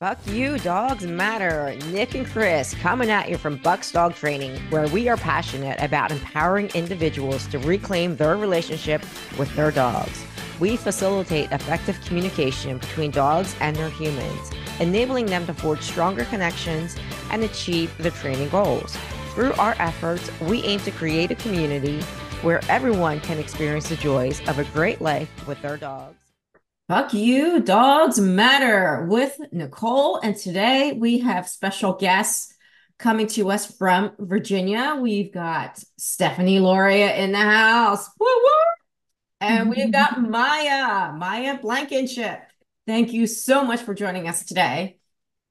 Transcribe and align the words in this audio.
Fuck 0.00 0.26
you, 0.28 0.58
dogs 0.60 1.04
matter. 1.06 1.76
Nick 1.90 2.14
and 2.14 2.26
Chris 2.26 2.72
coming 2.72 3.10
at 3.10 3.28
you 3.28 3.36
from 3.36 3.58
Bucks 3.58 3.92
Dog 3.92 4.14
Training, 4.14 4.58
where 4.70 4.88
we 4.88 5.10
are 5.10 5.18
passionate 5.18 5.78
about 5.78 6.10
empowering 6.10 6.70
individuals 6.74 7.46
to 7.48 7.58
reclaim 7.58 8.16
their 8.16 8.38
relationship 8.38 9.02
with 9.38 9.54
their 9.54 9.70
dogs. 9.70 10.24
We 10.58 10.78
facilitate 10.78 11.52
effective 11.52 12.00
communication 12.00 12.78
between 12.78 13.10
dogs 13.10 13.54
and 13.60 13.76
their 13.76 13.90
humans, 13.90 14.50
enabling 14.78 15.26
them 15.26 15.44
to 15.44 15.52
forge 15.52 15.82
stronger 15.82 16.24
connections 16.24 16.96
and 17.30 17.44
achieve 17.44 17.94
their 17.98 18.10
training 18.10 18.48
goals. 18.48 18.96
Through 19.34 19.52
our 19.58 19.76
efforts, 19.78 20.30
we 20.40 20.62
aim 20.62 20.80
to 20.80 20.90
create 20.92 21.30
a 21.30 21.34
community 21.34 22.00
where 22.40 22.62
everyone 22.70 23.20
can 23.20 23.38
experience 23.38 23.90
the 23.90 23.96
joys 23.96 24.40
of 24.48 24.58
a 24.58 24.64
great 24.72 25.02
life 25.02 25.28
with 25.46 25.60
their 25.60 25.76
dogs. 25.76 26.19
Fuck 26.90 27.14
you, 27.14 27.60
dogs 27.60 28.18
matter 28.18 29.06
with 29.08 29.38
Nicole. 29.52 30.16
And 30.16 30.34
today 30.34 30.92
we 30.98 31.18
have 31.20 31.48
special 31.48 31.92
guests 31.92 32.52
coming 32.98 33.28
to 33.28 33.48
us 33.52 33.64
from 33.76 34.10
Virginia. 34.18 34.98
We've 35.00 35.32
got 35.32 35.80
Stephanie 35.98 36.58
Loria 36.58 37.14
in 37.14 37.30
the 37.30 37.38
house. 37.38 38.10
Woo 38.18 38.26
woo. 38.26 38.50
And 39.40 39.70
we've 39.70 39.92
got 39.92 40.20
Maya, 40.20 41.12
Maya 41.12 41.60
Blankenship. 41.62 42.40
Thank 42.88 43.12
you 43.12 43.28
so 43.28 43.62
much 43.62 43.82
for 43.82 43.94
joining 43.94 44.26
us 44.26 44.44
today. 44.44 44.98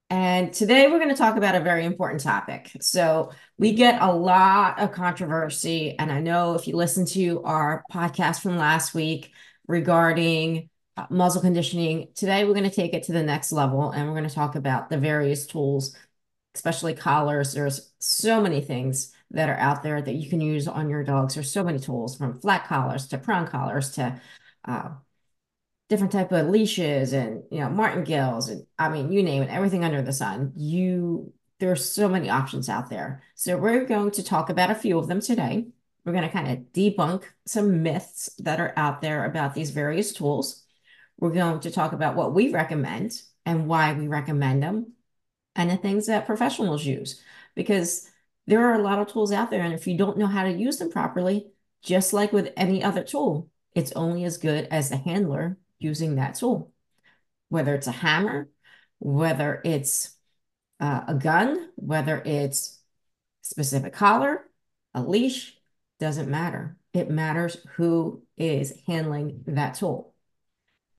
And 0.09 0.51
today 0.51 0.87
we're 0.87 0.99
going 0.99 1.07
to 1.07 1.15
talk 1.15 1.37
about 1.37 1.55
a 1.55 1.61
very 1.61 1.85
important 1.85 2.19
topic. 2.19 2.69
So, 2.81 3.31
we 3.57 3.75
get 3.75 4.01
a 4.01 4.13
lot 4.13 4.81
of 4.81 4.91
controversy. 4.91 5.95
And 5.97 6.11
I 6.11 6.19
know 6.19 6.55
if 6.55 6.67
you 6.67 6.75
listen 6.75 7.05
to 7.05 7.41
our 7.43 7.85
podcast 7.89 8.41
from 8.41 8.57
last 8.57 8.93
week 8.93 9.31
regarding 9.69 10.68
muzzle 11.09 11.41
conditioning. 11.41 12.09
Today, 12.15 12.43
we're 12.45 12.53
going 12.53 12.69
to 12.69 12.75
take 12.75 12.93
it 12.93 13.03
to 13.03 13.11
the 13.11 13.23
next 13.23 13.51
level 13.51 13.91
and 13.91 14.07
we're 14.07 14.17
going 14.17 14.29
to 14.29 14.35
talk 14.35 14.55
about 14.55 14.89
the 14.89 14.97
various 14.97 15.45
tools, 15.45 15.95
especially 16.55 16.93
collars. 16.93 17.53
There's 17.53 17.91
so 17.99 18.41
many 18.41 18.61
things 18.61 19.13
that 19.31 19.49
are 19.49 19.57
out 19.57 19.83
there 19.83 20.01
that 20.01 20.15
you 20.15 20.29
can 20.29 20.41
use 20.41 20.67
on 20.67 20.89
your 20.89 21.03
dogs. 21.03 21.35
There's 21.35 21.51
so 21.51 21.63
many 21.63 21.79
tools 21.79 22.17
from 22.17 22.39
flat 22.39 22.67
collars 22.67 23.07
to 23.07 23.17
prong 23.17 23.47
collars 23.47 23.91
to 23.91 24.19
uh, 24.65 24.89
different 25.89 26.11
type 26.11 26.31
of 26.31 26.47
leashes 26.47 27.13
and 27.13 27.43
you 27.51 27.59
know 27.59 27.69
martingales 27.69 28.47
and 28.49 28.65
I 28.77 28.89
mean 28.89 29.11
you 29.11 29.23
name 29.23 29.41
it, 29.41 29.49
everything 29.49 29.83
under 29.83 30.01
the 30.01 30.13
sun. 30.13 30.53
You 30.55 31.33
there's 31.59 31.89
so 31.91 32.07
many 32.07 32.29
options 32.29 32.69
out 32.69 32.89
there. 32.89 33.21
So 33.35 33.57
we're 33.57 33.85
going 33.85 34.11
to 34.11 34.23
talk 34.23 34.49
about 34.49 34.71
a 34.71 34.75
few 34.75 34.97
of 34.97 35.07
them 35.07 35.19
today. 35.19 35.67
We're 36.05 36.13
going 36.13 36.23
to 36.23 36.29
kind 36.29 36.47
of 36.47 36.59
debunk 36.73 37.23
some 37.45 37.83
myths 37.83 38.29
that 38.39 38.59
are 38.59 38.73
out 38.77 39.01
there 39.01 39.25
about 39.25 39.53
these 39.53 39.71
various 39.71 40.13
tools. 40.13 40.63
We're 41.19 41.31
going 41.31 41.59
to 41.61 41.71
talk 41.71 41.93
about 41.93 42.15
what 42.15 42.33
we 42.33 42.51
recommend 42.51 43.21
and 43.45 43.67
why 43.67 43.93
we 43.93 44.07
recommend 44.07 44.63
them 44.63 44.93
and 45.55 45.69
the 45.69 45.77
things 45.77 46.07
that 46.07 46.25
professionals 46.25 46.85
use 46.85 47.21
because 47.55 48.09
there 48.47 48.65
are 48.65 48.79
a 48.79 48.83
lot 48.83 48.99
of 48.99 49.07
tools 49.11 49.31
out 49.31 49.51
there. 49.51 49.61
And 49.61 49.73
if 49.73 49.85
you 49.85 49.97
don't 49.97 50.17
know 50.17 50.27
how 50.27 50.43
to 50.43 50.51
use 50.51 50.77
them 50.77 50.89
properly, 50.89 51.47
just 51.83 52.13
like 52.13 52.31
with 52.31 52.53
any 52.55 52.83
other 52.83 53.03
tool, 53.03 53.49
it's 53.75 53.91
only 53.93 54.23
as 54.23 54.37
good 54.37 54.67
as 54.71 54.89
the 54.89 54.97
handler 54.97 55.57
using 55.77 56.15
that 56.15 56.35
tool, 56.35 56.71
whether 57.49 57.75
it's 57.75 57.87
a 57.87 57.91
hammer, 57.91 58.49
whether 58.99 59.61
it's 59.63 60.15
uh, 60.79 61.01
a 61.07 61.13
gun, 61.13 61.69
whether 61.75 62.21
it's 62.25 62.79
specific 63.41 63.93
collar, 63.93 64.45
a 64.93 65.01
leash, 65.01 65.57
doesn't 65.99 66.29
matter. 66.29 66.77
It 66.93 67.09
matters 67.09 67.57
who 67.75 68.23
is 68.37 68.73
handling 68.87 69.43
that 69.47 69.75
tool. 69.75 70.13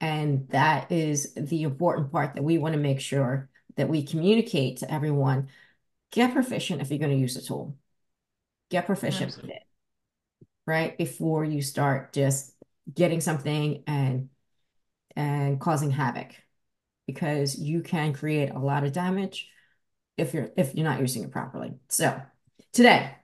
And 0.01 0.49
that 0.49 0.91
is 0.91 1.35
the 1.35 1.63
important 1.63 2.11
part 2.11 2.35
that 2.35 2.43
we 2.43 2.59
want 2.59 2.75
to 2.75 2.81
make 2.81 3.01
sure 3.01 3.51
that 3.77 3.89
we 3.89 4.03
communicate 4.03 4.79
to 4.79 4.93
everyone. 4.93 5.49
Get 6.11 6.33
proficient 6.33 6.81
if 6.81 6.91
you're 6.91 6.99
going 6.99 7.13
to 7.13 7.17
use 7.17 7.37
a 7.37 7.43
tool. 7.43 7.77
Get 8.71 8.87
proficient 8.87 9.29
Absolutely. 9.29 9.49
with 9.49 9.57
it, 9.57 9.63
right? 10.67 10.99
Before 10.99 11.45
you 11.45 11.61
start 11.61 12.13
just 12.13 12.55
getting 12.93 13.21
something 13.21 13.85
and 13.87 14.31
and 15.17 15.61
causing 15.61 15.91
havoc 15.91 16.35
because 17.07 17.59
you 17.59 17.83
can 17.83 18.13
create 18.13 18.51
a 18.51 18.59
lot 18.59 18.85
of 18.85 18.93
damage 18.93 19.49
if 20.17 20.33
you're 20.33 20.51
if 20.57 20.75
you're 20.75 20.89
not 20.89 21.01
using 21.01 21.25
it 21.25 21.33
properly. 21.33 21.75
So, 21.89 22.21
today 22.73 23.15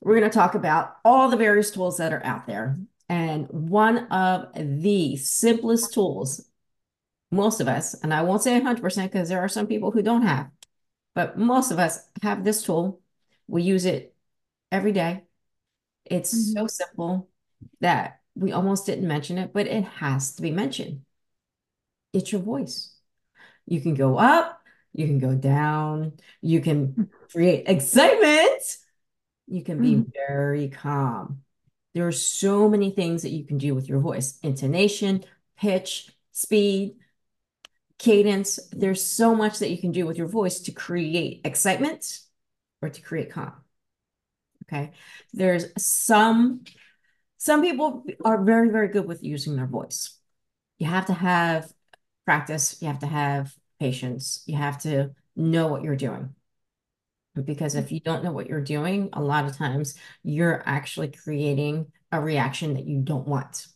we're 0.00 0.18
going 0.18 0.30
to 0.30 0.34
talk 0.34 0.54
about 0.54 0.96
all 1.04 1.28
the 1.28 1.36
various 1.36 1.70
tools 1.70 1.98
that 1.98 2.12
are 2.12 2.24
out 2.24 2.46
there 2.46 2.78
and 3.10 3.48
one 3.50 4.06
of 4.06 4.52
the 4.54 5.16
simplest 5.16 5.92
tools, 5.92 6.46
most 7.32 7.60
of 7.60 7.66
us, 7.66 7.94
and 7.94 8.14
I 8.14 8.22
won't 8.22 8.40
say 8.40 8.58
100% 8.60 9.02
because 9.02 9.28
there 9.28 9.40
are 9.40 9.48
some 9.48 9.66
people 9.66 9.90
who 9.90 10.00
don't 10.00 10.22
have, 10.22 10.48
but 11.16 11.36
most 11.36 11.72
of 11.72 11.80
us 11.80 11.98
have 12.22 12.44
this 12.44 12.62
tool. 12.62 13.00
We 13.48 13.64
use 13.64 13.84
it 13.84 14.14
every 14.70 14.92
day. 14.92 15.24
It's 16.04 16.32
mm-hmm. 16.32 16.60
so 16.60 16.66
simple 16.68 17.28
that 17.80 18.20
we 18.36 18.52
almost 18.52 18.86
didn't 18.86 19.08
mention 19.08 19.38
it, 19.38 19.52
but 19.52 19.66
it 19.66 19.82
has 19.82 20.36
to 20.36 20.42
be 20.42 20.52
mentioned. 20.52 21.00
It's 22.12 22.30
your 22.30 22.42
voice. 22.42 22.94
You 23.66 23.80
can 23.80 23.94
go 23.94 24.18
up, 24.18 24.62
you 24.92 25.08
can 25.08 25.18
go 25.18 25.34
down, 25.34 26.12
you 26.40 26.60
can 26.60 27.10
create 27.32 27.64
excitement, 27.66 28.62
you 29.48 29.64
can 29.64 29.82
be 29.82 29.96
mm-hmm. 29.96 30.10
very 30.28 30.68
calm. 30.68 31.42
There 31.94 32.06
are 32.06 32.12
so 32.12 32.68
many 32.68 32.90
things 32.90 33.22
that 33.22 33.30
you 33.30 33.44
can 33.44 33.58
do 33.58 33.74
with 33.74 33.88
your 33.88 34.00
voice 34.00 34.38
intonation, 34.42 35.24
pitch, 35.58 36.10
speed, 36.32 36.96
cadence. 37.98 38.58
There's 38.72 39.04
so 39.04 39.34
much 39.34 39.58
that 39.58 39.70
you 39.70 39.78
can 39.78 39.92
do 39.92 40.06
with 40.06 40.16
your 40.16 40.28
voice 40.28 40.60
to 40.60 40.72
create 40.72 41.40
excitement 41.44 42.20
or 42.80 42.88
to 42.88 43.02
create 43.02 43.30
calm. 43.30 43.52
Okay. 44.64 44.92
There's 45.32 45.66
some, 45.82 46.62
some 47.38 47.62
people 47.62 48.04
are 48.24 48.42
very, 48.42 48.70
very 48.70 48.88
good 48.88 49.06
with 49.06 49.24
using 49.24 49.56
their 49.56 49.66
voice. 49.66 50.16
You 50.78 50.86
have 50.86 51.06
to 51.06 51.12
have 51.12 51.72
practice, 52.24 52.80
you 52.80 52.88
have 52.88 53.00
to 53.00 53.06
have 53.06 53.52
patience, 53.80 54.44
you 54.46 54.56
have 54.56 54.80
to 54.82 55.10
know 55.34 55.66
what 55.66 55.82
you're 55.82 55.96
doing 55.96 56.34
because 57.42 57.74
if 57.74 57.86
mm-hmm. 57.86 57.94
you 57.94 58.00
don't 58.00 58.24
know 58.24 58.32
what 58.32 58.48
you're 58.48 58.60
doing, 58.60 59.10
a 59.12 59.22
lot 59.22 59.44
of 59.44 59.56
times 59.56 59.94
you're 60.22 60.62
actually 60.66 61.08
creating 61.08 61.86
a 62.12 62.20
reaction 62.20 62.74
that 62.74 62.86
you 62.86 63.00
don't 63.00 63.26
want. 63.26 63.66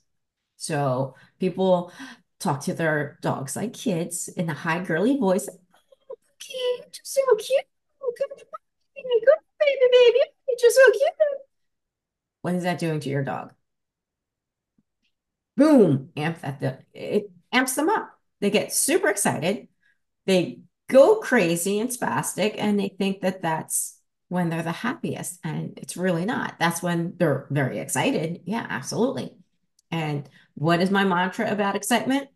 So 0.57 1.15
people 1.39 1.93
talk 2.41 2.63
to 2.63 2.75
their 2.75 3.19
dogs 3.23 3.57
like 3.57 3.73
kids 3.73 4.29
in 4.29 4.51
a 4.51 4.55
high 4.55 4.83
girly 4.83 5.19
voice. 5.19 5.49
Oh, 5.49 6.17
cute, 6.39 7.01
so 7.03 7.23
cute. 7.39 7.65
Good 8.17 8.29
baby, 9.61 9.81
baby. 9.93 10.19
You're 10.49 10.59
just 10.61 10.77
so 10.77 10.93
cute. 10.93 11.13
What 12.43 12.55
is 12.55 12.65
that 12.65 12.79
doing 12.79 13.01
to 13.01 13.09
your 13.09 13.25
dog? 13.25 13.53
Boom, 15.57 16.11
amp 16.17 16.41
that 16.41 16.61
the 16.61 16.79
it 16.93 17.31
amps 17.53 17.75
them 17.75 17.89
up. 17.89 18.19
They 18.41 18.51
get 18.51 18.73
super 18.73 19.09
excited. 19.09 19.69
They 20.27 20.61
go 20.89 21.17
crazy 21.17 21.81
and 21.81 21.91
spastic 21.91 22.57
and 22.59 22.79
they 22.79 22.89
think 22.89 23.21
that 23.23 23.43
that's 23.43 24.01
when 24.29 24.51
they're 24.51 24.63
the 24.63 24.73
happiest 24.73 25.39
and 25.45 25.79
it's 25.79 25.97
really 25.97 26.25
not. 26.25 26.57
That's 26.59 26.83
when 26.83 27.15
they're 27.17 27.47
very 27.51 27.79
excited. 27.79 28.41
Yeah 28.45 28.67
absolutely. 28.69 29.33
And 29.91 30.29
what 30.55 30.81
is 30.81 30.91
my 30.91 31.05
mantra 31.05 31.51
about 31.51 31.77
excitement? 31.77 32.29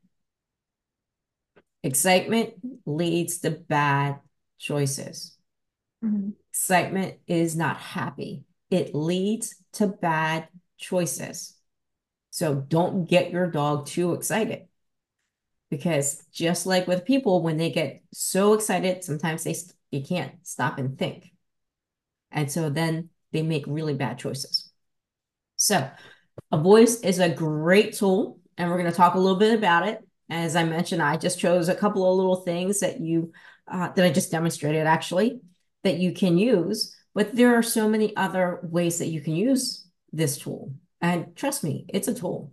Excitement 1.83 2.55
leads 2.87 3.39
to 3.39 3.51
bad 3.51 4.21
choices. 4.59 5.35
Mm-hmm. 6.05 6.31
excitement 6.51 7.17
is 7.27 7.57
not 7.57 7.77
happy. 7.79 8.45
It 8.71 8.95
leads 8.95 9.57
to 9.73 9.89
bad 9.89 10.47
choices. 10.77 11.57
So 12.31 12.55
don't 12.55 13.09
get 13.09 13.33
your 13.33 13.51
dog 13.51 13.87
too 13.87 14.13
excited 14.15 14.69
because 15.71 16.23
just 16.33 16.67
like 16.67 16.87
with 16.87 17.05
people 17.05 17.43
when 17.43 17.57
they 17.57 17.71
get 17.71 18.03
so 18.13 18.55
excited 18.55 19.05
sometimes 19.05 19.45
they 19.45 19.55
you 19.91 20.03
can't 20.03 20.33
stop 20.43 20.79
and 20.79 20.99
think. 20.99 21.33
And 22.31 22.51
so 22.51 22.69
then 22.69 23.09
they 23.33 23.43
make 23.43 23.65
really 23.67 23.95
bad 23.95 24.19
choices. 24.19 24.71
So 25.57 25.89
a 26.53 26.59
voice 26.59 27.01
is 27.01 27.19
a 27.19 27.29
great 27.29 27.95
tool 27.95 28.39
and 28.57 28.71
we're 28.71 28.79
going 28.79 28.91
to 28.91 28.97
talk 28.97 29.15
a 29.15 29.19
little 29.19 29.39
bit 29.39 29.57
about 29.57 29.89
it. 29.89 30.05
As 30.31 30.57
i 30.57 30.63
mentioned 30.63 31.01
i 31.01 31.17
just 31.17 31.39
chose 31.39 31.71
a 31.71 31.75
couple 31.75 32.09
of 32.09 32.19
little 32.19 32.43
things 32.43 32.81
that 32.81 33.01
you 33.01 33.33
uh, 33.67 33.89
that 33.93 34.05
i 34.05 34.11
just 34.11 34.31
demonstrated 34.31 34.87
actually 34.87 35.41
that 35.85 35.97
you 35.97 36.13
can 36.13 36.37
use 36.37 36.95
but 37.15 37.35
there 37.35 37.55
are 37.55 37.63
so 37.63 37.89
many 37.89 38.15
other 38.15 38.61
ways 38.63 38.99
that 38.99 39.09
you 39.09 39.23
can 39.23 39.35
use 39.35 39.87
this 40.13 40.37
tool. 40.37 40.75
And 41.01 41.35
trust 41.35 41.65
me 41.65 41.87
it's 41.89 42.09
a 42.09 42.15
tool 42.15 42.53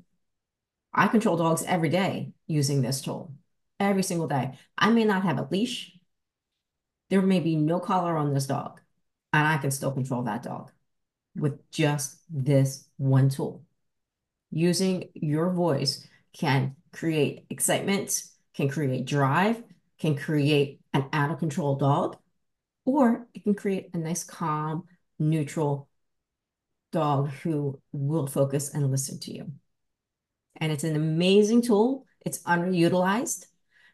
I 0.95 1.07
control 1.09 1.35
dogs 1.35 1.63
every 1.67 1.89
day 1.89 2.31
using 2.47 2.81
this 2.81 3.01
tool, 3.01 3.33
every 3.81 4.01
single 4.01 4.27
day. 4.27 4.57
I 4.77 4.91
may 4.91 5.03
not 5.03 5.23
have 5.23 5.37
a 5.37 5.47
leash. 5.51 5.91
There 7.09 7.21
may 7.21 7.41
be 7.41 7.57
no 7.57 7.81
collar 7.81 8.15
on 8.15 8.33
this 8.33 8.47
dog, 8.47 8.79
and 9.33 9.45
I 9.45 9.57
can 9.57 9.71
still 9.71 9.91
control 9.91 10.23
that 10.23 10.43
dog 10.43 10.71
with 11.35 11.69
just 11.69 12.19
this 12.29 12.87
one 12.95 13.29
tool. 13.29 13.65
Using 14.51 15.09
your 15.13 15.51
voice 15.51 16.07
can 16.31 16.77
create 16.93 17.45
excitement, 17.49 18.23
can 18.55 18.69
create 18.69 19.05
drive, 19.05 19.61
can 19.99 20.15
create 20.15 20.79
an 20.93 21.05
out 21.11 21.29
of 21.29 21.39
control 21.39 21.75
dog, 21.75 22.17
or 22.85 23.27
it 23.33 23.43
can 23.43 23.53
create 23.53 23.89
a 23.93 23.97
nice, 23.97 24.23
calm, 24.23 24.85
neutral 25.19 25.89
dog 26.93 27.29
who 27.43 27.81
will 27.91 28.27
focus 28.27 28.73
and 28.73 28.89
listen 28.89 29.19
to 29.19 29.33
you. 29.33 29.51
And 30.57 30.71
it's 30.71 30.83
an 30.83 30.95
amazing 30.95 31.61
tool. 31.61 32.05
It's 32.25 32.41
underutilized 32.43 33.45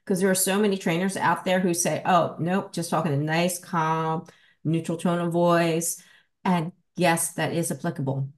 because 0.04 0.20
there 0.20 0.30
are 0.30 0.36
so 0.36 0.60
many 0.60 0.78
trainers 0.78 1.18
out 1.18 1.46
there 1.46 1.60
who 1.60 1.74
say, 1.74 2.02
oh, 2.06 2.36
nope, 2.40 2.74
just 2.74 2.90
talking 2.90 3.14
a 3.14 3.18
nice, 3.18 3.60
calm, 3.60 4.26
neutral 4.64 4.98
tone 4.98 5.20
of 5.20 5.32
voice. 5.32 6.02
And 6.44 6.72
yes, 6.96 7.34
that 7.34 7.54
is 7.54 7.72
applicable, 7.72 8.30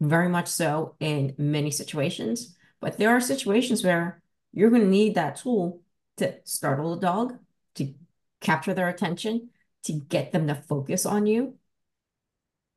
very 0.00 0.28
much 0.28 0.48
so 0.48 0.96
in 1.00 1.34
many 1.38 1.70
situations. 1.70 2.56
But 2.80 2.98
there 2.98 3.10
are 3.10 3.20
situations 3.20 3.84
where 3.84 4.22
you're 4.52 4.70
going 4.70 4.82
to 4.82 4.88
need 4.88 5.14
that 5.14 5.36
tool 5.36 5.82
to 6.16 6.34
startle 6.44 6.94
a 6.94 7.00
dog, 7.00 7.38
to 7.76 7.94
capture 8.40 8.74
their 8.74 8.88
attention, 8.88 9.50
to 9.84 9.92
get 9.92 10.32
them 10.32 10.46
to 10.48 10.54
focus 10.54 11.06
on 11.06 11.26
you. 11.26 11.56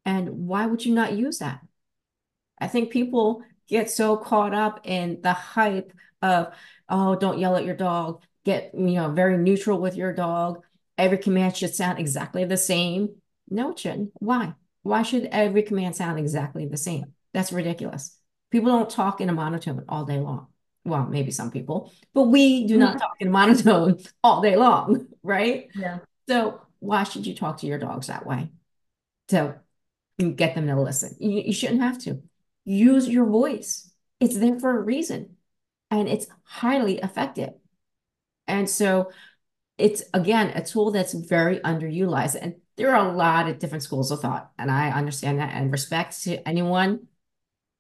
And 0.05 0.47
why 0.47 0.65
would 0.65 0.85
you 0.85 0.93
not 0.93 1.13
use 1.13 1.39
that? 1.39 1.61
I 2.59 2.67
think 2.67 2.91
people 2.91 3.43
get 3.67 3.89
so 3.89 4.17
caught 4.17 4.53
up 4.53 4.81
in 4.83 5.21
the 5.21 5.33
hype 5.33 5.93
of, 6.21 6.53
oh, 6.89 7.15
don't 7.15 7.39
yell 7.39 7.55
at 7.55 7.65
your 7.65 7.75
dog, 7.75 8.23
get, 8.43 8.71
you 8.73 8.93
know, 8.93 9.09
very 9.09 9.37
neutral 9.37 9.79
with 9.79 9.95
your 9.95 10.13
dog. 10.13 10.63
Every 10.97 11.17
command 11.17 11.57
should 11.57 11.75
sound 11.75 11.99
exactly 11.99 12.45
the 12.45 12.57
same. 12.57 13.15
No, 13.49 13.71
it 13.71 13.79
shouldn't. 13.79 14.11
Why? 14.15 14.53
Why 14.83 15.01
should 15.01 15.29
every 15.31 15.63
command 15.63 15.95
sound 15.95 16.19
exactly 16.19 16.65
the 16.67 16.77
same? 16.77 17.13
That's 17.33 17.51
ridiculous. 17.51 18.17
People 18.51 18.71
don't 18.71 18.89
talk 18.89 19.19
in 19.19 19.29
a 19.29 19.33
monotone 19.33 19.83
all 19.89 20.05
day 20.05 20.19
long. 20.19 20.47
Well, 20.85 21.07
maybe 21.07 21.31
some 21.31 21.49
people, 21.49 21.91
but 22.13 22.23
we 22.23 22.67
do 22.67 22.77
not 22.77 22.91
mm-hmm. 22.91 22.99
talk 22.99 23.15
in 23.19 23.31
monotone 23.31 23.99
all 24.23 24.41
day 24.41 24.55
long, 24.55 25.07
right? 25.23 25.67
Yeah. 25.73 25.99
So 26.29 26.61
why 26.79 27.03
should 27.03 27.25
you 27.25 27.33
talk 27.33 27.57
to 27.59 27.67
your 27.67 27.79
dogs 27.79 28.07
that 28.07 28.25
way? 28.25 28.51
To 29.29 29.59
get 30.19 30.53
them 30.53 30.67
to 30.67 30.79
listen. 30.79 31.15
You, 31.19 31.41
you 31.47 31.53
shouldn't 31.53 31.81
have 31.81 31.97
to. 32.03 32.21
Use 32.65 33.07
your 33.07 33.25
voice. 33.25 33.91
It's 34.19 34.37
there 34.37 34.59
for 34.59 34.77
a 34.77 34.81
reason. 34.81 35.37
And 35.91 36.09
it's 36.09 36.27
highly 36.43 36.99
effective. 36.99 37.53
And 38.47 38.69
so 38.69 39.11
it's 39.77 40.03
again 40.13 40.51
a 40.55 40.63
tool 40.63 40.91
that's 40.91 41.13
very 41.13 41.59
underutilized. 41.59 42.37
And 42.41 42.55
there 42.77 42.95
are 42.95 43.07
a 43.07 43.15
lot 43.15 43.47
of 43.47 43.59
different 43.59 43.83
schools 43.83 44.11
of 44.11 44.19
thought. 44.21 44.51
And 44.57 44.71
I 44.71 44.91
understand 44.91 45.39
that 45.39 45.53
and 45.53 45.71
respect 45.71 46.23
to 46.23 46.47
anyone 46.47 47.07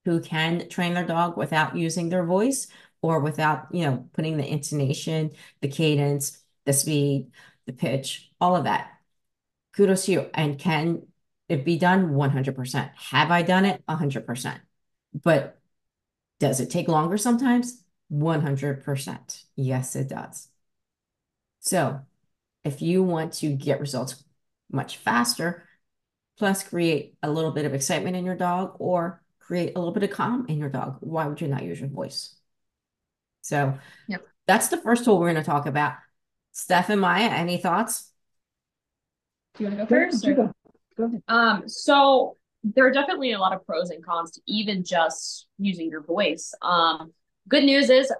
who 0.05 0.21
can 0.21 0.69
train 0.69 0.93
their 0.93 1.05
dog 1.05 1.35
without 1.35 1.75
using 1.75 2.09
their 2.09 2.25
voice 2.25 2.67
or 3.01 3.19
without, 3.19 3.67
you 3.71 3.83
know, 3.85 4.07
putting 4.13 4.37
the 4.37 4.47
intonation, 4.47 5.31
the 5.61 5.67
cadence, 5.67 6.43
the 6.65 6.73
speed, 6.73 7.31
the 7.65 7.73
pitch, 7.73 8.31
all 8.39 8.55
of 8.55 8.65
that. 8.65 8.91
Kudos 9.75 10.05
to 10.05 10.11
you. 10.11 10.29
And 10.33 10.57
can 10.59 11.07
it 11.49 11.65
be 11.65 11.77
done? 11.77 12.11
100%. 12.11 12.91
Have 12.95 13.31
I 13.31 13.41
done 13.41 13.65
it? 13.65 13.83
100%. 13.87 14.59
But 15.23 15.59
does 16.39 16.59
it 16.59 16.69
take 16.69 16.87
longer 16.87 17.17
sometimes? 17.17 17.81
100%. 18.11 19.43
Yes, 19.55 19.95
it 19.95 20.09
does. 20.09 20.49
So 21.59 22.01
if 22.63 22.81
you 22.81 23.03
want 23.03 23.33
to 23.33 23.49
get 23.49 23.79
results 23.79 24.23
much 24.71 24.97
faster, 24.97 25.67
plus 26.37 26.63
create 26.63 27.15
a 27.23 27.31
little 27.31 27.51
bit 27.51 27.65
of 27.65 27.73
excitement 27.73 28.15
in 28.15 28.25
your 28.25 28.35
dog 28.35 28.75
or 28.79 29.23
create 29.39 29.73
a 29.75 29.79
little 29.79 29.93
bit 29.93 30.03
of 30.03 30.09
calm 30.09 30.45
in 30.49 30.57
your 30.57 30.69
dog, 30.69 30.97
why 30.99 31.25
would 31.25 31.41
you 31.41 31.47
not 31.47 31.63
use 31.63 31.79
your 31.79 31.89
voice? 31.89 32.35
So 33.41 33.77
yep. 34.07 34.25
that's 34.47 34.67
the 34.67 34.77
first 34.77 35.05
tool 35.05 35.19
we're 35.19 35.31
going 35.31 35.43
to 35.43 35.49
talk 35.49 35.65
about. 35.65 35.93
Steph 36.51 36.89
and 36.89 37.01
Maya, 37.01 37.29
any 37.29 37.57
thoughts? 37.57 38.11
Do 39.55 39.63
you 39.63 39.69
want 39.69 39.79
to 39.79 39.85
go 39.85 39.89
first? 39.89 40.25
Go, 40.25 40.51
go 40.97 41.03
ahead. 41.05 41.23
Um, 41.27 41.69
so 41.69 42.37
there 42.73 42.85
are 42.85 42.91
definitely 42.91 43.33
a 43.33 43.39
lot 43.39 43.53
of 43.53 43.65
pros 43.65 43.91
and 43.91 44.03
cons 44.03 44.31
to 44.31 44.41
even 44.47 44.83
just 44.83 45.47
using 45.59 45.89
your 45.89 46.01
voice. 46.01 46.53
Um, 46.61 47.13
good 47.47 47.63
news 47.63 47.89
is 47.89 48.11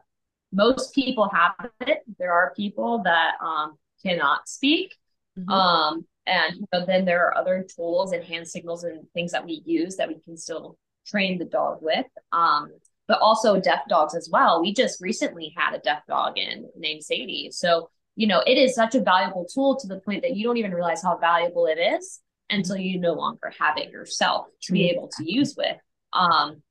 most 0.54 0.94
people 0.94 1.30
have 1.30 1.54
it. 1.82 2.04
There 2.20 2.32
are 2.32 2.54
people 2.56 3.02
that 3.04 3.34
um, 3.44 3.78
cannot 4.04 4.48
speak. 4.48 4.96
Mm-hmm. 5.38 5.50
Um, 5.50 6.06
and 6.28 6.56
you 6.58 6.66
know, 6.72 6.86
then 6.86 7.06
there 7.06 7.26
are 7.26 7.38
other 7.38 7.66
tools 7.76 8.12
and 8.12 8.24
hand 8.24 8.48
signals 8.48 8.84
and 8.84 9.02
things 9.14 9.32
that 9.32 9.46
we 9.46 9.64
use 9.66 9.96
that 9.96 10.08
we 10.08 10.20
can 10.24 10.38
still 10.38 10.78
train 11.08 11.40
the 11.40 11.46
dog 11.46 11.80
with. 11.82 12.06
Um, 12.32 12.72
but 13.08 13.20
also 13.20 13.60
deaf 13.60 13.82
dogs 13.88 14.16
as 14.16 14.30
well. 14.32 14.62
We 14.62 14.74
just 14.74 15.02
recently 15.02 15.54
had 15.56 15.76
a 15.76 15.80
deaf 15.80 16.02
dog 16.08 16.38
in 16.38 16.70
named 16.76 17.04
Sadie. 17.04 17.50
So, 17.52 17.90
you 18.16 18.26
know, 18.26 18.42
it 18.48 18.58
is 18.58 18.74
such 18.74 18.96
a 18.96 19.02
valuable 19.02 19.46
tool 19.52 19.76
to 19.78 19.88
the 19.88 20.00
point 20.00 20.24
that 20.24 20.36
you 20.36 20.44
don't 20.44 20.58
even 20.58 20.74
realize 20.74 21.04
how 21.04 21.18
valuable 21.18 21.68
it 21.68 21.78
is 21.78 22.22
until 22.50 22.78
you 22.78 23.00
no 23.00 23.14
longer 23.14 23.52
have 23.60 23.78
it 23.78 23.92
yourself 23.92 24.48
to 24.62 24.74
be 24.74 24.90
able 24.90 25.10
to 25.18 25.32
use 25.32 25.56
with. 25.58 25.78
Um, 26.14 26.62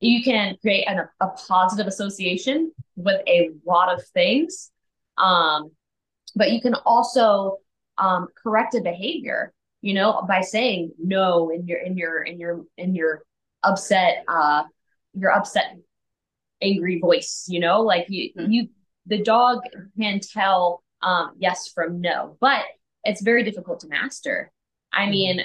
you 0.00 0.22
can 0.22 0.56
create 0.60 0.84
an, 0.86 1.00
a 1.20 1.28
positive 1.28 1.86
association 1.86 2.72
with 2.96 3.20
a 3.26 3.50
lot 3.66 3.92
of 3.92 4.04
things. 4.08 4.70
Um, 5.16 5.72
but 6.36 6.52
you 6.52 6.60
can 6.60 6.74
also 6.74 7.58
um, 7.98 8.28
correct 8.40 8.74
a 8.74 8.80
behavior, 8.80 9.52
you 9.80 9.94
know, 9.94 10.24
by 10.28 10.40
saying 10.42 10.92
no 11.02 11.50
in 11.50 11.66
your 11.66 11.78
in 11.78 11.96
your 11.96 12.22
in 12.22 12.38
your 12.38 12.62
in 12.76 12.94
your 12.94 13.22
upset 13.64 14.24
uh 14.28 14.62
your 15.14 15.32
upset 15.32 15.76
angry 16.62 17.00
voice, 17.00 17.46
you 17.48 17.58
know, 17.58 17.82
like 17.82 18.06
you 18.08 18.30
mm-hmm. 18.32 18.50
you 18.50 18.68
the 19.06 19.22
dog 19.22 19.62
can 19.98 20.20
tell 20.20 20.82
um 21.02 21.32
yes 21.38 21.68
from 21.68 22.00
no, 22.00 22.36
but 22.40 22.62
it's 23.04 23.22
very 23.22 23.42
difficult 23.42 23.80
to 23.80 23.88
master. 23.88 24.52
I 24.92 25.02
mm-hmm. 25.02 25.10
mean, 25.10 25.40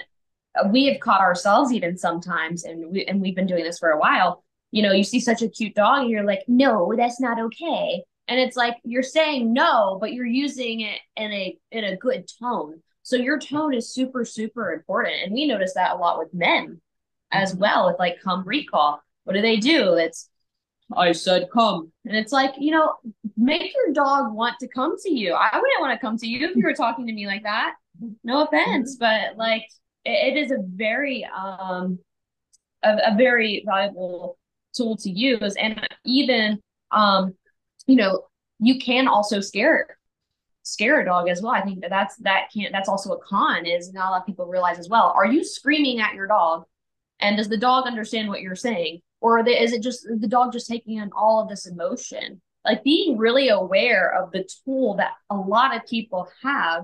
we 0.71 0.85
have 0.85 0.99
caught 0.99 1.21
ourselves 1.21 1.71
even 1.71 1.97
sometimes 1.97 2.63
and 2.63 2.91
we 2.91 3.05
and 3.05 3.21
we've 3.21 3.35
been 3.35 3.47
doing 3.47 3.63
this 3.63 3.79
for 3.79 3.89
a 3.89 3.99
while 3.99 4.43
you 4.73 4.81
know, 4.81 4.91
you 4.91 5.03
see 5.03 5.19
such 5.19 5.43
a 5.43 5.47
cute 5.47 5.75
dog 5.75 6.01
and 6.01 6.09
you're 6.09 6.23
like, 6.23 6.45
no, 6.47 6.91
that's 6.97 7.21
not 7.21 7.39
okay. 7.39 8.03
And 8.27 8.39
it's 8.39 8.57
like 8.57 8.75
you're 8.83 9.03
saying 9.03 9.53
no, 9.53 9.99
but 10.01 10.13
you're 10.13 10.25
using 10.25 10.79
it 10.79 10.99
in 11.15 11.31
a 11.31 11.55
in 11.71 11.83
a 11.83 11.95
good 11.95 12.27
tone. 12.41 12.81
So 13.03 13.15
your 13.15 13.37
tone 13.37 13.75
is 13.75 13.93
super, 13.93 14.25
super 14.25 14.73
important. 14.73 15.17
And 15.23 15.31
we 15.31 15.45
notice 15.45 15.75
that 15.75 15.91
a 15.91 15.95
lot 15.97 16.17
with 16.17 16.33
men 16.33 16.81
as 17.31 17.51
mm-hmm. 17.51 17.61
well, 17.61 17.85
with 17.85 17.99
like 17.99 18.19
come 18.23 18.43
recall. 18.45 18.99
What 19.25 19.33
do 19.33 19.43
they 19.43 19.57
do? 19.57 19.93
It's 19.93 20.27
I 20.95 21.12
said 21.12 21.50
come. 21.51 21.91
And 22.06 22.15
it's 22.15 22.31
like, 22.31 22.53
you 22.57 22.71
know, 22.71 22.95
make 23.38 23.74
your 23.74 23.94
dog 23.94 24.33
want 24.33 24.56
to 24.59 24.68
come 24.68 24.95
to 25.00 25.12
you. 25.12 25.33
I 25.33 25.50
wouldn't 25.56 25.81
want 25.81 26.00
to 26.00 26.06
come 26.06 26.18
to 26.18 26.27
you 26.27 26.50
if 26.50 26.56
you 26.56 26.63
were 26.63 26.74
talking 26.74 27.07
to 27.07 27.13
me 27.13 27.25
like 27.27 27.44
that. 27.44 27.75
No 28.24 28.46
offense, 28.46 28.98
mm-hmm. 28.98 29.34
but 29.34 29.38
like 29.38 29.63
it, 30.05 30.36
it 30.36 30.38
is 30.38 30.51
a 30.51 30.57
very 30.60 31.25
um 31.25 32.00
a, 32.84 32.98
a 33.13 33.15
very 33.17 33.63
valuable 33.65 34.38
tool 34.75 34.98
to 34.98 35.10
use. 35.10 35.55
And 35.55 35.88
even, 36.05 36.60
um, 36.91 37.34
you 37.88 37.96
know, 37.96 38.25
you 38.60 38.79
can 38.79 39.07
also 39.07 39.39
scare 39.39 39.98
scare 40.63 41.01
a 41.01 41.05
dog 41.05 41.27
as 41.27 41.41
well. 41.41 41.51
I 41.51 41.62
think 41.62 41.81
that 41.81 41.89
that's 41.89 42.15
that 42.17 42.48
can't 42.53 42.72
that's 42.72 42.89
also 42.89 43.13
a 43.13 43.19
con 43.19 43.65
is 43.65 43.91
not 43.93 44.07
a 44.07 44.12
lot 44.12 44.22
of 44.22 44.25
people 44.25 44.46
realize 44.46 44.79
as 44.79 44.89
well. 44.89 45.13
Are 45.15 45.25
you 45.25 45.43
screaming 45.43 46.00
at 46.00 46.13
your 46.13 46.27
dog, 46.27 46.63
and 47.19 47.38
does 47.38 47.50
the 47.50 47.57
dog 47.57 47.86
understand 47.86 48.29
what 48.29 48.41
you're 48.41 48.55
saying, 48.55 49.01
or 49.24 49.42
they, 49.42 49.58
is 49.58 49.72
it 49.72 49.82
just 49.82 50.06
the 50.06 50.27
dog 50.27 50.51
just 50.51 50.68
taking 50.68 50.98
in 50.98 51.10
all 51.15 51.42
of 51.42 51.48
this 51.48 51.65
emotion? 51.65 52.42
Like 52.65 52.84
being 52.84 53.18
really 53.18 53.48
aware 53.48 54.13
of 54.13 54.32
the 54.32 54.46
tool 54.65 54.96
that 54.98 55.13
a 55.30 55.36
lot 55.36 55.74
of 55.74 55.88
people 55.88 56.27
have 56.44 56.84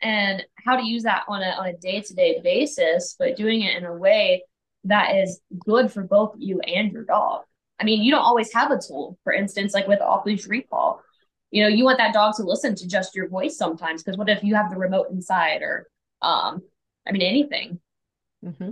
and 0.00 0.44
how 0.64 0.76
to 0.76 0.86
use 0.86 1.02
that 1.02 1.24
on 1.26 1.42
a 1.42 1.46
on 1.46 1.66
a 1.66 1.76
day 1.76 2.00
to 2.00 2.14
day 2.14 2.40
basis, 2.44 3.16
but 3.18 3.36
doing 3.36 3.62
it 3.62 3.76
in 3.76 3.84
a 3.84 3.92
way 3.92 4.44
that 4.84 5.16
is 5.16 5.40
good 5.58 5.90
for 5.90 6.04
both 6.04 6.36
you 6.38 6.60
and 6.60 6.92
your 6.92 7.04
dog. 7.04 7.42
I 7.80 7.84
mean, 7.84 8.02
you 8.02 8.12
don't 8.12 8.24
always 8.24 8.52
have 8.52 8.70
a 8.70 8.78
tool. 8.78 9.18
For 9.24 9.32
instance, 9.32 9.74
like 9.74 9.88
with 9.88 10.00
off 10.00 10.26
leash 10.26 10.46
recall, 10.46 11.02
you 11.50 11.62
know, 11.64 11.68
you 11.68 11.82
want 11.82 11.98
that 11.98 12.14
dog 12.14 12.36
to 12.36 12.44
listen 12.44 12.76
to 12.76 12.86
just 12.86 13.16
your 13.16 13.28
voice 13.28 13.58
sometimes. 13.58 14.04
Because 14.04 14.16
what 14.16 14.28
if 14.28 14.44
you 14.44 14.54
have 14.54 14.70
the 14.70 14.78
remote 14.78 15.10
inside, 15.10 15.62
or, 15.62 15.88
um, 16.22 16.62
I 17.04 17.10
mean, 17.10 17.22
anything. 17.22 17.80
Mm-hmm. 18.44 18.70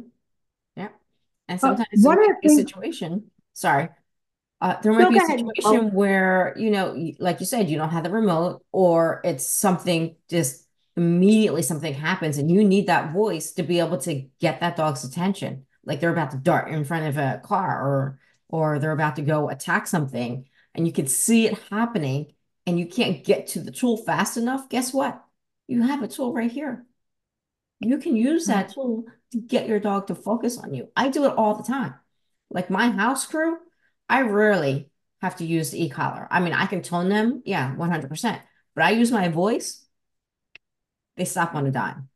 And 1.49 1.61
sometimes 1.61 1.89
uh, 2.05 2.09
what 2.09 2.19
a 2.45 2.49
situation. 2.49 3.31
Sorry, 3.53 3.89
uh, 4.61 4.77
there 4.83 4.93
might 4.93 5.03
no, 5.03 5.11
be 5.11 5.19
a 5.19 5.21
situation 5.21 5.93
where 5.93 6.55
you 6.57 6.71
know, 6.71 7.13
like 7.19 7.41
you 7.41 7.47
said, 7.47 7.69
you 7.69 7.79
don't 7.79 7.91
have 7.91 8.05
the 8.05 8.11
remote, 8.11 8.65
or 8.73 9.21
it's 9.25 9.47
something 9.47 10.17
just 10.29 10.67
immediately 10.97 11.63
something 11.63 11.95
happens, 11.95 12.39
and 12.39 12.51
you 12.51 12.65
need 12.65 12.87
that 12.89 13.13
voice 13.13 13.53
to 13.53 13.63
be 13.63 13.79
able 13.79 13.99
to 13.99 14.27
get 14.41 14.61
that 14.61 14.77
dog's 14.77 15.05
attention. 15.05 15.67
Like 15.85 16.01
they're 16.01 16.11
about 16.11 16.33
to 16.33 16.37
dart 16.37 16.69
in 16.69 16.85
front 16.85 17.07
of 17.07 17.17
a 17.17 17.41
car 17.45 17.81
or 17.81 18.19
or 18.49 18.79
they're 18.79 18.93
about 18.93 19.17
to 19.17 19.23
go 19.23 19.49
attack 19.49 19.87
something 19.87 20.47
and 20.75 20.87
you 20.87 20.93
can 20.93 21.07
see 21.07 21.47
it 21.47 21.59
happening 21.71 22.33
and 22.67 22.79
you 22.79 22.87
can't 22.87 23.25
get 23.25 23.49
to 23.49 23.61
the 23.61 23.71
tool 23.71 23.97
fast 23.97 24.37
enough 24.37 24.69
guess 24.69 24.93
what? 24.93 25.23
You 25.69 25.83
have 25.83 26.03
a 26.03 26.09
tool 26.09 26.33
right 26.33 26.51
here 26.51 26.85
you 27.81 27.99
can 27.99 28.17
use 28.17 28.47
that 28.47 28.67
mm-hmm. 28.67 28.75
tool 28.75 29.05
to 29.33 29.41
get 29.41 29.69
your 29.69 29.81
dog 29.81 30.07
to 30.07 30.15
focus 30.15 30.59
on 30.59 30.73
you 30.75 30.89
i 30.97 31.09
do 31.09 31.25
it 31.25 31.35
all 31.37 31.55
the 31.55 31.63
time 31.63 31.95
like 32.51 32.71
my 32.71 32.89
house 32.91 33.27
crew 33.27 33.57
i 34.09 34.23
rarely 34.23 34.91
have 35.21 35.37
to 35.37 35.45
use 35.45 35.71
the 35.71 35.85
e-collar 35.85 36.29
i 36.31 36.41
mean 36.41 36.53
i 36.53 36.67
can 36.67 36.83
tone 36.83 37.09
them 37.09 37.43
yeah 37.45 37.75
100% 37.77 38.41
but 38.77 38.85
I 38.85 38.91
use 38.91 39.11
my 39.11 39.29
voice, 39.29 39.85
they 41.17 41.25
stop 41.25 41.55
on 41.55 41.67
a 41.67 41.73
dime. 41.73 42.11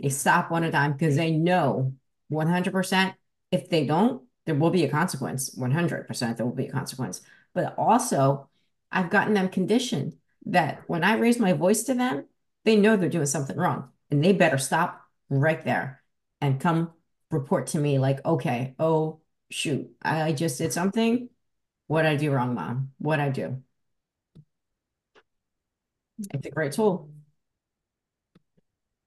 They 0.00 0.08
stop 0.08 0.52
on 0.52 0.62
a 0.62 0.70
dime 0.70 0.92
because 0.92 1.16
they 1.16 1.32
know 1.32 1.94
100% 2.32 3.14
if 3.50 3.68
they 3.68 3.84
don't, 3.84 4.22
there 4.46 4.54
will 4.54 4.70
be 4.70 4.84
a 4.84 4.88
consequence. 4.88 5.50
100% 5.58 6.36
there 6.36 6.46
will 6.46 6.54
be 6.54 6.68
a 6.68 6.72
consequence. 6.72 7.20
But 7.52 7.74
also, 7.76 8.48
I've 8.92 9.10
gotten 9.10 9.34
them 9.34 9.48
conditioned 9.48 10.14
that 10.46 10.84
when 10.86 11.02
I 11.02 11.16
raise 11.16 11.40
my 11.40 11.52
voice 11.52 11.82
to 11.84 11.94
them, 11.94 12.26
they 12.64 12.76
know 12.76 12.96
they're 12.96 13.08
doing 13.08 13.26
something 13.26 13.56
wrong 13.56 13.88
and 14.10 14.24
they 14.24 14.32
better 14.32 14.58
stop 14.58 15.00
right 15.28 15.62
there 15.64 16.02
and 16.40 16.60
come 16.60 16.90
report 17.30 17.68
to 17.68 17.78
me 17.78 17.98
like, 17.98 18.24
okay, 18.24 18.74
oh, 18.78 19.20
shoot, 19.50 19.90
I 20.02 20.32
just 20.32 20.58
did 20.58 20.72
something. 20.72 21.28
What 21.86 22.06
I 22.06 22.16
do 22.16 22.30
wrong, 22.30 22.54
mom? 22.54 22.92
What 22.98 23.20
I 23.20 23.30
do? 23.30 23.62
It's 26.32 26.46
a 26.46 26.50
great 26.50 26.72
tool. 26.72 27.10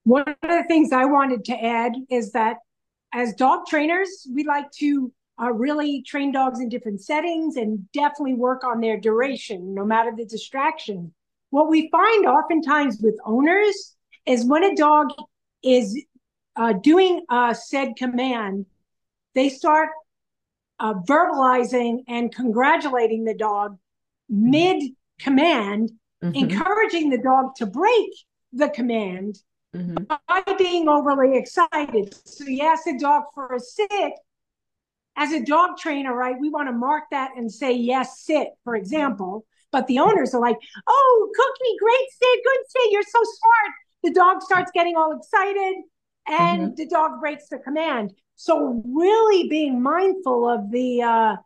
One 0.04 0.24
of 0.28 0.36
the 0.42 0.64
things 0.68 0.92
I 0.92 1.06
wanted 1.06 1.44
to 1.46 1.54
add 1.54 1.92
is 2.10 2.32
that 2.32 2.58
as 3.12 3.32
dog 3.34 3.66
trainers, 3.66 4.26
we 4.30 4.44
like 4.44 4.70
to 4.72 5.12
uh, 5.40 5.50
really 5.52 6.02
train 6.02 6.32
dogs 6.32 6.60
in 6.60 6.68
different 6.68 7.00
settings 7.00 7.56
and 7.56 7.90
definitely 7.92 8.34
work 8.34 8.64
on 8.64 8.80
their 8.80 8.98
duration, 8.98 9.74
no 9.74 9.84
matter 9.84 10.12
the 10.14 10.26
distraction. 10.26 11.14
What 11.50 11.70
we 11.70 11.88
find 11.90 12.26
oftentimes 12.26 12.98
with 13.00 13.16
owners 13.24 13.93
is 14.26 14.44
when 14.44 14.64
a 14.64 14.74
dog 14.74 15.08
is 15.62 16.02
uh, 16.56 16.72
doing 16.72 17.24
a 17.30 17.54
said 17.54 17.96
command, 17.96 18.66
they 19.34 19.48
start 19.48 19.90
uh, 20.80 20.94
verbalizing 20.94 22.04
and 22.08 22.34
congratulating 22.34 23.24
the 23.24 23.34
dog 23.34 23.78
mid 24.28 24.82
command, 25.18 25.90
mm-hmm. 26.22 26.34
encouraging 26.34 27.10
the 27.10 27.18
dog 27.18 27.54
to 27.56 27.66
break 27.66 28.10
the 28.52 28.68
command 28.68 29.38
mm-hmm. 29.74 30.04
by 30.04 30.54
being 30.58 30.88
overly 30.88 31.36
excited. 31.36 32.14
So 32.26 32.44
you 32.44 32.62
ask 32.62 32.84
the 32.84 32.98
dog 32.98 33.24
for 33.34 33.54
a 33.54 33.60
sit. 33.60 34.12
As 35.16 35.32
a 35.32 35.44
dog 35.44 35.76
trainer, 35.78 36.12
right, 36.12 36.34
we 36.40 36.50
want 36.50 36.68
to 36.68 36.72
mark 36.72 37.04
that 37.12 37.36
and 37.36 37.50
say, 37.50 37.72
yes, 37.72 38.20
sit, 38.20 38.48
for 38.64 38.74
example. 38.74 39.46
But 39.70 39.86
the 39.86 40.00
owners 40.00 40.34
are 40.34 40.40
like, 40.40 40.56
oh, 40.88 41.30
Cookie, 41.34 41.76
great 41.80 42.08
sit, 42.10 42.44
good 42.44 42.64
sit, 42.68 42.92
you're 42.92 43.02
so 43.02 43.20
smart. 43.22 43.74
The 44.04 44.12
dog 44.12 44.42
starts 44.42 44.70
getting 44.72 44.96
all 44.96 45.16
excited 45.16 45.82
and 46.28 46.60
mm-hmm. 46.60 46.74
the 46.76 46.86
dog 46.86 47.20
breaks 47.20 47.48
the 47.48 47.58
command. 47.58 48.12
So 48.36 48.82
really 48.86 49.48
being 49.48 49.82
mindful 49.82 50.48
of 50.48 50.70
the 50.70 51.02
uh, 51.02 51.36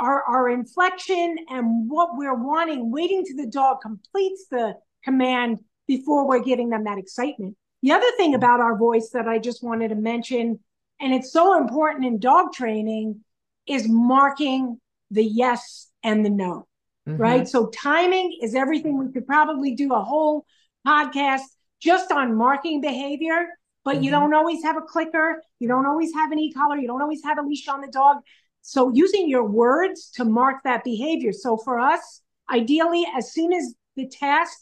our 0.00 0.22
our 0.24 0.48
inflection 0.48 1.36
and 1.48 1.88
what 1.88 2.10
we're 2.12 2.34
wanting, 2.34 2.90
waiting 2.90 3.24
till 3.24 3.36
the 3.36 3.50
dog 3.50 3.80
completes 3.80 4.46
the 4.50 4.74
command 5.04 5.60
before 5.86 6.26
we're 6.26 6.42
giving 6.42 6.70
them 6.70 6.84
that 6.84 6.98
excitement. 6.98 7.56
The 7.82 7.92
other 7.92 8.10
thing 8.16 8.34
about 8.34 8.60
our 8.60 8.76
voice 8.76 9.10
that 9.10 9.28
I 9.28 9.38
just 9.38 9.62
wanted 9.62 9.88
to 9.88 9.94
mention, 9.94 10.58
and 11.00 11.14
it's 11.14 11.32
so 11.32 11.58
important 11.58 12.04
in 12.04 12.18
dog 12.18 12.52
training, 12.52 13.20
is 13.68 13.86
marking 13.88 14.80
the 15.10 15.24
yes 15.24 15.90
and 16.02 16.24
the 16.24 16.30
no. 16.30 16.66
Mm-hmm. 17.08 17.20
Right. 17.20 17.46
So 17.46 17.66
timing 17.68 18.38
is 18.42 18.54
everything. 18.54 18.98
We 18.98 19.12
could 19.12 19.26
probably 19.26 19.74
do 19.74 19.92
a 19.92 20.02
whole 20.02 20.46
podcast 20.86 21.42
just 21.80 22.10
on 22.12 22.34
marking 22.34 22.80
behavior 22.80 23.48
but 23.84 23.96
mm-hmm. 23.96 24.04
you 24.04 24.10
don't 24.10 24.34
always 24.34 24.62
have 24.62 24.76
a 24.76 24.80
clicker. 24.80 25.42
You 25.60 25.68
don't 25.68 25.86
always 25.86 26.12
have 26.14 26.32
an 26.32 26.38
e-collar. 26.38 26.76
You 26.76 26.88
don't 26.88 27.02
always 27.02 27.22
have 27.22 27.38
a 27.38 27.42
leash 27.42 27.68
on 27.68 27.80
the 27.80 27.88
dog. 27.88 28.18
So 28.62 28.90
using 28.92 29.28
your 29.28 29.44
words 29.44 30.10
to 30.12 30.24
mark 30.24 30.62
that 30.64 30.84
behavior. 30.84 31.32
So 31.32 31.56
for 31.58 31.78
us, 31.78 32.22
ideally, 32.50 33.06
as 33.14 33.32
soon 33.32 33.52
as 33.52 33.74
the 33.94 34.08
task 34.08 34.58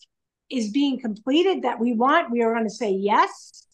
is 0.51 0.71
being 0.71 1.01
completed 1.01 1.63
that 1.63 1.79
we 1.79 1.93
want, 1.93 2.31
we 2.31 2.43
are 2.43 2.53
going 2.53 2.69
to 2.69 2.75
say 2.75 2.91
yes 2.91 3.67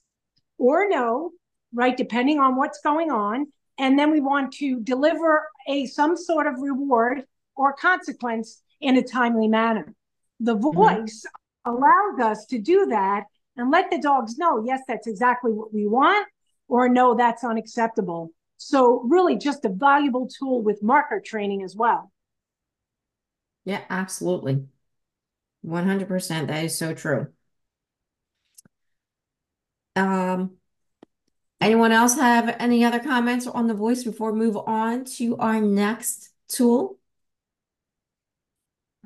or 0.59 0.88
no, 0.88 1.33
right? 1.73 1.97
Depending 1.97 2.38
on 2.38 2.57
what's 2.57 2.80
going 2.80 3.11
on. 3.11 3.47
And 3.78 3.99
then 3.99 4.11
we 4.11 4.21
want 4.21 4.52
to 4.54 4.80
deliver 4.80 5.49
a 5.66 5.87
some 5.87 6.16
sort 6.16 6.47
of 6.47 6.61
reward 6.61 7.25
or 7.57 7.73
consequence 7.73 8.61
in 8.80 8.97
a 8.97 9.02
timely 9.02 9.49
manner. 9.49 9.95
The 10.40 10.57
mm-hmm. 10.57 10.76
voice 10.76 11.25
allows 11.68 12.20
us 12.20 12.46
to 12.46 12.58
do 12.58 12.87
that 12.87 13.25
and 13.56 13.70
let 13.70 13.90
the 13.90 13.98
dogs 13.98 14.38
know, 14.38 14.62
yes, 14.64 14.80
that's 14.88 15.06
exactly 15.06 15.52
what 15.52 15.72
we 15.72 15.87
want, 15.87 16.26
or 16.68 16.88
no, 16.88 17.14
that's 17.14 17.44
unacceptable. 17.44 18.30
So, 18.56 19.02
really, 19.04 19.37
just 19.37 19.64
a 19.64 19.68
valuable 19.68 20.28
tool 20.28 20.62
with 20.62 20.82
marker 20.82 21.20
training 21.20 21.62
as 21.62 21.76
well. 21.76 22.10
Yeah, 23.64 23.82
absolutely. 23.88 24.66
100%. 25.64 26.48
That 26.48 26.64
is 26.64 26.76
so 26.76 26.94
true. 26.94 27.28
Um, 29.94 30.56
anyone 31.60 31.92
else 31.92 32.14
have 32.14 32.54
any 32.58 32.84
other 32.84 33.00
comments 33.00 33.46
on 33.46 33.66
the 33.66 33.75
voice 33.75 34.04
before 34.04 34.32
we 34.32 34.38
move 34.38 34.56
on 34.56 35.04
to 35.16 35.37
our 35.38 35.60
next 35.60 36.30
tool? 36.48 36.98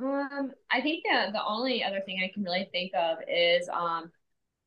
Um, 0.02 0.52
I 0.70 0.80
think 0.80 1.04
the 1.04 1.32
the 1.32 1.44
only 1.44 1.84
other 1.84 2.00
thing 2.00 2.20
I 2.24 2.32
can 2.32 2.42
really 2.42 2.68
think 2.72 2.92
of 2.94 3.18
is 3.28 3.68
um 3.72 4.10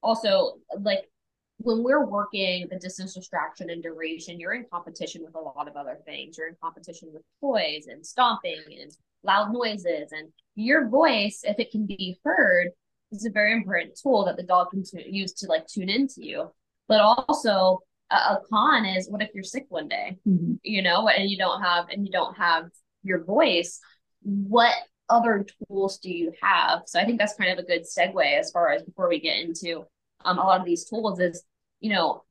also 0.01 0.53
like 0.79 1.09
when 1.57 1.83
we're 1.83 2.05
working 2.05 2.67
the 2.69 2.77
distance 2.77 3.13
distraction 3.13 3.69
and 3.69 3.81
duration, 3.81 4.39
you're 4.39 4.53
in 4.53 4.65
competition 4.71 5.23
with 5.23 5.35
a 5.35 5.39
lot 5.39 5.67
of 5.67 5.75
other 5.75 5.97
things. 6.05 6.37
You're 6.37 6.49
in 6.49 6.55
competition 6.61 7.09
with 7.13 7.23
toys 7.41 7.87
and 7.87 8.05
stomping 8.05 8.61
and 8.81 8.91
loud 9.23 9.53
noises. 9.53 10.11
And 10.11 10.29
your 10.55 10.89
voice, 10.89 11.41
if 11.43 11.59
it 11.59 11.71
can 11.71 11.85
be 11.85 12.19
heard, 12.23 12.69
is 13.11 13.25
a 13.25 13.29
very 13.29 13.53
important 13.53 13.97
tool 14.01 14.25
that 14.25 14.37
the 14.37 14.43
dog 14.43 14.71
can 14.71 14.83
t- 14.83 15.07
use 15.09 15.33
to 15.33 15.47
like 15.47 15.65
tune 15.67 15.89
into 15.89 16.25
you. 16.25 16.51
But 16.87 16.99
also 16.99 17.79
a, 18.11 18.15
a 18.15 18.41
con 18.49 18.85
is 18.85 19.09
what 19.09 19.21
if 19.21 19.29
you're 19.33 19.43
sick 19.43 19.65
one 19.69 19.87
day, 19.87 20.17
mm-hmm. 20.27 20.55
you 20.63 20.81
know, 20.81 21.07
and 21.07 21.29
you 21.29 21.37
don't 21.37 21.61
have 21.61 21.85
and 21.89 22.05
you 22.05 22.11
don't 22.11 22.37
have 22.37 22.65
your 23.03 23.23
voice. 23.23 23.79
What 24.21 24.73
other 25.09 25.45
tools 25.67 25.97
do 25.99 26.11
you 26.11 26.31
have? 26.41 26.83
So 26.87 26.99
I 26.99 27.05
think 27.05 27.19
that's 27.19 27.35
kind 27.35 27.51
of 27.51 27.59
a 27.59 27.67
good 27.67 27.83
segue 27.83 28.39
as 28.39 28.51
far 28.51 28.71
as 28.71 28.83
before 28.83 29.09
we 29.09 29.19
get 29.19 29.39
into 29.39 29.85
um, 30.23 30.39
a 30.39 30.43
lot 30.43 30.59
of 30.59 30.65
these 30.65 30.85
tools 30.85 31.19
is, 31.19 31.43
you 31.79 31.91
know, 31.91 32.23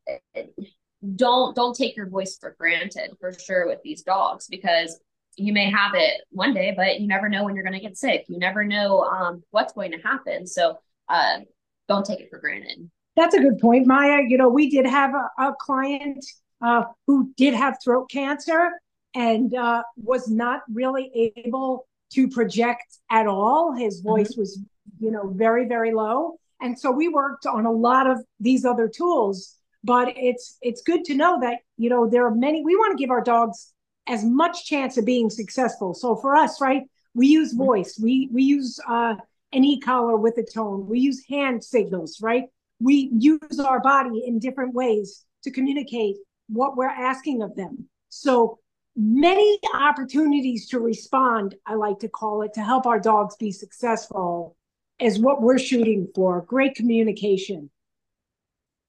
don't 1.16 1.54
don't 1.54 1.76
take 1.76 1.96
your 1.96 2.08
voice 2.08 2.36
for 2.40 2.56
granted 2.58 3.10
for 3.20 3.32
sure 3.32 3.66
with 3.66 3.78
these 3.84 4.02
dogs 4.02 4.46
because 4.48 4.98
you 5.36 5.52
may 5.52 5.70
have 5.70 5.92
it 5.94 6.22
one 6.30 6.54
day, 6.54 6.72
but 6.76 7.00
you 7.00 7.06
never 7.06 7.28
know 7.28 7.44
when 7.44 7.54
you're 7.54 7.64
going 7.64 7.78
to 7.78 7.80
get 7.80 7.96
sick. 7.96 8.24
You 8.28 8.38
never 8.38 8.64
know 8.64 9.00
um, 9.02 9.42
what's 9.50 9.72
going 9.72 9.92
to 9.92 9.98
happen. 9.98 10.46
So 10.46 10.78
uh, 11.08 11.40
don't 11.88 12.06
take 12.06 12.20
it 12.20 12.30
for 12.30 12.38
granted. 12.38 12.90
That's 13.16 13.34
a 13.34 13.40
good 13.40 13.58
point, 13.58 13.86
Maya. 13.86 14.22
You 14.26 14.38
know, 14.38 14.48
we 14.48 14.70
did 14.70 14.86
have 14.86 15.12
a, 15.14 15.42
a 15.42 15.54
client 15.58 16.24
uh, 16.60 16.84
who 17.06 17.32
did 17.36 17.54
have 17.54 17.78
throat 17.82 18.10
cancer 18.10 18.70
and 19.14 19.54
uh, 19.54 19.82
was 19.96 20.28
not 20.28 20.62
really 20.72 21.32
able 21.36 21.86
to 22.14 22.28
project 22.28 22.98
at 23.10 23.26
all. 23.26 23.72
His 23.72 24.00
voice 24.00 24.32
mm-hmm. 24.32 24.40
was, 24.40 24.60
you 24.98 25.10
know, 25.10 25.30
very, 25.30 25.66
very 25.66 25.92
low. 25.92 26.38
And 26.60 26.78
so 26.78 26.90
we 26.90 27.08
worked 27.08 27.46
on 27.46 27.66
a 27.66 27.70
lot 27.70 28.06
of 28.06 28.18
these 28.40 28.64
other 28.64 28.88
tools, 28.88 29.56
but 29.82 30.14
it's 30.16 30.56
it's 30.62 30.82
good 30.82 31.04
to 31.04 31.14
know 31.14 31.38
that 31.40 31.58
you 31.76 31.90
know 31.90 32.08
there 32.08 32.26
are 32.26 32.34
many. 32.34 32.64
We 32.64 32.76
want 32.76 32.96
to 32.96 33.02
give 33.02 33.10
our 33.10 33.22
dogs 33.22 33.72
as 34.06 34.24
much 34.24 34.66
chance 34.66 34.96
of 34.96 35.04
being 35.04 35.30
successful. 35.30 35.94
So 35.94 36.16
for 36.16 36.34
us, 36.36 36.60
right, 36.60 36.82
we 37.14 37.26
use 37.26 37.52
mm-hmm. 37.52 37.64
voice, 37.64 37.98
we 38.00 38.28
we 38.32 38.42
use 38.42 38.78
uh, 38.88 39.14
an 39.52 39.64
e-collar 39.64 40.16
with 40.16 40.38
a 40.38 40.42
tone, 40.42 40.86
we 40.86 41.00
use 41.00 41.24
hand 41.28 41.62
signals, 41.62 42.20
right? 42.22 42.44
We 42.80 43.10
use 43.18 43.60
our 43.60 43.80
body 43.80 44.24
in 44.26 44.38
different 44.38 44.74
ways 44.74 45.24
to 45.42 45.50
communicate 45.50 46.16
what 46.48 46.76
we're 46.76 46.88
asking 46.88 47.42
of 47.42 47.54
them. 47.56 47.88
So 48.08 48.58
many 48.96 49.58
opportunities 49.74 50.68
to 50.68 50.80
respond, 50.80 51.54
I 51.66 51.74
like 51.74 51.98
to 52.00 52.08
call 52.08 52.42
it, 52.42 52.54
to 52.54 52.62
help 52.62 52.86
our 52.86 53.00
dogs 53.00 53.36
be 53.36 53.52
successful 53.52 54.56
is 55.00 55.18
what 55.18 55.42
we're 55.42 55.58
shooting 55.58 56.08
for. 56.14 56.42
Great 56.42 56.74
communication. 56.74 57.70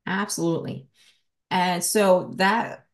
Absolutely. 0.05 0.87
And 1.49 1.83
so 1.83 2.33
that 2.35 2.85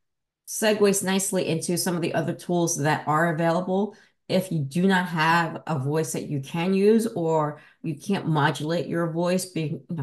segues 0.48 1.03
nicely 1.03 1.48
into 1.48 1.77
some 1.77 1.96
of 1.96 2.01
the 2.01 2.13
other 2.13 2.34
tools 2.34 2.77
that 2.77 3.08
are 3.08 3.34
available. 3.34 3.96
If 4.30 4.51
you 4.51 4.60
do 4.60 4.88
not 4.88 5.08
have 5.08 5.62
a 5.68 5.77
voice 5.77 6.13
that 6.13 6.30
you 6.30 6.39
can 6.39 6.74
use, 6.74 7.06
or 7.08 7.60
you 7.84 7.96
can't 7.96 8.27
modulate 8.27 8.88
your 8.88 9.12
voice 9.12 9.51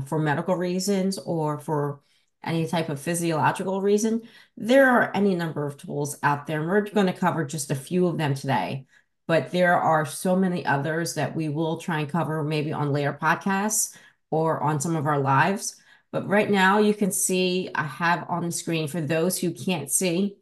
for 0.07 0.19
medical 0.19 0.55
reasons 0.55 1.17
or 1.19 1.59
for 1.59 2.01
any 2.45 2.67
type 2.67 2.89
of 2.89 3.01
physiological 3.01 3.83
reason, 3.83 4.23
there 4.57 4.89
are 4.89 5.11
any 5.15 5.35
number 5.35 5.67
of 5.67 5.77
tools 5.77 6.19
out 6.23 6.47
there. 6.47 6.61
And 6.61 6.69
we're 6.69 6.83
going 6.83 7.07
to 7.07 7.13
cover 7.13 7.45
just 7.45 7.71
a 7.71 7.75
few 7.75 8.07
of 8.07 8.19
them 8.19 8.35
today 8.35 8.87
but 9.29 9.51
there 9.51 9.79
are 9.79 10.07
so 10.07 10.35
many 10.35 10.65
others 10.65 11.15
that 11.15 11.37
we 11.37 11.51
will 11.51 11.77
try 11.77 12.01
and 12.01 12.09
cover 12.09 12.43
maybe 12.43 12.73
on 12.73 12.93
later 12.93 13.13
podcasts 13.13 13.95
or 14.31 14.61
on 14.63 14.81
some 14.81 14.97
of 14.97 15.07
our 15.07 15.21
lives. 15.21 15.77
But 16.11 16.27
right 16.27 16.51
now, 16.51 16.79
you 16.79 16.95
can 16.95 17.13
see 17.13 17.71
I 17.75 17.85
have 17.85 18.25
on 18.31 18.47
the 18.47 18.51
screen 18.51 18.89
for 18.89 19.03
those 19.03 19.39
who 19.39 19.53
can't 19.53 19.91
see, 19.91 20.39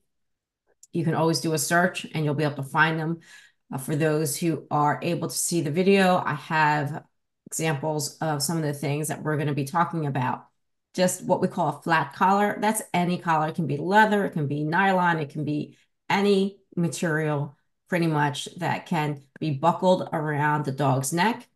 you 0.92 1.04
can 1.04 1.14
always 1.14 1.40
do 1.40 1.52
a 1.52 1.58
search 1.58 2.06
and 2.14 2.24
you'll 2.24 2.34
be 2.34 2.44
able 2.44 2.56
to 2.56 2.62
find 2.62 2.98
them. 2.98 3.18
Uh, 3.72 3.78
for 3.78 3.96
those 3.96 4.36
who 4.36 4.64
are 4.70 5.00
able 5.02 5.28
to 5.28 5.36
see 5.36 5.60
the 5.60 5.72
video, 5.72 6.22
I 6.24 6.34
have 6.34 7.02
examples 7.48 8.16
of 8.18 8.40
some 8.40 8.56
of 8.56 8.62
the 8.62 8.72
things 8.72 9.08
that 9.08 9.22
we're 9.22 9.36
going 9.36 9.48
to 9.48 9.54
be 9.54 9.64
talking 9.64 10.06
about. 10.06 10.46
Just 10.96 11.22
what 11.24 11.42
we 11.42 11.48
call 11.48 11.68
a 11.68 11.82
flat 11.82 12.14
collar. 12.14 12.56
That's 12.58 12.82
any 12.94 13.18
collar. 13.18 13.48
It 13.48 13.54
can 13.54 13.66
be 13.66 13.76
leather, 13.76 14.24
it 14.24 14.30
can 14.30 14.48
be 14.48 14.64
nylon, 14.64 15.18
it 15.18 15.28
can 15.28 15.44
be 15.44 15.76
any 16.08 16.58
material 16.74 17.54
pretty 17.88 18.06
much 18.06 18.48
that 18.56 18.86
can 18.86 19.22
be 19.38 19.50
buckled 19.50 20.08
around 20.12 20.64
the 20.64 20.72
dog's 20.72 21.12
neck. 21.12 21.48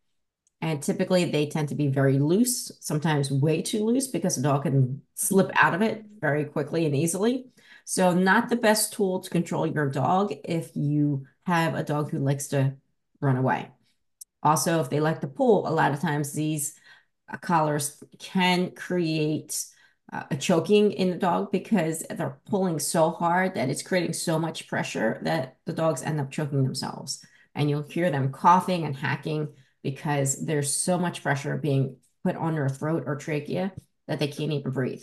And 0.61 0.82
typically 0.82 1.25
they 1.25 1.47
tend 1.47 1.70
to 1.70 1.75
be 1.75 1.88
very 1.88 2.18
loose, 2.18 2.70
sometimes 2.80 3.30
way 3.30 3.62
too 3.62 3.85
loose 3.85 4.09
because 4.09 4.37
the 4.37 4.42
dog 4.42 4.64
can 4.64 5.00
slip 5.14 5.50
out 5.54 5.75
of 5.75 5.80
it 5.80 6.04
very 6.20 6.44
quickly 6.44 6.85
and 6.85 6.94
easily. 6.94 7.47
So 7.87 8.12
not 8.12 8.50
the 8.50 8.56
best 8.56 8.92
tool 8.92 9.20
to 9.20 9.30
control 9.30 9.66
your 9.66 9.88
dog 9.88 10.35
if 10.44 10.70
you 10.76 11.26
have 11.44 11.75
a 11.75 11.82
dog 11.82 12.11
who 12.11 12.18
likes 12.18 12.49
to 12.49 12.75
run 13.20 13.37
away. 13.37 13.70
Also, 14.42 14.80
if 14.80 14.90
they 14.90 15.00
like 15.00 15.23
to 15.23 15.26
pull, 15.26 15.66
a 15.66 15.70
lot 15.70 15.92
of 15.92 16.00
times 16.00 16.32
these 16.32 16.75
collars 17.38 18.02
can 18.18 18.72
create 18.72 19.64
uh, 20.12 20.25
a 20.30 20.37
choking 20.37 20.92
in 20.92 21.10
the 21.10 21.16
dog 21.16 21.52
because 21.52 22.04
they're 22.10 22.40
pulling 22.46 22.78
so 22.78 23.10
hard 23.10 23.54
that 23.54 23.68
it's 23.68 23.82
creating 23.82 24.12
so 24.12 24.38
much 24.38 24.68
pressure 24.68 25.20
that 25.22 25.56
the 25.66 25.72
dogs 25.72 26.02
end 26.02 26.20
up 26.20 26.30
choking 26.30 26.64
themselves. 26.64 27.25
And 27.54 27.68
you'll 27.68 27.82
hear 27.82 28.10
them 28.10 28.32
coughing 28.32 28.84
and 28.84 28.96
hacking 28.96 29.49
because 29.82 30.44
there's 30.44 30.75
so 30.75 30.99
much 30.99 31.22
pressure 31.22 31.56
being 31.56 31.96
put 32.25 32.37
on 32.37 32.54
their 32.54 32.68
throat 32.68 33.04
or 33.06 33.16
trachea 33.16 33.72
that 34.08 34.18
they 34.18 34.28
can't 34.28 34.52
even 34.52 34.72
breathe. 34.72 35.02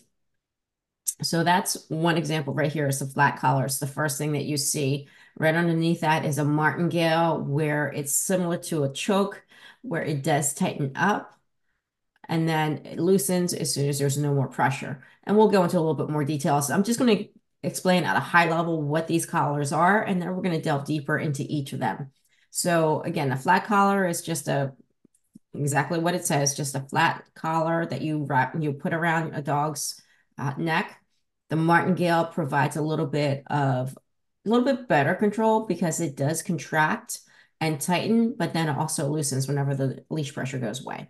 So 1.23 1.43
that's 1.43 1.89
one 1.89 2.17
example 2.17 2.53
right 2.53 2.71
here 2.71 2.87
is 2.87 2.99
the 2.99 3.07
flat 3.07 3.39
collar. 3.39 3.65
It's 3.65 3.79
the 3.79 3.87
first 3.87 4.17
thing 4.17 4.33
that 4.33 4.45
you 4.45 4.57
see. 4.57 5.07
Right 5.39 5.55
underneath 5.55 6.01
that 6.01 6.25
is 6.25 6.37
a 6.37 6.45
martingale 6.45 7.41
where 7.41 7.87
it's 7.87 8.13
similar 8.13 8.57
to 8.57 8.83
a 8.83 8.93
choke 8.93 9.43
where 9.81 10.03
it 10.03 10.23
does 10.23 10.53
tighten 10.53 10.91
up 10.95 11.36
and 12.27 12.47
then 12.47 12.85
it 12.85 12.99
loosens 12.99 13.53
as 13.53 13.73
soon 13.73 13.89
as 13.89 13.99
there's 13.99 14.17
no 14.17 14.33
more 14.33 14.47
pressure. 14.47 15.03
And 15.23 15.37
we'll 15.37 15.49
go 15.49 15.63
into 15.63 15.77
a 15.77 15.79
little 15.79 15.93
bit 15.93 16.09
more 16.09 16.23
detail. 16.23 16.61
So 16.61 16.73
I'm 16.73 16.83
just 16.83 16.99
going 16.99 17.17
to 17.17 17.29
explain 17.63 18.03
at 18.03 18.17
a 18.17 18.21
high 18.21 18.49
level 18.49 18.81
what 18.81 19.07
these 19.07 19.25
collars 19.25 19.71
are, 19.71 20.03
and 20.03 20.21
then 20.21 20.29
we're 20.29 20.41
going 20.41 20.55
to 20.55 20.61
delve 20.61 20.85
deeper 20.85 21.17
into 21.17 21.43
each 21.47 21.73
of 21.73 21.79
them. 21.79 22.11
So 22.51 23.01
again, 23.01 23.31
a 23.31 23.37
flat 23.37 23.65
collar 23.65 24.07
is 24.07 24.21
just 24.21 24.47
a 24.47 24.73
exactly 25.53 25.99
what 25.99 26.15
it 26.15 26.25
says, 26.25 26.55
just 26.55 26.75
a 26.75 26.81
flat 26.81 27.23
collar 27.35 27.85
that 27.85 28.01
you 28.01 28.25
wrap 28.25 28.55
you 28.59 28.73
put 28.73 28.93
around 28.93 29.33
a 29.33 29.41
dog's 29.41 30.01
uh, 30.37 30.53
neck. 30.57 31.01
The 31.49 31.55
martingale 31.55 32.25
provides 32.25 32.75
a 32.75 32.81
little 32.81 33.05
bit 33.05 33.43
of 33.47 33.97
a 34.45 34.49
little 34.49 34.65
bit 34.65 34.87
better 34.87 35.15
control 35.15 35.65
because 35.65 35.99
it 35.99 36.15
does 36.15 36.41
contract 36.41 37.19
and 37.59 37.81
tighten, 37.81 38.35
but 38.37 38.53
then 38.53 38.69
also 38.69 39.07
loosens 39.09 39.47
whenever 39.47 39.75
the 39.75 40.03
leash 40.09 40.33
pressure 40.33 40.59
goes 40.59 40.81
away. 40.81 41.09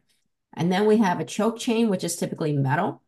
And 0.54 0.72
then 0.72 0.86
we 0.86 0.98
have 0.98 1.20
a 1.20 1.26
choke 1.26 1.60
chain, 1.60 1.90
which 1.90 2.04
is 2.04 2.16
typically 2.16 2.54
metal. 2.54 3.02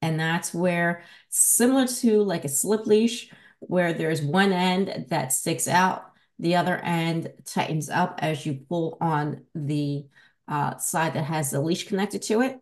And 0.00 0.18
that's 0.18 0.52
where, 0.52 1.02
similar 1.28 1.86
to 1.86 2.22
like 2.22 2.44
a 2.44 2.48
slip 2.48 2.86
leash, 2.86 3.30
where 3.60 3.92
there's 3.92 4.20
one 4.20 4.52
end 4.52 5.06
that 5.08 5.32
sticks 5.32 5.68
out, 5.68 6.10
the 6.38 6.56
other 6.56 6.76
end 6.76 7.32
tightens 7.44 7.88
up 7.88 8.18
as 8.20 8.44
you 8.44 8.64
pull 8.68 8.98
on 9.00 9.44
the 9.54 10.06
uh, 10.48 10.76
side 10.78 11.14
that 11.14 11.24
has 11.24 11.50
the 11.50 11.60
leash 11.60 11.86
connected 11.86 12.22
to 12.22 12.40
it. 12.40 12.60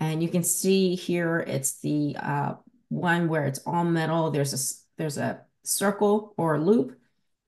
And 0.00 0.22
you 0.22 0.28
can 0.28 0.42
see 0.42 0.96
here, 0.96 1.38
it's 1.38 1.80
the 1.80 2.16
uh, 2.18 2.54
one 2.88 3.28
where 3.28 3.46
it's 3.46 3.60
all 3.64 3.84
metal. 3.84 4.30
There's 4.30 4.52
a, 4.52 4.98
there's 4.98 5.18
a 5.18 5.42
circle 5.62 6.34
or 6.36 6.60
loop 6.60 6.98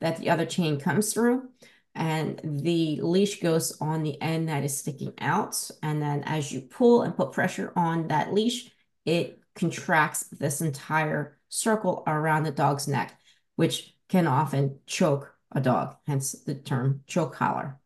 that 0.01 0.19
the 0.19 0.31
other 0.31 0.47
chain 0.47 0.79
comes 0.79 1.13
through 1.13 1.49
and 1.95 2.41
the 2.43 3.01
leash 3.03 3.41
goes 3.41 3.79
on 3.81 4.03
the 4.03 4.21
end 4.21 4.49
that 4.49 4.65
is 4.65 4.77
sticking 4.77 5.13
out. 5.19 5.71
And 5.83 6.01
then 6.01 6.23
as 6.25 6.51
you 6.51 6.63
pull 6.63 7.03
and 7.03 7.17
put 7.17 7.33
pressure 7.33 7.73
on 7.77 8.09
that 8.09 8.33
leash, 8.33 8.71
it 9.05 9.41
contracts 9.55 10.25
this 10.29 10.61
entire 10.61 11.39
circle 11.49 12.03
around 12.07 12.45
the 12.45 12.51
dog's 12.51 12.89
neck, 12.89 13.19
which 13.57 13.95
can 14.09 14.27
often 14.27 14.79
choke 14.87 15.35
a 15.53 15.61
dog, 15.61 15.97
hence 16.07 16.33
the 16.33 16.55
term 16.55 17.03
choke 17.07 17.35
collar. 17.35 17.79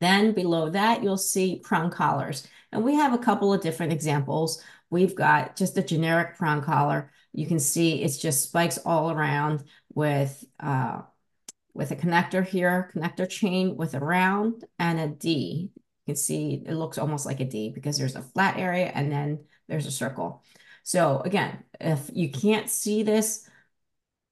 Then 0.00 0.32
below 0.32 0.70
that, 0.70 1.02
you'll 1.02 1.16
see 1.16 1.60
prong 1.62 1.90
collars. 1.90 2.46
And 2.72 2.84
we 2.84 2.94
have 2.94 3.12
a 3.12 3.18
couple 3.18 3.52
of 3.52 3.60
different 3.60 3.92
examples. 3.92 4.62
We've 4.90 5.14
got 5.14 5.56
just 5.56 5.78
a 5.78 5.82
generic 5.82 6.36
prong 6.36 6.62
collar. 6.62 7.12
You 7.32 7.46
can 7.46 7.58
see 7.58 8.02
it's 8.02 8.18
just 8.18 8.42
spikes 8.42 8.78
all 8.78 9.10
around 9.10 9.64
with 9.94 10.44
uh, 10.60 11.02
with 11.74 11.90
a 11.90 11.96
connector 11.96 12.46
here, 12.46 12.90
connector 12.94 13.28
chain 13.28 13.76
with 13.76 13.94
a 13.94 14.00
round 14.00 14.64
and 14.78 15.00
a 15.00 15.08
D. 15.08 15.70
You 15.74 16.14
can 16.14 16.16
see 16.16 16.62
it 16.66 16.74
looks 16.74 16.98
almost 16.98 17.26
like 17.26 17.40
a 17.40 17.44
D 17.44 17.70
because 17.70 17.98
there's 17.98 18.16
a 18.16 18.22
flat 18.22 18.58
area 18.58 18.86
and 18.86 19.10
then 19.10 19.44
there's 19.68 19.86
a 19.86 19.90
circle. 19.90 20.42
So 20.82 21.20
again, 21.20 21.64
if 21.80 22.10
you 22.12 22.30
can't 22.30 22.68
see 22.68 23.02
this, 23.02 23.48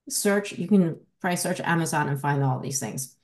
search, 0.08 0.52
you 0.52 0.68
can 0.68 0.98
probably 1.20 1.36
search 1.36 1.60
Amazon 1.60 2.08
and 2.08 2.20
find 2.20 2.42
all 2.42 2.58
these 2.60 2.80
things. 2.80 3.16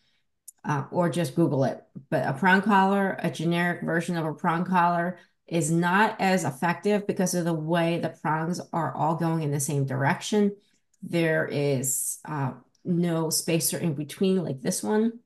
Uh, 0.65 0.85
or 0.91 1.09
just 1.09 1.37
Google 1.37 1.63
it. 1.63 1.81
But 2.11 2.27
a 2.27 2.33
prong 2.33 2.61
collar, 2.61 3.17
a 3.23 3.31
generic 3.31 3.83
version 3.83 4.17
of 4.17 4.27
a 4.27 4.35
prong 4.35 4.65
collar, 4.65 5.17
is 5.47 5.71
not 5.71 6.21
as 6.21 6.45
effective 6.45 7.07
because 7.07 7.35
of 7.35 7.45
the 7.45 7.55
way 7.55 8.01
the 8.01 8.09
prongs 8.09 8.61
are 8.73 8.93
all 8.93 9.15
going 9.15 9.45
in 9.45 9.53
the 9.53 9.61
same 9.61 9.87
direction. 9.87 10.57
There 11.05 11.47
is 11.47 12.19
uh, 12.25 12.55
no 12.87 13.31
spacer 13.31 13.79
in 13.79 13.95
between 13.95 14.43
like 14.43 14.61
this 14.61 14.83
one, 14.83 15.21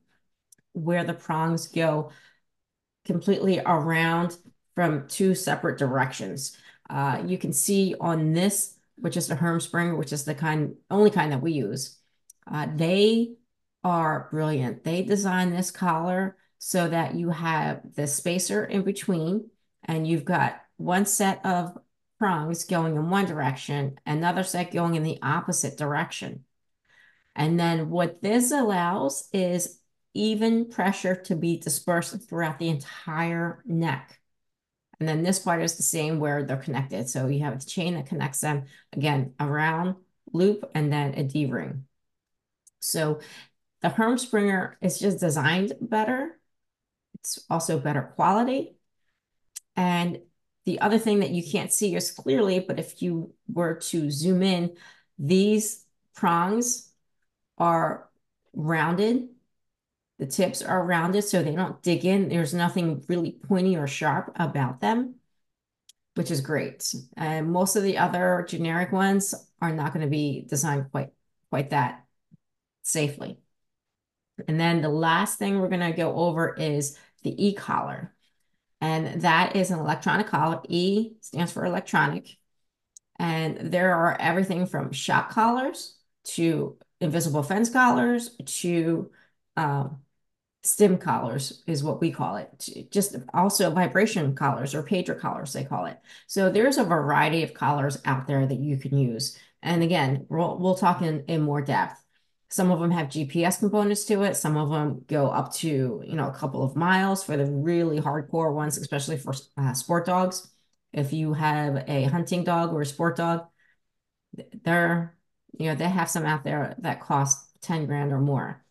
where 0.72 1.04
the 1.04 1.14
prongs 1.14 1.68
go 1.68 2.10
completely 3.04 3.60
around 3.64 4.36
from 4.74 5.08
two 5.08 5.34
separate 5.34 5.78
directions. 5.78 6.56
Uh, 6.88 7.22
you 7.26 7.38
can 7.38 7.52
see 7.52 7.94
on 8.00 8.32
this, 8.32 8.76
which 8.96 9.16
is 9.16 9.28
the 9.28 9.34
Herm 9.34 9.60
Sprenger, 9.60 9.96
which 9.96 10.12
is 10.12 10.24
the 10.24 10.34
kind 10.34 10.74
only 10.90 11.10
kind 11.10 11.32
that 11.32 11.42
we 11.42 11.52
use, 11.52 11.98
uh, 12.50 12.66
they 12.74 13.34
are 13.84 14.28
brilliant. 14.30 14.84
They 14.84 15.02
designed 15.02 15.52
this 15.52 15.70
collar 15.70 16.36
so 16.58 16.88
that 16.88 17.14
you 17.14 17.30
have 17.30 17.80
the 17.94 18.06
spacer 18.06 18.64
in 18.64 18.82
between 18.82 19.48
and 19.84 20.06
you've 20.06 20.24
got 20.24 20.60
one 20.76 21.06
set 21.06 21.44
of 21.44 21.76
prongs 22.18 22.64
going 22.64 22.96
in 22.96 23.08
one 23.08 23.24
direction, 23.24 23.98
another 24.04 24.42
set 24.42 24.72
going 24.72 24.94
in 24.94 25.02
the 25.02 25.18
opposite 25.22 25.78
direction. 25.78 26.44
And 27.36 27.58
then 27.58 27.90
what 27.90 28.22
this 28.22 28.50
allows 28.50 29.28
is 29.32 29.80
even 30.14 30.68
pressure 30.68 31.14
to 31.14 31.36
be 31.36 31.58
dispersed 31.58 32.28
throughout 32.28 32.58
the 32.58 32.68
entire 32.68 33.62
neck. 33.64 34.18
And 34.98 35.08
then 35.08 35.22
this 35.22 35.38
part 35.38 35.62
is 35.62 35.76
the 35.76 35.82
same 35.82 36.18
where 36.18 36.44
they're 36.44 36.56
connected. 36.56 37.08
So 37.08 37.28
you 37.28 37.44
have 37.44 37.56
a 37.56 37.64
chain 37.64 37.94
that 37.94 38.06
connects 38.06 38.40
them, 38.40 38.64
again, 38.92 39.34
around 39.40 39.96
loop 40.32 40.70
and 40.74 40.92
then 40.92 41.14
a 41.14 41.22
D-ring. 41.22 41.84
So 42.80 43.20
the 43.80 43.88
Herm 43.88 44.18
Sprenger 44.18 44.76
is 44.82 44.98
just 44.98 45.20
designed 45.20 45.72
better. 45.80 46.38
It's 47.14 47.44
also 47.48 47.78
better 47.78 48.02
quality. 48.02 48.76
And 49.76 50.18
the 50.66 50.80
other 50.80 50.98
thing 50.98 51.20
that 51.20 51.30
you 51.30 51.42
can't 51.48 51.72
see 51.72 51.96
as 51.96 52.10
clearly, 52.10 52.60
but 52.60 52.78
if 52.78 53.00
you 53.00 53.32
were 53.50 53.76
to 53.76 54.10
zoom 54.10 54.42
in, 54.42 54.76
these 55.18 55.84
prongs 56.14 56.89
are 57.60 58.08
rounded. 58.54 59.28
The 60.18 60.26
tips 60.26 60.62
are 60.62 60.84
rounded 60.84 61.22
so 61.22 61.42
they 61.42 61.54
don't 61.54 61.82
dig 61.82 62.04
in. 62.04 62.28
There's 62.28 62.52
nothing 62.52 63.04
really 63.08 63.32
pointy 63.32 63.76
or 63.76 63.86
sharp 63.86 64.32
about 64.34 64.80
them, 64.80 65.14
which 66.14 66.30
is 66.30 66.40
great. 66.40 66.92
And 67.16 67.52
most 67.52 67.76
of 67.76 67.84
the 67.84 67.98
other 67.98 68.44
generic 68.48 68.90
ones 68.90 69.34
are 69.62 69.72
not 69.72 69.92
going 69.92 70.04
to 70.04 70.10
be 70.10 70.44
designed 70.48 70.90
quite, 70.90 71.10
quite 71.50 71.70
that 71.70 72.04
safely. 72.82 73.38
And 74.48 74.58
then 74.58 74.82
the 74.82 74.88
last 74.88 75.38
thing 75.38 75.60
we're 75.60 75.68
going 75.68 75.80
to 75.80 75.96
go 75.96 76.14
over 76.14 76.54
is 76.54 76.98
the 77.22 77.48
e-collar. 77.48 78.14
And 78.80 79.20
that 79.22 79.56
is 79.56 79.70
an 79.70 79.78
electronic 79.78 80.26
collar. 80.26 80.60
E 80.68 81.12
stands 81.20 81.52
for 81.52 81.66
electronic. 81.66 82.36
And 83.18 83.70
there 83.70 83.94
are 83.94 84.16
everything 84.18 84.64
from 84.64 84.92
shock 84.92 85.30
collars 85.30 85.98
to 86.24 86.78
invisible 87.00 87.42
fence 87.42 87.70
collars 87.70 88.36
to 88.44 89.10
um, 89.56 90.00
stim 90.62 90.98
collars 90.98 91.62
is 91.66 91.82
what 91.82 92.00
we 92.00 92.10
call 92.10 92.36
it. 92.36 92.88
Just 92.90 93.16
also 93.32 93.70
vibration 93.70 94.34
collars 94.34 94.74
or 94.74 94.82
pager 94.82 95.18
collars, 95.18 95.52
they 95.52 95.64
call 95.64 95.86
it. 95.86 95.98
So 96.26 96.50
there's 96.50 96.78
a 96.78 96.84
variety 96.84 97.42
of 97.42 97.54
collars 97.54 97.98
out 98.04 98.26
there 98.26 98.46
that 98.46 98.58
you 98.58 98.76
can 98.76 98.96
use. 98.96 99.38
And 99.62 99.82
again, 99.82 100.26
we'll, 100.28 100.58
we'll 100.58 100.74
talk 100.74 101.02
in, 101.02 101.24
in 101.28 101.40
more 101.42 101.62
depth. 101.62 102.04
Some 102.50 102.70
of 102.72 102.80
them 102.80 102.90
have 102.90 103.08
GPS 103.08 103.58
components 103.58 104.04
to 104.06 104.22
it. 104.22 104.36
Some 104.36 104.56
of 104.56 104.70
them 104.70 105.04
go 105.06 105.28
up 105.28 105.52
to, 105.54 106.02
you 106.04 106.16
know, 106.16 106.28
a 106.28 106.34
couple 106.34 106.64
of 106.64 106.76
miles 106.76 107.22
for 107.22 107.36
the 107.36 107.46
really 107.46 108.00
hardcore 108.00 108.52
ones, 108.52 108.76
especially 108.76 109.16
for 109.16 109.34
uh, 109.56 109.72
sport 109.72 110.04
dogs. 110.04 110.48
If 110.92 111.12
you 111.12 111.32
have 111.34 111.84
a 111.88 112.04
hunting 112.04 112.42
dog 112.42 112.72
or 112.72 112.82
a 112.82 112.86
sport 112.86 113.16
dog, 113.16 113.46
they're 114.64 115.16
you 115.58 115.66
know, 115.66 115.74
they 115.74 115.88
have 115.88 116.10
some 116.10 116.26
out 116.26 116.44
there 116.44 116.74
that 116.78 117.00
cost 117.00 117.46
10 117.62 117.86
grand 117.86 118.12
or 118.12 118.20
more. 118.20 118.64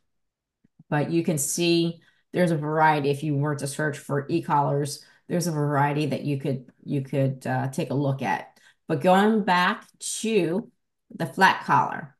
But 0.89 1.12
you 1.12 1.24
can 1.24 1.38
see 1.38 2.02
there's 2.32 2.52
a 2.52 2.58
variety. 2.58 3.10
If 3.10 3.24
you 3.24 3.36
were 3.36 3.56
to 3.56 3.68
search 3.68 3.98
for 3.98 4.26
e-collars, 4.30 5.04
there's 5.28 5.48
a 5.48 5.52
variety 5.52 6.08
that 6.08 6.24
you 6.24 6.39
could 6.39 6.72
you 6.84 7.02
could 7.02 7.46
uh, 7.46 7.68
take 7.70 7.92
a 7.92 7.96
look 7.96 8.22
at. 8.22 8.60
But 8.88 9.02
going 9.02 9.44
back 9.44 9.86
to 10.22 10.72
the 11.15 11.28
flat 11.28 11.63
collar, 11.63 12.15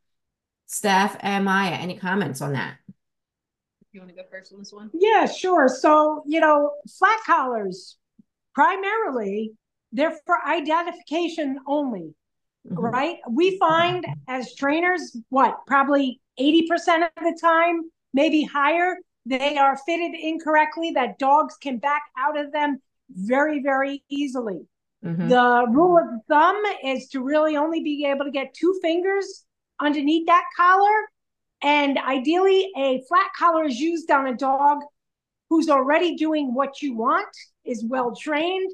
Steph 0.68 1.18
and 1.22 1.46
Maya, 1.46 1.74
any 1.74 1.98
comments 1.98 2.42
on 2.42 2.54
that? 2.54 2.78
You 3.92 4.02
want 4.02 4.16
to 4.16 4.16
go 4.16 4.28
first 4.30 4.54
on 4.54 4.60
this 4.60 4.72
one? 4.72 4.92
Yeah, 4.94 5.26
sure. 5.26 5.68
So, 5.68 6.24
you 6.28 6.40
know, 6.40 6.74
flat 7.00 7.20
collars, 7.26 7.98
primarily, 8.54 9.54
they're 9.92 10.16
for 10.28 10.38
identification 10.46 11.58
only, 11.66 12.14
mm-hmm. 12.68 12.78
right? 12.78 13.18
We 13.30 13.58
find 13.58 14.06
as 14.28 14.56
trainers, 14.56 15.18
what, 15.30 15.58
probably 15.68 16.22
80% 16.40 17.04
of 17.04 17.24
the 17.24 17.38
time, 17.42 17.82
maybe 18.14 18.44
higher, 18.44 18.98
they 19.26 19.58
are 19.58 19.78
fitted 19.86 20.16
incorrectly, 20.20 20.92
that 20.92 21.20
dogs 21.20 21.56
can 21.62 21.78
back 21.78 22.04
out 22.18 22.40
of 22.40 22.52
them 22.52 22.82
very, 23.10 23.62
very 23.62 24.04
easily. 24.10 24.62
Mm-hmm. 25.06 25.30
The 25.30 25.66
rule 25.70 25.98
of 25.98 26.22
thumb 26.28 26.62
is 26.84 27.08
to 27.10 27.22
really 27.22 27.56
only 27.56 27.82
be 27.82 28.06
able 28.06 28.26
to 28.26 28.32
get 28.32 28.54
two 28.54 28.78
fingers 28.82 29.46
underneath 29.80 30.26
that 30.28 30.46
collar. 30.58 31.08
And 31.62 31.98
ideally, 31.98 32.70
a 32.78 33.02
flat 33.08 33.30
collar 33.38 33.66
is 33.66 33.80
used 33.80 34.10
on 34.12 34.28
a 34.28 34.36
dog 34.36 34.80
who's 35.50 35.70
already 35.70 36.16
doing 36.16 36.54
what 36.54 36.82
you 36.82 36.96
want, 36.96 37.28
is 37.66 37.84
well 37.86 38.16
trained, 38.16 38.72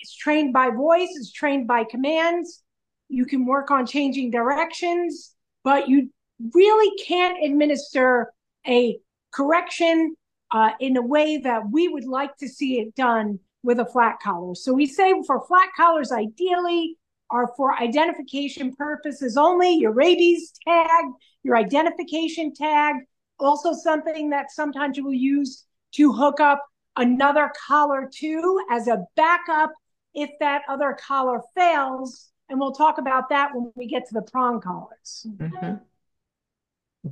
is 0.00 0.14
trained 0.14 0.52
by 0.52 0.70
voice, 0.70 1.08
is 1.10 1.32
trained 1.32 1.66
by 1.66 1.84
commands. 1.84 2.62
You 3.08 3.24
can 3.26 3.46
work 3.46 3.70
on 3.70 3.86
changing 3.86 4.30
directions, 4.30 5.34
but 5.64 5.88
you 5.88 6.10
really 6.54 6.96
can't 7.04 7.44
administer 7.44 8.32
a 8.66 8.98
correction 9.32 10.14
uh, 10.50 10.70
in 10.80 10.96
a 10.96 11.02
way 11.02 11.38
that 11.38 11.70
we 11.70 11.88
would 11.88 12.06
like 12.06 12.36
to 12.38 12.48
see 12.48 12.80
it 12.80 12.94
done 12.94 13.38
with 13.62 13.80
a 13.80 13.86
flat 13.86 14.16
collar. 14.22 14.54
So 14.54 14.72
we 14.72 14.86
say 14.86 15.12
for 15.26 15.46
flat 15.46 15.68
collars, 15.76 16.12
ideally, 16.12 16.96
are 17.30 17.52
for 17.56 17.74
identification 17.78 18.74
purposes 18.74 19.36
only. 19.36 19.74
Your 19.74 19.92
rabies 19.92 20.52
tag, 20.66 21.04
your 21.42 21.56
identification 21.56 22.54
tag, 22.54 22.96
also 23.38 23.72
something 23.72 24.30
that 24.30 24.50
sometimes 24.50 24.96
you 24.96 25.04
will 25.04 25.12
use 25.12 25.64
to 25.92 26.12
hook 26.12 26.40
up 26.40 26.64
another 26.96 27.52
collar 27.66 28.08
to 28.12 28.60
as 28.70 28.88
a 28.88 29.04
backup 29.16 29.70
if 30.14 30.30
that 30.40 30.62
other 30.68 30.96
collar 30.98 31.40
fails. 31.54 32.30
And 32.48 32.58
we'll 32.58 32.72
talk 32.72 32.98
about 32.98 33.28
that 33.28 33.54
when 33.54 33.72
we 33.76 33.86
get 33.86 34.06
to 34.08 34.14
the 34.14 34.22
prong 34.22 34.60
collars. 34.60 35.26
Mm-hmm. 35.28 35.74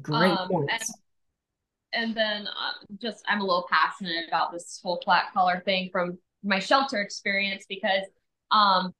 Great 0.03 0.31
um, 0.31 0.49
points. 0.49 0.95
And, 1.93 2.05
and 2.05 2.17
then 2.17 2.47
uh, 2.47 2.73
just 3.01 3.25
I'm 3.29 3.41
a 3.41 3.45
little 3.45 3.67
passionate 3.71 4.29
about 4.29 4.53
this 4.53 4.81
whole 4.83 5.01
flat 5.05 5.27
collar 5.33 5.63
thing 5.65 5.91
from 5.93 6.19
my 6.43 6.59
shelter 6.59 7.01
experience 7.01 7.65
because 7.69 8.03
um, 8.51 8.95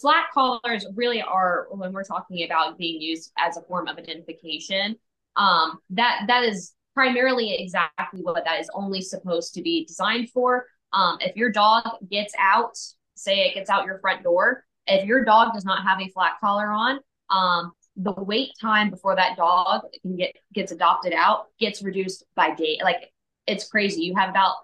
flat 0.00 0.26
collars 0.32 0.86
really 0.94 1.22
are 1.22 1.68
when 1.70 1.92
we're 1.92 2.04
talking 2.04 2.44
about 2.44 2.78
being 2.78 3.00
used 3.00 3.32
as 3.38 3.56
a 3.56 3.62
form 3.62 3.88
of 3.88 3.98
identification 3.98 4.96
um, 5.36 5.78
that 5.90 6.22
that 6.26 6.42
is 6.44 6.74
primarily 6.94 7.54
exactly 7.54 8.20
what 8.22 8.44
that 8.44 8.60
is 8.60 8.70
only 8.74 9.02
supposed 9.02 9.54
to 9.54 9.62
be 9.62 9.84
designed 9.84 10.30
for 10.30 10.66
um, 10.92 11.18
if 11.20 11.36
your 11.36 11.50
dog 11.50 11.84
gets 12.10 12.34
out 12.38 12.76
say 13.14 13.40
it 13.40 13.54
gets 13.54 13.70
out 13.70 13.84
your 13.84 13.98
front 13.98 14.22
door 14.22 14.64
if 14.86 15.04
your 15.06 15.24
dog 15.24 15.52
does 15.52 15.64
not 15.64 15.82
have 15.82 16.00
a 16.00 16.08
flat 16.08 16.32
collar 16.40 16.70
on 16.70 16.98
um, 17.30 17.72
the 17.96 18.12
wait 18.12 18.50
time 18.60 18.90
before 18.90 19.16
that 19.16 19.36
dog 19.36 19.82
can 20.02 20.16
get 20.16 20.34
gets 20.52 20.72
adopted 20.72 21.12
out 21.12 21.46
gets 21.58 21.82
reduced 21.82 22.24
by 22.34 22.54
day 22.54 22.78
like 22.82 23.12
it's 23.46 23.68
crazy 23.68 24.02
you 24.02 24.14
have 24.14 24.28
about 24.28 24.54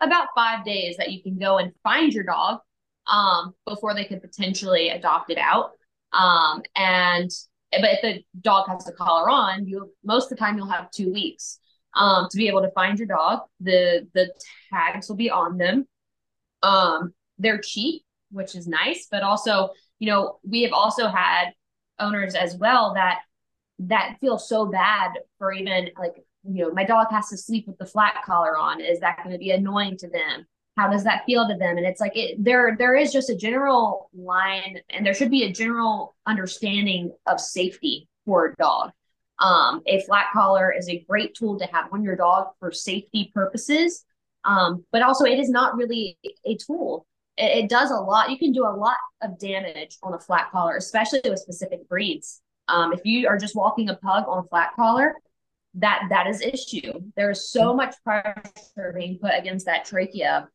about 0.00 0.28
five 0.34 0.64
days 0.64 0.96
that 0.96 1.12
you 1.12 1.22
can 1.22 1.38
go 1.38 1.58
and 1.58 1.72
find 1.82 2.12
your 2.12 2.24
dog 2.24 2.60
um, 3.06 3.54
before 3.66 3.94
they 3.94 4.04
could 4.04 4.22
potentially 4.22 4.90
adopt 4.90 5.30
it 5.30 5.38
out. 5.38 5.72
Um, 6.12 6.62
and 6.74 7.30
but 7.72 7.90
if 7.90 8.02
the 8.02 8.24
dog 8.40 8.68
has 8.68 8.84
the 8.84 8.92
collar 8.92 9.28
on, 9.28 9.66
you 9.66 9.92
most 10.04 10.24
of 10.24 10.30
the 10.30 10.36
time 10.36 10.56
you'll 10.56 10.68
have 10.68 10.90
two 10.90 11.12
weeks 11.12 11.58
um, 11.94 12.28
to 12.30 12.36
be 12.36 12.48
able 12.48 12.62
to 12.62 12.70
find 12.70 12.98
your 12.98 13.08
dog. 13.08 13.40
The 13.60 14.06
the 14.14 14.32
tags 14.72 15.08
will 15.08 15.16
be 15.16 15.30
on 15.30 15.58
them. 15.58 15.86
Um, 16.62 17.12
they're 17.38 17.60
cheap, 17.60 18.02
which 18.30 18.54
is 18.54 18.66
nice, 18.66 19.08
but 19.10 19.22
also 19.22 19.70
you 19.98 20.10
know 20.10 20.38
we 20.48 20.62
have 20.62 20.72
also 20.72 21.08
had 21.08 21.50
owners 21.98 22.34
as 22.34 22.56
well 22.56 22.94
that 22.94 23.20
that 23.78 24.16
feel 24.20 24.38
so 24.38 24.66
bad 24.66 25.12
for 25.38 25.52
even 25.52 25.90
like 25.98 26.16
you 26.44 26.64
know 26.64 26.72
my 26.72 26.84
dog 26.84 27.08
has 27.10 27.28
to 27.28 27.36
sleep 27.36 27.66
with 27.66 27.78
the 27.78 27.86
flat 27.86 28.22
collar 28.24 28.56
on. 28.56 28.80
Is 28.80 29.00
that 29.00 29.18
going 29.18 29.32
to 29.32 29.38
be 29.38 29.50
annoying 29.50 29.96
to 29.98 30.08
them? 30.08 30.46
how 30.76 30.88
does 30.88 31.04
that 31.04 31.24
feel 31.24 31.48
to 31.48 31.56
them 31.56 31.78
and 31.78 31.86
it's 31.86 32.00
like 32.00 32.16
it, 32.16 32.42
there 32.42 32.76
there 32.78 32.94
is 32.94 33.12
just 33.12 33.30
a 33.30 33.36
general 33.36 34.10
line 34.14 34.78
and 34.90 35.04
there 35.04 35.14
should 35.14 35.30
be 35.30 35.44
a 35.44 35.52
general 35.52 36.14
understanding 36.26 37.10
of 37.26 37.40
safety 37.40 38.08
for 38.24 38.46
a 38.46 38.54
dog 38.56 38.90
um, 39.38 39.82
a 39.86 40.00
flat 40.02 40.26
collar 40.32 40.72
is 40.72 40.88
a 40.88 41.04
great 41.08 41.34
tool 41.34 41.58
to 41.58 41.66
have 41.66 41.92
on 41.92 42.02
your 42.02 42.16
dog 42.16 42.48
for 42.60 42.70
safety 42.70 43.30
purposes 43.34 44.04
um, 44.44 44.84
but 44.92 45.02
also 45.02 45.24
it 45.24 45.38
is 45.38 45.48
not 45.48 45.76
really 45.76 46.18
a 46.44 46.56
tool 46.56 47.06
it, 47.36 47.64
it, 47.64 47.68
does 47.68 47.90
a 47.90 47.94
lot 47.94 48.30
you 48.30 48.38
can 48.38 48.52
do 48.52 48.64
a 48.64 48.76
lot 48.76 48.96
of 49.22 49.38
damage 49.38 49.96
on 50.02 50.14
a 50.14 50.18
flat 50.18 50.50
collar 50.50 50.76
especially 50.76 51.20
with 51.24 51.38
specific 51.38 51.88
breeds 51.88 52.40
um, 52.68 52.92
if 52.92 53.00
you 53.04 53.28
are 53.28 53.38
just 53.38 53.54
walking 53.54 53.88
a 53.88 53.94
pug 53.96 54.24
on 54.26 54.38
a 54.38 54.48
flat 54.48 54.70
collar 54.76 55.14
that 55.74 56.02
that 56.08 56.26
is 56.26 56.40
issue 56.40 56.92
there 57.16 57.30
is 57.30 57.50
so 57.50 57.74
much 57.74 57.94
pressure 58.04 58.94
being 58.96 59.18
put 59.20 59.32
against 59.36 59.66
that 59.66 59.84
trachea 59.84 60.48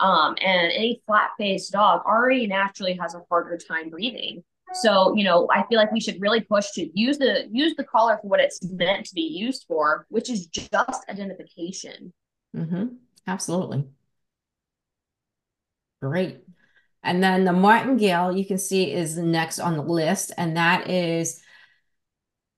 um, 0.00 0.34
and 0.40 0.72
any 0.72 1.02
flat 1.06 1.30
faced 1.38 1.72
dog 1.72 2.02
already 2.04 2.46
naturally 2.46 2.94
has 2.94 3.14
a 3.14 3.22
harder 3.28 3.56
time 3.56 3.90
breathing. 3.90 4.42
So, 4.82 5.14
you 5.14 5.22
know, 5.22 5.48
I 5.54 5.64
feel 5.68 5.78
like 5.78 5.92
we 5.92 6.00
should 6.00 6.20
really 6.20 6.40
push 6.40 6.72
to 6.72 6.90
use 6.98 7.18
the 7.18 7.46
use 7.52 7.74
the 7.76 7.84
collar 7.84 8.18
for 8.20 8.28
what 8.28 8.40
it's 8.40 8.60
meant 8.64 9.06
to 9.06 9.14
be 9.14 9.20
used 9.20 9.66
for, 9.68 10.06
which 10.08 10.28
is 10.28 10.46
just 10.46 11.04
identification. 11.08 12.12
Mm-hmm. 12.56 12.86
Absolutely. 13.26 13.84
Great. 16.08 16.44
And 17.02 17.22
then 17.22 17.44
the 17.44 17.52
martingale 17.52 18.36
you 18.36 18.44
can 18.44 18.58
see 18.58 18.92
is 18.92 19.16
next 19.16 19.58
on 19.58 19.76
the 19.76 19.82
list, 19.82 20.32
and 20.36 20.56
that 20.56 20.90
is 20.90 21.40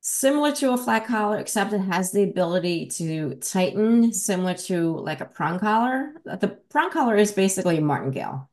similar 0.00 0.52
to 0.52 0.72
a 0.72 0.76
flat 0.76 1.06
collar, 1.06 1.38
except 1.38 1.72
it 1.72 1.78
has 1.78 2.10
the 2.10 2.24
ability 2.24 2.86
to 2.86 3.36
tighten, 3.36 4.12
similar 4.12 4.54
to 4.54 4.96
like 4.98 5.20
a 5.20 5.24
prong 5.24 5.58
collar. 5.58 6.12
The 6.24 6.58
prong 6.70 6.90
collar 6.90 7.16
is 7.16 7.32
basically 7.32 7.78
a 7.78 7.80
martingale. 7.80 8.50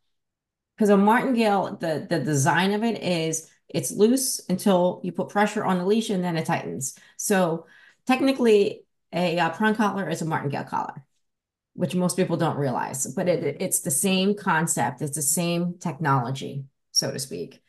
Because 0.75 0.89
a 0.89 0.97
martingale, 0.97 1.77
the, 1.77 2.05
the 2.09 2.19
design 2.19 2.73
of 2.73 2.83
it 2.83 3.01
is 3.01 3.49
it's 3.69 3.91
loose 3.91 4.41
until 4.49 5.01
you 5.03 5.11
put 5.11 5.29
pressure 5.29 5.63
on 5.63 5.79
the 5.79 5.85
leash 5.85 6.09
and 6.09 6.23
then 6.23 6.37
it 6.37 6.45
tightens. 6.45 6.97
So 7.17 7.65
technically, 8.05 8.85
a, 9.11 9.37
a 9.37 9.49
prong 9.49 9.75
collar 9.75 10.07
is 10.09 10.21
a 10.21 10.25
martingale 10.25 10.65
collar, 10.65 11.03
which 11.73 11.95
most 11.95 12.17
people 12.17 12.37
don't 12.37 12.57
realize, 12.57 13.07
but 13.07 13.27
it, 13.27 13.57
it's 13.59 13.79
the 13.79 13.91
same 13.91 14.35
concept. 14.35 15.01
It's 15.01 15.15
the 15.15 15.21
same 15.21 15.75
technology, 15.79 16.65
so 16.91 17.11
to 17.11 17.19
speak. 17.19 17.61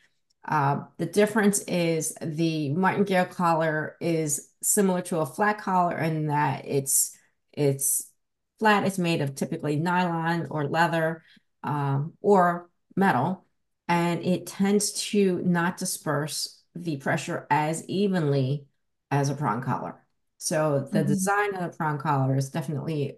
Uh, 0.47 0.81
the 0.97 1.07
difference 1.07 1.59
is 1.61 2.15
the 2.21 2.69
martingale 2.69 3.25
collar 3.25 3.97
is 3.99 4.49
similar 4.61 5.01
to 5.01 5.19
a 5.19 5.25
flat 5.25 5.57
collar 5.57 5.97
in 5.97 6.27
that 6.27 6.65
it's 6.67 7.17
it's 7.51 8.11
flat. 8.59 8.85
It's 8.85 8.99
made 8.99 9.21
of 9.21 9.33
typically 9.33 9.75
nylon 9.75 10.47
or 10.51 10.67
leather 10.67 11.23
um, 11.63 12.13
or 12.21 12.69
metal, 12.95 13.45
and 13.87 14.23
it 14.23 14.45
tends 14.45 14.91
to 15.09 15.41
not 15.43 15.77
disperse 15.77 16.61
the 16.75 16.97
pressure 16.97 17.47
as 17.49 17.83
evenly 17.87 18.65
as 19.09 19.29
a 19.29 19.35
prong 19.35 19.61
collar. 19.61 20.03
So 20.37 20.87
the 20.91 20.99
mm-hmm. 20.99 21.07
design 21.07 21.55
of 21.55 21.71
the 21.71 21.77
prong 21.77 21.97
collar 21.97 22.35
is 22.35 22.49
definitely 22.49 23.17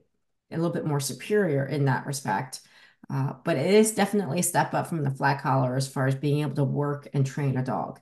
a 0.52 0.56
little 0.56 0.72
bit 0.72 0.86
more 0.86 1.00
superior 1.00 1.66
in 1.66 1.86
that 1.86 2.06
respect. 2.06 2.62
Uh, 3.10 3.34
but 3.44 3.58
it 3.58 3.74
is 3.74 3.94
definitely 3.94 4.40
a 4.40 4.44
step 4.44 4.74
up 4.74 4.88
from 4.88 5.04
the 5.04 5.12
flat 5.12 5.42
collar 5.42 5.76
as 5.76 5.88
far 5.88 6.08
as 6.08 6.16
being 6.16 6.42
able 6.42 6.56
to 6.56 6.64
work 6.64 7.08
and 7.14 7.26
train 7.26 7.58
a 7.58 7.64
dog. 7.64 8.00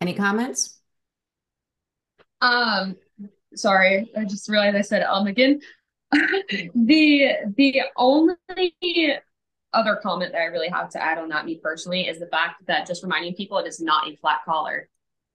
Any 0.00 0.14
comments? 0.14 0.78
Um, 2.40 2.96
sorry, 3.54 4.10
I 4.16 4.24
just 4.24 4.48
realized 4.48 4.76
I 4.76 4.80
said 4.80 5.02
um 5.02 5.26
again. 5.26 5.60
the 6.74 7.36
the 7.56 7.82
only 7.96 8.36
other 9.72 9.96
comment 10.02 10.32
that 10.32 10.40
I 10.40 10.46
really 10.46 10.68
have 10.68 10.90
to 10.90 11.02
add 11.02 11.18
on 11.18 11.28
that, 11.30 11.46
me 11.46 11.60
personally, 11.62 12.08
is 12.08 12.18
the 12.18 12.26
fact 12.26 12.66
that 12.66 12.86
just 12.86 13.02
reminding 13.02 13.34
people 13.34 13.58
it 13.58 13.66
is 13.66 13.80
not 13.80 14.08
a 14.08 14.16
flat 14.16 14.40
collar. 14.44 14.88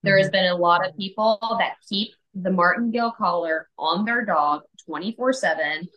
There 0.03 0.15
mm-hmm. 0.15 0.21
has 0.21 0.31
been 0.31 0.45
a 0.45 0.55
lot 0.55 0.87
of 0.87 0.95
people 0.97 1.39
that 1.59 1.77
keep 1.87 2.09
the 2.35 2.51
martingale 2.51 3.13
collar 3.17 3.69
on 3.79 4.05
their 4.05 4.23
dog 4.23 4.61
24 4.85 5.33
7, 5.33 5.87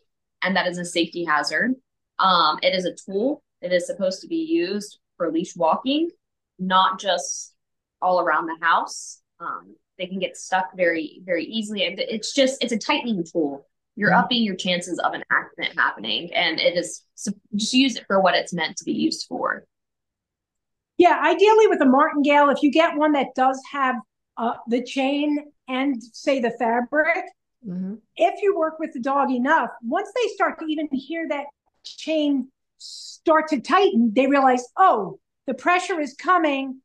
and 0.43 0.57
that 0.57 0.67
is 0.67 0.79
a 0.79 0.85
safety 0.85 1.25
hazard. 1.25 1.75
Um, 2.19 2.59
it 2.63 2.75
is 2.75 2.85
a 2.85 2.95
tool. 2.95 3.43
It 3.63 3.73
is 3.73 3.87
supposed 3.87 4.21
to 4.23 4.29
be 4.29 4.37
used 4.37 4.99
for 5.17 5.31
leash 5.31 5.57
walking, 5.57 6.11
not 6.59 6.99
just 7.01 7.55
all 8.01 8.21
around 8.21 8.47
the 8.47 8.57
house. 8.65 9.21
Um, 9.39 9.77
they 9.99 10.07
can 10.07 10.19
get 10.19 10.37
stuck 10.37 10.75
very, 10.77 11.21
very 11.25 11.45
easily. 11.45 11.83
It's 11.83 12.33
just, 12.35 12.63
it's 12.63 12.73
a 12.73 12.79
tightening 12.79 13.25
tool. 13.31 13.67
you're 13.97 14.11
mm-hmm. 14.11 14.19
upping 14.19 14.43
your 14.43 14.57
chances 14.57 14.99
of 14.99 15.13
an 15.13 15.23
accident 15.31 15.79
happening. 15.79 16.33
And 16.35 16.59
it 16.59 16.77
is 16.77 17.05
just 17.53 17.75
use 17.75 17.97
it 17.97 18.07
for 18.07 18.21
what 18.21 18.35
it's 18.35 18.53
meant 18.53 18.77
to 18.79 18.85
be 18.85 18.93
used 18.93 19.27
for. 19.29 19.67
Yeah, 20.97 21.21
ideally 21.23 21.67
with 21.67 21.81
a 21.83 21.87
martingale, 21.87 22.51
if 22.51 22.63
you 22.63 22.71
get 22.71 22.97
one 22.97 23.13
that 23.13 23.29
does 23.35 23.61
have 23.73 23.97
uh, 24.37 24.55
the 24.69 24.83
chain 24.83 25.39
and 25.69 26.03
say 26.03 26.41
the 26.41 26.51
fabric, 26.59 27.25
mm-hmm. 27.67 27.95
if 28.17 28.43
you 28.43 28.57
work 28.57 28.79
with 28.79 28.93
the 28.93 29.01
dog 29.01 29.31
enough, 29.31 29.71
once 29.83 30.11
they 30.15 30.29
start 30.35 30.59
to 30.61 30.67
even 30.67 30.89
hear 30.93 31.29
that 31.29 31.47
chain 31.85 32.49
start 32.79 33.49
to 33.49 33.61
tighten, 33.61 34.13
they 34.15 34.27
realize, 34.27 34.65
oh, 34.77 35.19
the 35.47 35.55
pressure 35.55 36.01
is 36.01 36.15
coming. 36.15 36.81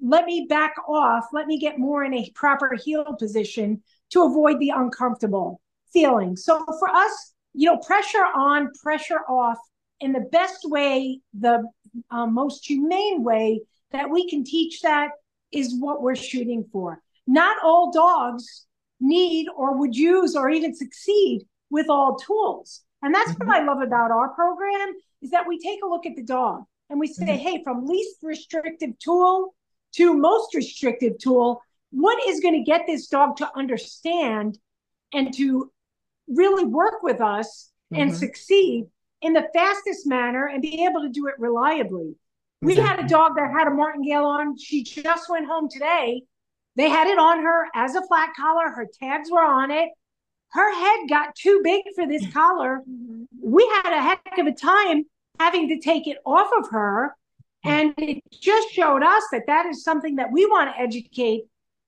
Let 0.00 0.24
me 0.24 0.46
back 0.48 0.74
off. 0.88 1.26
Let 1.32 1.46
me 1.46 1.58
get 1.58 1.78
more 1.78 2.04
in 2.04 2.14
a 2.14 2.30
proper 2.34 2.74
heel 2.74 3.16
position 3.18 3.82
to 4.10 4.24
avoid 4.24 4.58
the 4.58 4.70
uncomfortable 4.70 5.60
feeling. 5.92 6.36
So 6.36 6.64
for 6.78 6.88
us, 6.88 7.32
you 7.54 7.66
know, 7.66 7.78
pressure 7.78 8.24
on, 8.34 8.70
pressure 8.82 9.20
off 9.28 9.58
in 10.00 10.12
the 10.12 10.28
best 10.32 10.68
way, 10.68 11.20
the 11.38 11.64
uh, 12.10 12.26
most 12.26 12.66
humane 12.66 13.22
way 13.22 13.62
that 13.92 14.10
we 14.10 14.28
can 14.28 14.44
teach 14.44 14.82
that 14.82 15.10
is 15.52 15.74
what 15.78 16.02
we're 16.02 16.16
shooting 16.16 16.64
for. 16.70 17.00
Not 17.26 17.56
all 17.64 17.90
dogs 17.90 18.65
need 19.00 19.48
or 19.56 19.78
would 19.78 19.94
use 19.94 20.36
or 20.36 20.50
even 20.50 20.74
succeed 20.74 21.46
with 21.70 21.88
all 21.88 22.16
tools. 22.16 22.82
And 23.02 23.14
that's 23.14 23.32
mm-hmm. 23.32 23.46
what 23.46 23.56
I 23.56 23.64
love 23.64 23.82
about 23.82 24.10
our 24.10 24.30
program 24.30 24.94
is 25.22 25.30
that 25.30 25.46
we 25.46 25.58
take 25.58 25.80
a 25.84 25.88
look 25.88 26.06
at 26.06 26.16
the 26.16 26.22
dog 26.22 26.64
and 26.90 27.00
we 27.00 27.06
say, 27.06 27.26
mm-hmm. 27.26 27.36
hey, 27.36 27.62
from 27.64 27.86
least 27.86 28.16
restrictive 28.22 28.98
tool 28.98 29.54
to 29.92 30.14
most 30.14 30.54
restrictive 30.54 31.18
tool, 31.18 31.60
what 31.90 32.18
is 32.26 32.40
going 32.40 32.54
to 32.54 32.70
get 32.70 32.86
this 32.86 33.08
dog 33.08 33.36
to 33.36 33.50
understand 33.56 34.58
and 35.12 35.34
to 35.34 35.70
really 36.28 36.64
work 36.64 37.02
with 37.02 37.20
us 37.20 37.70
mm-hmm. 37.92 38.02
and 38.02 38.16
succeed 38.16 38.86
in 39.22 39.32
the 39.32 39.48
fastest 39.54 40.06
manner 40.06 40.46
and 40.46 40.62
be 40.62 40.84
able 40.84 41.02
to 41.02 41.08
do 41.08 41.26
it 41.26 41.34
reliably. 41.38 42.14
We 42.62 42.74
had 42.74 42.98
a 42.98 43.06
dog 43.06 43.32
that 43.36 43.52
had 43.52 43.68
a 43.68 43.70
martingale 43.70 44.24
on. 44.24 44.56
She 44.56 44.82
just 44.82 45.28
went 45.28 45.46
home 45.46 45.68
today. 45.70 46.22
They 46.76 46.88
had 46.88 47.08
it 47.08 47.18
on 47.18 47.42
her 47.42 47.66
as 47.74 47.94
a 47.94 48.06
flat 48.06 48.30
collar. 48.36 48.70
Her 48.70 48.86
tags 49.00 49.30
were 49.30 49.44
on 49.44 49.70
it. 49.70 49.88
Her 50.50 50.74
head 50.74 51.08
got 51.08 51.34
too 51.34 51.60
big 51.64 51.82
for 51.94 52.06
this 52.06 52.30
collar. 52.32 52.82
Mm-hmm. 52.88 53.24
We 53.42 53.66
had 53.82 53.92
a 53.92 54.02
heck 54.02 54.38
of 54.38 54.46
a 54.46 54.52
time 54.52 55.04
having 55.40 55.68
to 55.68 55.80
take 55.80 56.06
it 56.06 56.18
off 56.24 56.50
of 56.58 56.70
her. 56.70 57.16
And 57.64 57.94
it 57.98 58.22
just 58.30 58.70
showed 58.70 59.02
us 59.02 59.24
that 59.32 59.46
that 59.48 59.66
is 59.66 59.82
something 59.82 60.16
that 60.16 60.30
we 60.30 60.46
want 60.46 60.74
to 60.74 60.80
educate 60.80 61.44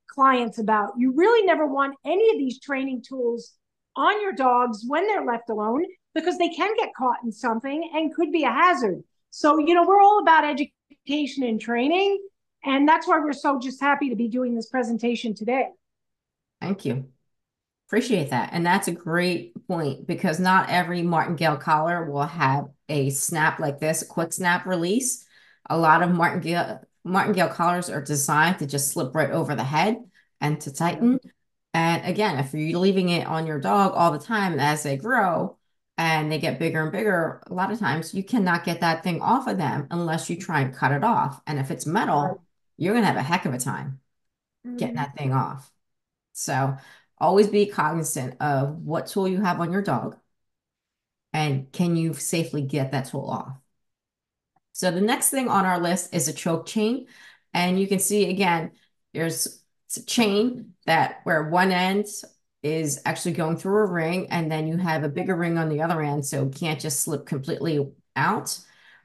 clients 0.09 0.59
about. 0.59 0.95
You 0.99 1.13
really 1.13 1.47
never 1.47 1.67
want 1.67 1.97
any 2.05 2.31
of 2.31 2.39
these 2.39 2.59
training 2.59 3.03
tools 3.03 3.53
on 3.95 4.21
your 4.21 4.33
dogs 4.33 4.85
when 4.87 5.07
they're 5.07 5.25
left 5.25 5.51
alone 5.51 5.85
because 6.15 6.39
they 6.39 6.49
can 6.49 6.75
get 6.77 6.95
caught 6.97 7.19
in 7.23 7.31
something 7.31 7.91
and 7.95 8.15
could 8.15 8.33
be 8.33 8.45
a 8.45 8.51
hazard. 8.51 9.03
So, 9.31 9.59
you 9.59 9.75
know, 9.75 9.87
we're 9.87 10.01
all 10.01 10.21
about 10.21 10.45
education 10.45 11.45
and 11.45 11.61
training. 11.61 12.19
And 12.65 12.89
that's 12.89 13.07
why 13.07 13.19
we're 13.21 13.33
so 13.33 13.59
just 13.59 13.81
happy 13.81 14.11
to 14.11 14.17
be 14.17 14.29
doing 14.29 14.55
this 14.55 14.69
presentation 14.69 15.35
today. 15.35 15.69
Thank 16.61 16.85
you. 16.85 17.09
Appreciate 17.89 18.31
that. 18.31 18.51
And 18.53 18.67
that's 18.67 18.89
a 18.89 18.93
great 18.93 19.55
point 19.67 20.07
because 20.07 20.39
not 20.39 20.69
every 20.69 21.03
martingale 21.03 21.57
collar 21.57 22.11
will 22.11 22.27
have 22.27 22.69
a 22.89 23.11
snap 23.11 23.61
like 23.61 23.79
this, 23.79 24.03
a 24.03 24.07
quick 24.07 24.33
snap 24.33 24.67
release. 24.67 25.25
A 25.71 25.79
lot 25.79 26.03
of 26.03 26.11
martingale 26.11 26.81
martingale 27.05 27.49
collars 27.49 27.89
are 27.89 28.03
designed 28.03 28.59
to 28.59 28.67
just 28.67 28.93
slip 28.93 29.15
right 29.15 29.31
over 29.31 29.55
the 29.55 29.65
head 29.65 29.97
and 30.41 30.61
to 30.61 30.73
tighten. 30.73 31.19
And 31.73 32.05
again, 32.05 32.39
if 32.39 32.53
you're 32.53 32.79
leaving 32.79 33.09
it 33.09 33.27
on 33.27 33.47
your 33.47 33.61
dog 33.61 33.93
all 33.95 34.11
the 34.11 34.19
time 34.19 34.59
as 34.61 34.83
they 34.83 34.97
grow 34.97 35.57
and 35.97 36.31
they 36.31 36.39
get 36.39 36.59
bigger 36.59 36.83
and 36.83 36.93
bigger, 36.93 37.43
a 37.47 37.55
lot 37.55 37.73
of 37.73 37.79
times 37.79 38.13
you 38.13 38.23
cannot 38.23 38.65
get 38.65 38.81
that 38.81 39.03
thing 39.03 39.23
off 39.23 39.47
of 39.47 39.59
them 39.59 39.87
unless 39.91 40.29
you 40.29 40.37
try 40.37 40.61
and 40.61 40.75
cut 40.75 40.93
it 40.93 41.05
off. 41.05 41.41
And 41.47 41.59
if 41.59 41.71
it's 41.71 41.87
metal, 41.87 42.45
you're 42.79 42.95
going 42.95 43.03
to 43.03 43.09
have 43.09 43.17
a 43.17 43.23
heck 43.23 43.45
of 43.45 43.53
a 43.53 43.59
time 43.59 44.01
getting 44.65 44.97
mm-hmm. 44.97 44.97
that 44.97 45.17
thing 45.17 45.33
off. 45.33 45.71
So 46.33 46.77
always 47.19 47.49
be 47.49 47.67
cognizant 47.67 48.37
of 48.41 48.79
what 48.79 49.09
tool 49.09 49.29
you 49.29 49.41
have 49.43 49.61
on 49.61 49.73
your 49.73 49.83
dog 49.83 50.17
and 51.33 51.71
can 51.73 51.97
you 51.97 52.15
safely 52.15 52.63
get 52.63 52.93
that 52.93 53.07
tool 53.07 53.29
off. 53.29 53.59
So 54.73 54.91
the 54.91 55.01
next 55.01 55.31
thing 55.31 55.49
on 55.49 55.67
our 55.67 55.81
list 55.81 56.15
is 56.15 56.29
a 56.29 56.33
choke 56.33 56.67
chain. 56.67 57.07
And 57.53 57.81
you 57.81 57.89
can 57.89 57.99
see 57.99 58.31
again, 58.31 58.73
there's 59.13 59.63
a 59.97 60.03
chain 60.03 60.75
that 60.87 61.21
where 61.25 61.49
one 61.49 61.73
end 61.73 62.07
is 62.63 63.01
actually 63.05 63.33
going 63.33 63.57
through 63.57 63.83
a 63.83 63.91
ring 63.91 64.29
and 64.31 64.51
then 64.51 64.67
you 64.67 64.77
have 64.77 65.03
a 65.03 65.09
bigger 65.09 65.35
ring 65.35 65.59
on 65.59 65.69
the 65.69 65.83
other 65.83 66.01
end. 66.01 66.25
So 66.25 66.47
it 66.47 66.55
can't 66.55 66.81
just 66.81 67.01
slip 67.01 67.27
completely 67.27 67.89
out. 68.15 68.59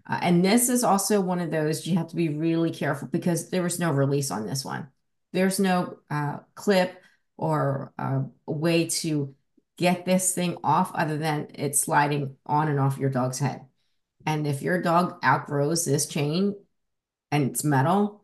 Uh, 0.08 0.20
and 0.22 0.44
this 0.44 0.70
is 0.70 0.84
also 0.84 1.22
one 1.22 1.40
of 1.40 1.52
those 1.52 1.88
you 1.88 1.98
have 1.98 2.10
to 2.10 2.16
be 2.16 2.30
really 2.30 2.72
careful 2.72 3.08
because 3.08 3.50
there 3.50 3.64
was 3.64 3.80
no 3.80 3.92
release 3.92 4.32
on 4.32 4.46
this 4.46 4.66
one. 4.66 4.88
There's 5.32 5.60
no 5.60 5.98
uh, 6.10 6.40
clip 6.56 7.02
or 7.38 7.94
uh, 7.98 8.24
way 8.46 8.88
to 8.88 9.34
get 9.78 10.06
this 10.06 10.34
thing 10.34 10.58
off 10.64 10.92
other 10.94 11.18
than 11.18 11.48
it 11.56 11.76
sliding 11.76 12.36
on 12.46 12.68
and 12.68 12.80
off 12.80 12.98
your 12.98 13.10
dog's 13.10 13.40
head. 13.40 13.66
And 14.26 14.46
if 14.46 14.62
your 14.62 14.82
dog 14.82 15.22
outgrows 15.24 15.86
this 15.86 16.06
chain 16.06 16.56
and 17.32 17.52
it's 17.52 17.64
metal, 17.64 18.24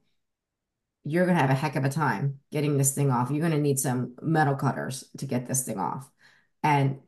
you're 1.03 1.25
going 1.25 1.35
to 1.35 1.41
have 1.41 1.49
a 1.49 1.55
heck 1.55 1.75
of 1.75 1.85
a 1.85 1.89
time 1.89 2.39
getting 2.51 2.77
this 2.77 2.93
thing 2.93 3.09
off. 3.09 3.31
You're 3.31 3.39
going 3.39 3.51
to 3.51 3.57
need 3.57 3.79
some 3.79 4.15
metal 4.21 4.55
cutters 4.55 5.05
to 5.17 5.25
get 5.25 5.47
this 5.47 5.63
thing 5.63 5.79
off. 5.79 6.09
And, 6.61 6.99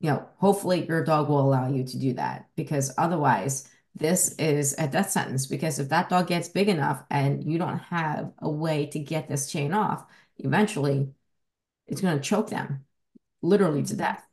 you 0.00 0.10
know, 0.10 0.28
hopefully 0.38 0.86
your 0.86 1.04
dog 1.04 1.28
will 1.28 1.40
allow 1.40 1.68
you 1.68 1.84
to 1.84 1.98
do 1.98 2.14
that 2.14 2.48
because 2.56 2.92
otherwise, 2.96 3.68
this 3.94 4.34
is 4.36 4.74
a 4.78 4.88
death 4.88 5.10
sentence. 5.10 5.46
Because 5.46 5.78
if 5.78 5.88
that 5.90 6.08
dog 6.08 6.26
gets 6.26 6.48
big 6.48 6.68
enough 6.68 7.02
and 7.10 7.44
you 7.44 7.58
don't 7.58 7.78
have 7.78 8.32
a 8.38 8.50
way 8.50 8.86
to 8.86 8.98
get 8.98 9.28
this 9.28 9.50
chain 9.50 9.72
off, 9.72 10.04
eventually 10.38 11.08
it's 11.86 12.00
going 12.00 12.16
to 12.16 12.22
choke 12.22 12.50
them 12.50 12.84
literally 13.42 13.82
to 13.84 13.96
death 13.96 14.26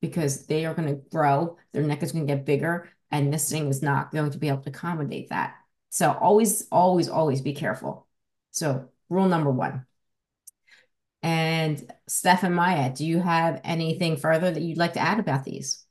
because 0.00 0.46
they 0.46 0.66
are 0.66 0.74
going 0.74 0.88
to 0.88 1.02
grow, 1.10 1.56
their 1.72 1.82
neck 1.82 2.02
is 2.02 2.12
going 2.12 2.26
to 2.26 2.34
get 2.34 2.44
bigger, 2.44 2.88
and 3.10 3.32
this 3.32 3.50
thing 3.50 3.68
is 3.68 3.82
not 3.82 4.10
going 4.12 4.30
to 4.30 4.38
be 4.38 4.48
able 4.48 4.62
to 4.62 4.70
accommodate 4.70 5.30
that. 5.30 5.54
So 5.90 6.12
always, 6.12 6.68
always, 6.70 7.08
always 7.08 7.40
be 7.40 7.54
careful. 7.54 8.06
So 8.50 8.88
rule 9.08 9.28
number 9.28 9.50
one. 9.50 9.86
And 11.22 11.92
Steph 12.06 12.44
and 12.44 12.54
Maya, 12.54 12.94
do 12.94 13.04
you 13.04 13.20
have 13.20 13.60
anything 13.64 14.16
further 14.16 14.50
that 14.50 14.62
you'd 14.62 14.78
like 14.78 14.92
to 14.92 15.00
add 15.00 15.18
about 15.18 15.44
these? 15.44 15.84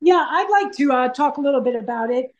Yeah, 0.00 0.26
I'd 0.28 0.48
like 0.50 0.72
to 0.76 0.92
uh, 0.92 1.08
talk 1.08 1.36
a 1.36 1.40
little 1.40 1.60
bit 1.60 1.76
about 1.76 2.10
it. 2.10 2.34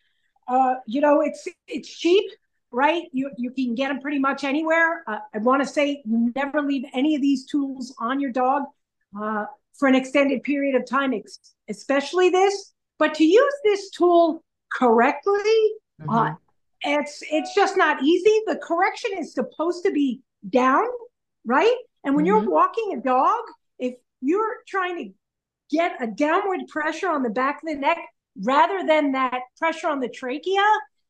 Uh, 0.48 0.74
you 0.86 1.00
know, 1.00 1.20
it's 1.20 1.46
it's 1.68 1.88
cheap, 1.88 2.24
right? 2.72 3.04
You 3.12 3.30
you 3.36 3.50
can 3.50 3.74
get 3.74 3.88
them 3.88 4.00
pretty 4.00 4.18
much 4.18 4.44
anywhere. 4.44 5.04
Uh, 5.06 5.18
I 5.34 5.38
want 5.38 5.62
to 5.62 5.68
say 5.68 6.02
you 6.04 6.32
never 6.34 6.62
leave 6.62 6.84
any 6.94 7.14
of 7.14 7.22
these 7.22 7.46
tools 7.46 7.94
on 8.00 8.18
your 8.20 8.32
dog 8.32 8.64
uh, 9.20 9.44
for 9.78 9.88
an 9.88 9.94
extended 9.94 10.42
period 10.42 10.74
of 10.74 10.86
time, 10.86 11.14
especially 11.68 12.30
this. 12.30 12.72
But 12.98 13.14
to 13.14 13.24
use 13.24 13.54
this 13.64 13.90
tool 13.90 14.42
correctly, 14.72 15.72
uh, 16.02 16.04
mm-hmm. 16.06 16.34
it's 16.82 17.22
it's 17.30 17.54
just 17.54 17.76
not 17.76 18.02
easy. 18.02 18.40
The 18.46 18.56
correction 18.56 19.10
is 19.18 19.34
supposed 19.34 19.84
to 19.84 19.92
be 19.92 20.20
down, 20.48 20.86
right? 21.44 21.76
And 22.04 22.14
when 22.14 22.24
mm-hmm. 22.24 22.42
you're 22.42 22.50
walking 22.50 22.94
a 22.98 23.02
dog, 23.02 23.40
if 23.78 23.94
you're 24.20 24.56
trying 24.66 24.96
to 24.96 25.12
get 25.70 26.02
a 26.02 26.06
downward 26.06 26.60
pressure 26.68 27.08
on 27.08 27.22
the 27.22 27.30
back 27.30 27.62
of 27.62 27.68
the 27.68 27.76
neck 27.76 27.98
rather 28.42 28.86
than 28.86 29.12
that 29.12 29.40
pressure 29.58 29.88
on 29.88 30.00
the 30.00 30.08
trachea, 30.08 30.64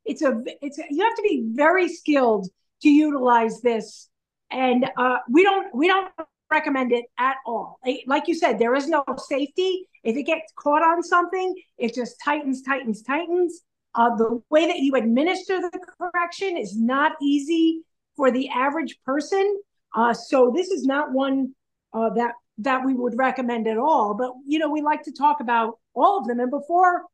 it's 0.04 0.22
a 0.22 0.40
it's 0.62 0.78
a, 0.78 0.84
you 0.90 1.04
have 1.04 1.14
to 1.14 1.22
be 1.22 1.44
very 1.52 1.88
skilled 1.88 2.48
to 2.82 2.88
utilize 2.88 3.60
this. 3.60 4.08
And 4.50 4.90
uh, 4.96 5.18
we 5.28 5.42
don't 5.42 5.74
we 5.74 5.86
don't 5.86 6.10
recommend 6.50 6.92
it 6.92 7.04
at 7.18 7.36
all. 7.46 7.78
Like 8.06 8.26
you 8.26 8.34
said, 8.34 8.58
there 8.58 8.74
is 8.74 8.88
no 8.88 9.04
safety. 9.16 9.86
If 10.02 10.16
it 10.16 10.24
gets 10.24 10.52
caught 10.56 10.82
on 10.82 11.02
something, 11.02 11.54
it 11.78 11.94
just 11.94 12.16
tightens, 12.24 12.62
tightens, 12.62 13.02
tightens. 13.02 13.62
Uh, 13.94 14.14
the 14.16 14.40
way 14.50 14.66
that 14.66 14.78
you 14.78 14.94
administer 14.94 15.60
the 15.60 15.78
correction 15.98 16.56
is 16.56 16.78
not 16.78 17.12
easy 17.20 17.82
for 18.16 18.30
the 18.30 18.48
average 18.48 18.98
person. 19.04 19.60
Uh, 19.94 20.14
so 20.14 20.52
this 20.54 20.68
is 20.68 20.84
not 20.84 21.12
one 21.12 21.54
uh, 21.92 22.10
that 22.10 22.34
that 22.60 22.84
we 22.84 22.94
would 22.94 23.16
recommend 23.16 23.66
at 23.66 23.78
all. 23.78 24.14
But 24.14 24.32
you 24.46 24.58
know, 24.58 24.70
we 24.70 24.82
like 24.82 25.02
to 25.04 25.12
talk 25.12 25.40
about 25.40 25.78
all 25.94 26.18
of 26.18 26.26
them. 26.26 26.40
And 26.40 26.50
before 26.50 27.04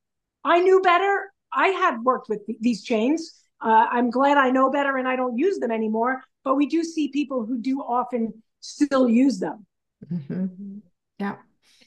I 0.44 0.60
knew 0.60 0.80
better, 0.82 1.32
I 1.52 1.68
had 1.68 2.02
worked 2.02 2.28
with 2.28 2.44
th- 2.46 2.58
these 2.60 2.82
chains. 2.84 3.42
Uh, 3.60 3.86
I'm 3.90 4.10
glad 4.10 4.36
I 4.36 4.50
know 4.50 4.70
better 4.70 4.96
and 4.96 5.08
I 5.08 5.16
don't 5.16 5.38
use 5.38 5.58
them 5.58 5.70
anymore. 5.70 6.22
But 6.44 6.56
we 6.56 6.66
do 6.66 6.84
see 6.84 7.08
people 7.08 7.44
who 7.44 7.58
do 7.58 7.80
often 7.80 8.42
still 8.60 9.08
use 9.08 9.38
them. 9.38 9.66
Mm-hmm. 10.12 10.78
Yeah. 11.18 11.36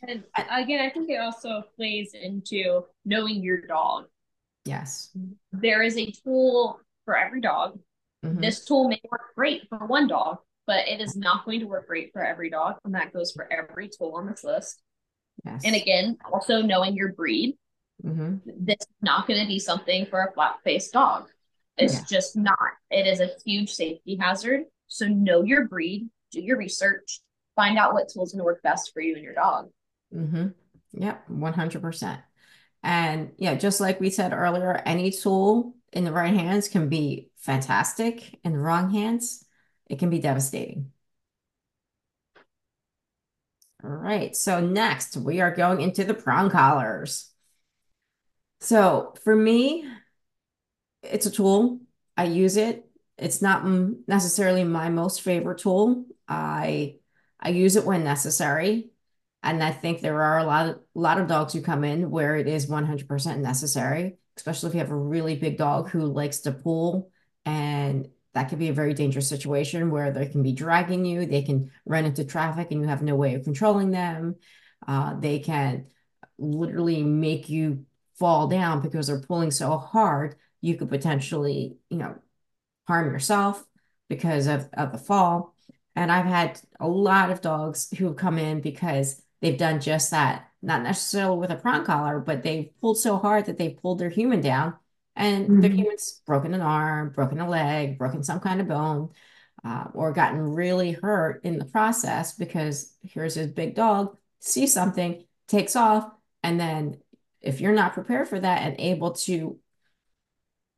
And 0.07 0.23
again, 0.49 0.81
I 0.81 0.89
think 0.89 1.09
it 1.09 1.19
also 1.19 1.63
plays 1.75 2.13
into 2.13 2.85
knowing 3.05 3.43
your 3.43 3.61
dog. 3.61 4.05
Yes. 4.65 5.15
There 5.51 5.81
is 5.83 5.97
a 5.97 6.11
tool 6.23 6.79
for 7.05 7.17
every 7.17 7.41
dog. 7.41 7.79
Mm-hmm. 8.25 8.41
This 8.41 8.65
tool 8.65 8.89
may 8.89 9.01
work 9.09 9.35
great 9.35 9.67
for 9.69 9.79
one 9.79 10.07
dog, 10.07 10.39
but 10.69 10.87
it 10.87 11.01
is 11.01 11.15
not 11.15 11.45
going 11.45 11.59
to 11.61 11.65
work 11.65 11.87
great 11.87 12.13
for 12.13 12.23
every 12.23 12.47
dog. 12.51 12.75
And 12.85 12.93
that 12.93 13.11
goes 13.11 13.31
for 13.31 13.51
every 13.51 13.89
tool 13.89 14.13
on 14.15 14.27
this 14.27 14.43
list. 14.43 14.83
Yes. 15.43 15.63
And 15.65 15.75
again, 15.75 16.19
also 16.31 16.61
knowing 16.61 16.95
your 16.95 17.11
breed. 17.11 17.57
Mm-hmm. 18.05 18.35
This 18.45 18.77
is 18.79 18.87
not 19.01 19.25
going 19.25 19.41
to 19.41 19.47
be 19.47 19.57
something 19.57 20.05
for 20.05 20.23
a 20.23 20.31
flat 20.31 20.57
faced 20.63 20.93
dog. 20.93 21.27
It's 21.75 21.95
yeah. 21.95 22.03
just 22.07 22.37
not. 22.37 22.59
It 22.91 23.07
is 23.07 23.19
a 23.19 23.31
huge 23.43 23.71
safety 23.71 24.15
hazard. 24.15 24.65
So 24.85 25.07
know 25.07 25.41
your 25.41 25.67
breed, 25.67 26.07
do 26.31 26.39
your 26.39 26.57
research, 26.57 27.19
find 27.55 27.79
out 27.79 27.93
what 27.93 28.09
tools 28.09 28.33
going 28.33 28.39
to 28.39 28.45
work 28.45 28.61
best 28.61 28.93
for 28.93 29.01
you 29.01 29.15
and 29.15 29.23
your 29.23 29.33
dog. 29.33 29.69
Mm-hmm. 30.13 30.49
Yep, 31.01 31.29
100%. 31.31 32.23
And 32.83 33.31
yeah, 33.37 33.55
just 33.55 33.81
like 33.81 33.99
we 33.99 34.11
said 34.11 34.33
earlier, 34.33 34.83
any 34.85 35.09
tool 35.09 35.73
in 35.91 36.03
the 36.03 36.11
right 36.11 36.35
hands 36.35 36.67
can 36.67 36.89
be 36.89 37.31
fantastic. 37.37 38.39
In 38.43 38.51
the 38.51 38.59
wrong 38.59 38.91
hands, 38.91 39.45
it 39.89 39.99
can 39.99 40.09
be 40.09 40.19
devastating. 40.19 40.91
All 43.83 43.89
right, 43.89 44.35
so 44.35 44.59
next 44.59 45.17
we 45.17 45.41
are 45.41 45.55
going 45.55 45.81
into 45.81 46.03
the 46.03 46.13
prong 46.13 46.49
collars. 46.49 47.31
So 48.59 49.13
for 49.23 49.35
me, 49.35 49.89
it's 51.03 51.25
a 51.25 51.31
tool. 51.31 51.79
I 52.17 52.25
use 52.25 52.57
it. 52.57 52.85
It's 53.17 53.41
not 53.41 53.65
necessarily 54.07 54.63
my 54.63 54.89
most 54.89 55.21
favorite 55.21 55.59
tool. 55.59 56.05
I 56.27 56.97
I 57.39 57.49
use 57.49 57.75
it 57.75 57.85
when 57.85 58.03
necessary. 58.03 58.91
And 59.41 59.63
I 59.63 59.71
think 59.71 60.01
there 60.01 60.21
are 60.21 60.39
a 60.39 60.43
lot 60.43 60.67
of 60.67 60.79
lot 60.93 61.19
of 61.19 61.27
dogs 61.27 61.53
who 61.53 61.61
come 61.61 61.83
in 61.85 62.11
where 62.11 62.35
it 62.35 62.47
is 62.47 62.67
100% 62.67 63.39
necessary, 63.39 64.17
especially 64.35 64.69
if 64.69 64.73
you 64.75 64.79
have 64.81 64.91
a 64.91 64.95
really 64.95 65.35
big 65.37 65.57
dog 65.57 65.89
who 65.89 66.01
likes 66.05 66.39
to 66.39 66.51
pull 66.51 67.11
and 67.45 68.09
that 68.33 68.49
could 68.49 68.59
be 68.59 68.69
a 68.69 68.73
very 68.73 68.93
dangerous 68.93 69.27
situation 69.27 69.89
where 69.89 70.11
they 70.11 70.27
can 70.27 70.43
be 70.43 70.51
dragging 70.51 71.05
you, 71.05 71.25
they 71.25 71.41
can 71.41 71.71
run 71.85 72.05
into 72.05 72.23
traffic 72.23 72.67
and 72.71 72.81
you 72.81 72.87
have 72.87 73.01
no 73.01 73.15
way 73.15 73.33
of 73.35 73.43
controlling 73.43 73.91
them. 73.91 74.35
Uh, 74.87 75.19
they 75.19 75.39
can 75.39 75.87
literally 76.37 77.03
make 77.03 77.49
you 77.49 77.85
fall 78.17 78.47
down 78.47 78.81
because 78.81 79.07
they're 79.07 79.19
pulling 79.19 79.51
so 79.51 79.77
hard, 79.77 80.35
you 80.61 80.75
could 80.75 80.89
potentially, 80.89 81.77
you 81.89 81.97
know, 81.97 82.15
harm 82.87 83.11
yourself 83.11 83.65
because 84.09 84.47
of, 84.47 84.69
of 84.73 84.91
the 84.91 84.97
fall. 84.97 85.55
And 85.95 86.11
I've 86.11 86.25
had 86.25 86.61
a 86.79 86.87
lot 86.87 87.31
of 87.31 87.41
dogs 87.41 87.89
who 87.97 88.07
have 88.07 88.15
come 88.15 88.37
in 88.37 88.61
because 88.61 89.21
they've 89.41 89.57
done 89.57 89.81
just 89.81 90.11
that, 90.11 90.49
not 90.61 90.83
necessarily 90.83 91.37
with 91.37 91.51
a 91.51 91.55
prong 91.55 91.85
collar, 91.85 92.19
but 92.19 92.43
they've 92.43 92.69
pulled 92.79 92.99
so 92.99 93.17
hard 93.17 93.45
that 93.45 93.57
they 93.57 93.69
pulled 93.69 93.99
their 93.99 94.09
human 94.09 94.41
down 94.41 94.75
and 95.15 95.45
mm-hmm. 95.45 95.61
the 95.61 95.69
human's 95.69 96.21
broken 96.25 96.53
an 96.53 96.61
arm, 96.61 97.11
broken 97.11 97.39
a 97.39 97.49
leg, 97.49 97.97
broken 97.97 98.23
some 98.23 98.39
kind 98.39 98.61
of 98.61 98.67
bone, 98.67 99.09
uh, 99.63 99.85
or 99.93 100.13
gotten 100.13 100.39
really 100.39 100.91
hurt 100.91 101.43
in 101.43 101.59
the 101.59 101.65
process 101.65 102.35
because 102.35 102.93
here's 103.03 103.35
his 103.35 103.51
big 103.51 103.75
dog, 103.75 104.17
sees 104.39 104.73
something, 104.73 105.25
takes 105.47 105.75
off, 105.75 106.09
and 106.43 106.59
then 106.59 106.97
if 107.41 107.61
you're 107.61 107.73
not 107.73 107.93
prepared 107.93 108.27
for 108.27 108.39
that 108.39 108.61
and 108.61 108.79
able 108.79 109.11
to 109.11 109.59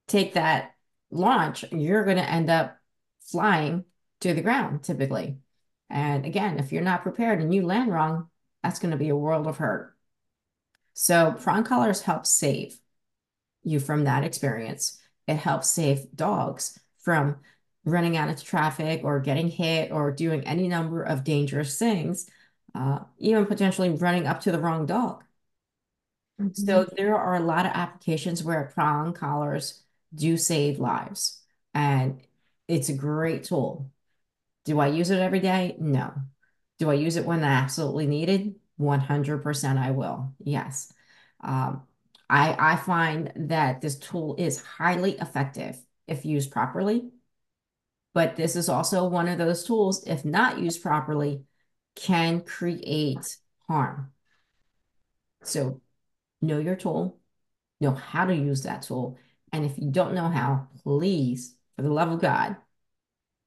take 0.07 0.33
that 0.33 0.75
launch, 1.11 1.65
you're 1.71 2.05
going 2.05 2.17
to 2.17 2.29
end 2.29 2.49
up 2.49 2.77
flying 3.21 3.85
to 4.21 4.33
the 4.33 4.41
ground 4.41 4.83
typically. 4.83 5.37
And 5.89 6.25
again, 6.25 6.59
if 6.59 6.71
you're 6.71 6.81
not 6.81 7.03
prepared 7.03 7.41
and 7.41 7.53
you 7.53 7.65
land 7.65 7.91
wrong, 7.91 8.29
that's 8.63 8.79
going 8.79 8.91
to 8.91 8.97
be 8.97 9.09
a 9.09 9.15
world 9.15 9.47
of 9.47 9.57
hurt. 9.57 9.95
So 10.93 11.35
prong 11.39 11.63
collars 11.63 12.01
help 12.01 12.25
save 12.25 12.79
you 13.63 13.79
from 13.79 14.03
that 14.05 14.23
experience. 14.23 14.99
It 15.27 15.35
helps 15.35 15.69
save 15.69 16.15
dogs 16.15 16.79
from 16.99 17.37
running 17.85 18.17
out 18.17 18.29
of 18.29 18.43
traffic 18.43 19.01
or 19.03 19.19
getting 19.19 19.49
hit 19.49 19.91
or 19.91 20.11
doing 20.11 20.41
any 20.45 20.67
number 20.67 21.03
of 21.03 21.23
dangerous 21.23 21.77
things, 21.79 22.29
uh, 22.75 22.99
even 23.17 23.45
potentially 23.45 23.89
running 23.89 24.27
up 24.27 24.41
to 24.41 24.51
the 24.51 24.59
wrong 24.59 24.85
dog. 24.85 25.23
Mm-hmm. 26.39 26.53
So 26.53 26.85
there 26.95 27.17
are 27.17 27.35
a 27.35 27.39
lot 27.41 27.65
of 27.65 27.71
applications 27.73 28.43
where 28.43 28.71
prong 28.73 29.13
collars 29.13 29.83
do 30.13 30.37
save 30.37 30.79
lives, 30.79 31.41
and 31.73 32.19
it's 32.67 32.89
a 32.89 32.93
great 32.93 33.43
tool. 33.45 33.91
Do 34.65 34.79
I 34.79 34.87
use 34.87 35.09
it 35.09 35.19
every 35.19 35.39
day? 35.39 35.75
No. 35.79 36.13
Do 36.79 36.89
I 36.89 36.95
use 36.95 37.15
it 37.15 37.25
when 37.25 37.43
I 37.43 37.53
absolutely 37.53 38.07
needed? 38.07 38.55
100% 38.77 39.77
I 39.77 39.91
will. 39.91 40.33
Yes. 40.43 40.91
Um, 41.41 41.83
I, 42.31 42.55
I 42.57 42.75
find 42.77 43.33
that 43.35 43.81
this 43.81 43.99
tool 43.99 44.35
is 44.39 44.63
highly 44.63 45.17
effective 45.17 45.77
if 46.07 46.23
used 46.23 46.49
properly. 46.49 47.11
But 48.13 48.37
this 48.37 48.55
is 48.55 48.69
also 48.69 49.05
one 49.07 49.27
of 49.27 49.37
those 49.37 49.65
tools, 49.65 50.05
if 50.07 50.23
not 50.23 50.57
used 50.57 50.81
properly, 50.81 51.43
can 51.95 52.41
create 52.41 53.37
harm. 53.67 54.13
So 55.43 55.81
know 56.41 56.59
your 56.59 56.77
tool, 56.77 57.19
know 57.81 57.91
how 57.91 58.25
to 58.25 58.35
use 58.35 58.63
that 58.63 58.83
tool. 58.83 59.17
And 59.51 59.65
if 59.65 59.77
you 59.77 59.91
don't 59.91 60.15
know 60.15 60.29
how, 60.29 60.69
please, 60.83 61.55
for 61.75 61.81
the 61.81 61.91
love 61.91 62.11
of 62.11 62.21
God, 62.21 62.55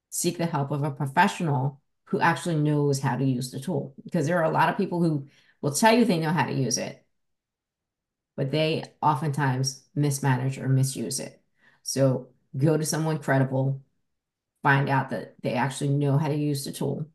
seek 0.09 0.37
the 0.37 0.45
help 0.45 0.69
of 0.69 0.83
a 0.83 0.91
professional 0.91 1.81
who 2.05 2.19
actually 2.19 2.57
knows 2.57 2.99
how 2.99 3.15
to 3.15 3.25
use 3.25 3.49
the 3.49 3.59
tool. 3.59 3.95
Because 4.03 4.27
there 4.27 4.37
are 4.37 4.43
a 4.43 4.51
lot 4.51 4.69
of 4.69 4.77
people 4.77 5.01
who 5.01 5.27
will 5.61 5.73
tell 5.73 5.95
you 5.95 6.05
they 6.05 6.19
know 6.19 6.29
how 6.29 6.45
to 6.45 6.53
use 6.53 6.77
it, 6.77 7.04
but 8.35 8.51
they 8.51 8.83
oftentimes 9.01 9.83
mismanage 9.95 10.57
or 10.59 10.69
misuse 10.69 11.19
it. 11.19 11.41
So 11.83 12.29
go 12.57 12.77
to 12.77 12.85
someone 12.85 13.19
credible, 13.19 13.81
find 14.63 14.89
out 14.89 15.11
that 15.11 15.35
they 15.43 15.53
actually 15.55 15.91
know 15.91 16.17
how 16.17 16.29
to 16.29 16.35
use 16.35 16.65
the 16.65 16.71
tool, 16.73 17.07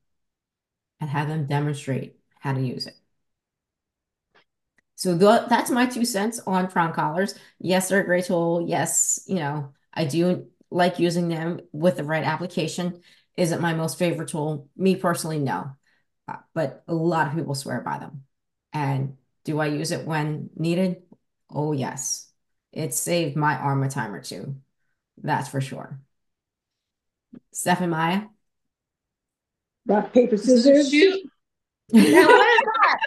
and 1.01 1.11
have 1.11 1.29
them 1.29 1.47
demonstrate 1.47 2.17
how 2.41 2.53
to 2.53 2.61
use 2.61 2.87
it. 2.87 2.97
So 4.97 5.17
th 5.19 5.49
that's 5.49 5.71
my 5.71 5.87
two 5.87 6.05
cents 6.05 6.41
on 6.47 6.69
prong 6.69 6.93
collars. 6.93 7.35
Yes, 7.59 7.89
they're 7.89 8.01
a 8.01 8.05
great 8.05 8.27
tool. 8.27 8.67
Yes, 8.69 9.23
you 9.27 9.37
know, 9.37 9.73
I 9.95 10.05
do 10.05 10.47
like 10.71 10.99
using 10.99 11.29
them 11.29 11.61
with 11.73 11.97
the 11.97 12.05
right 12.05 12.25
application. 12.25 13.03
Is 13.37 13.53
it 13.53 13.61
my 13.61 13.75
most 13.75 13.99
favorite 13.99 14.29
tool? 14.29 14.69
Me 14.77 14.97
personally, 14.97 15.39
no. 15.39 15.73
Uh, 16.29 16.37
but 16.55 16.85
a 16.89 16.95
lot 16.95 17.29
of 17.29 17.35
people 17.35 17.55
swear 17.55 17.81
by 17.81 17.99
them. 17.99 18.25
And 18.73 19.17
do 19.45 19.59
I 19.61 19.67
use 19.67 19.91
it 19.91 20.07
when 20.07 20.51
needed? 20.57 21.03
Oh, 21.53 21.73
yes. 21.73 22.31
It 22.73 22.95
saved 22.95 23.37
my 23.37 23.57
arm 23.57 23.83
a 23.83 23.89
time 23.89 24.15
or 24.15 24.23
two. 24.23 24.57
That's 25.23 25.49
for 25.49 25.61
sure. 25.61 26.01
Steph 27.53 27.81
and 27.81 27.91
Maya? 27.91 28.23
Rock, 29.87 30.13
paper, 30.13 30.37
scissors. 30.37 30.91
Shoot. 30.91 31.21
now, 31.93 32.27
what 32.27 32.49
is 32.49 32.63
that? 32.65 32.99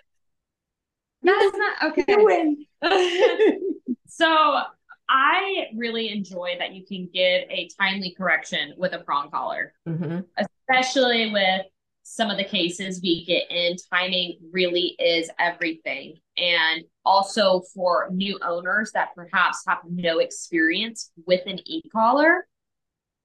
That 1.24 1.42
is 1.42 1.54
not 1.54 1.92
okay. 1.92 2.06
You 2.08 2.26
win. 2.26 2.66
so 4.08 4.62
I 5.08 5.68
really 5.76 6.10
enjoy 6.10 6.56
that 6.60 6.74
you 6.74 6.86
can 6.86 7.10
give 7.14 7.44
a 7.50 7.70
timely 7.80 8.14
correction 8.18 8.74
with 8.78 8.94
a 8.94 9.00
prong 9.00 9.32
collar, 9.32 9.74
mm-hmm. 9.88 10.20
especially 10.38 11.32
with 11.32 11.66
some 12.14 12.30
of 12.30 12.38
the 12.38 12.44
cases 12.44 13.02
we 13.02 13.26
get 13.26 13.50
in. 13.50 13.76
Timing 13.92 14.38
really 14.52 14.96
is 15.00 15.32
everything. 15.40 16.14
And 16.38 16.84
also 17.04 17.64
for 17.74 18.08
new 18.12 18.38
owners 18.44 18.92
that 18.92 19.16
perhaps 19.16 19.64
have 19.68 19.80
no 19.90 20.20
experience 20.20 21.12
with 21.26 21.42
an 21.48 21.60
e 21.66 21.82
collar, 21.92 22.46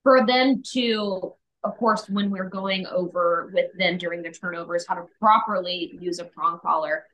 for 0.05 0.25
them 0.25 0.63
to, 0.73 1.35
of 1.65 1.77
course, 1.77 2.09
when 2.09 2.31
we're 2.31 2.49
going 2.49 2.87
over 2.87 3.51
with 3.53 3.67
them 3.77 3.99
during 3.99 4.23
the 4.23 4.31
turnovers, 4.31 4.87
how 4.89 4.95
to 4.95 5.05
properly 5.21 5.99
use 6.01 6.19
a 6.19 6.25
prong 6.25 6.59
collar. 6.61 7.05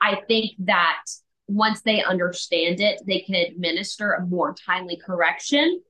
I 0.00 0.22
think 0.26 0.52
that 0.60 1.04
once 1.46 1.80
they 1.82 2.02
understand 2.02 2.80
it, 2.80 3.02
they 3.06 3.20
can 3.20 3.36
administer 3.36 4.14
a 4.14 4.26
more 4.26 4.52
timely 4.66 4.96
correction. 4.96 5.80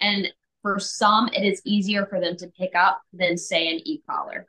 And 0.00 0.32
for 0.62 0.80
some, 0.80 1.28
it 1.28 1.44
is 1.44 1.62
easier 1.64 2.06
for 2.06 2.20
them 2.20 2.36
to 2.38 2.48
pick 2.48 2.74
up 2.74 3.00
than, 3.12 3.36
say, 3.36 3.68
an 3.68 3.80
e 3.84 4.02
collar. 4.08 4.46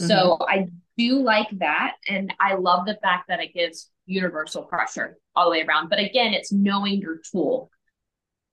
Mm-hmm. 0.00 0.08
So 0.08 0.38
I 0.40 0.68
do 0.96 1.22
like 1.22 1.48
that. 1.58 1.96
And 2.08 2.32
I 2.40 2.54
love 2.54 2.86
the 2.86 2.98
fact 3.02 3.28
that 3.28 3.40
it 3.40 3.54
gives 3.54 3.90
universal 4.06 4.62
pressure 4.62 5.16
all 5.36 5.46
the 5.46 5.50
way 5.50 5.62
around. 5.62 5.88
But 5.88 5.98
again, 5.98 6.34
it's 6.34 6.52
knowing 6.52 7.00
your 7.00 7.20
tool. 7.30 7.70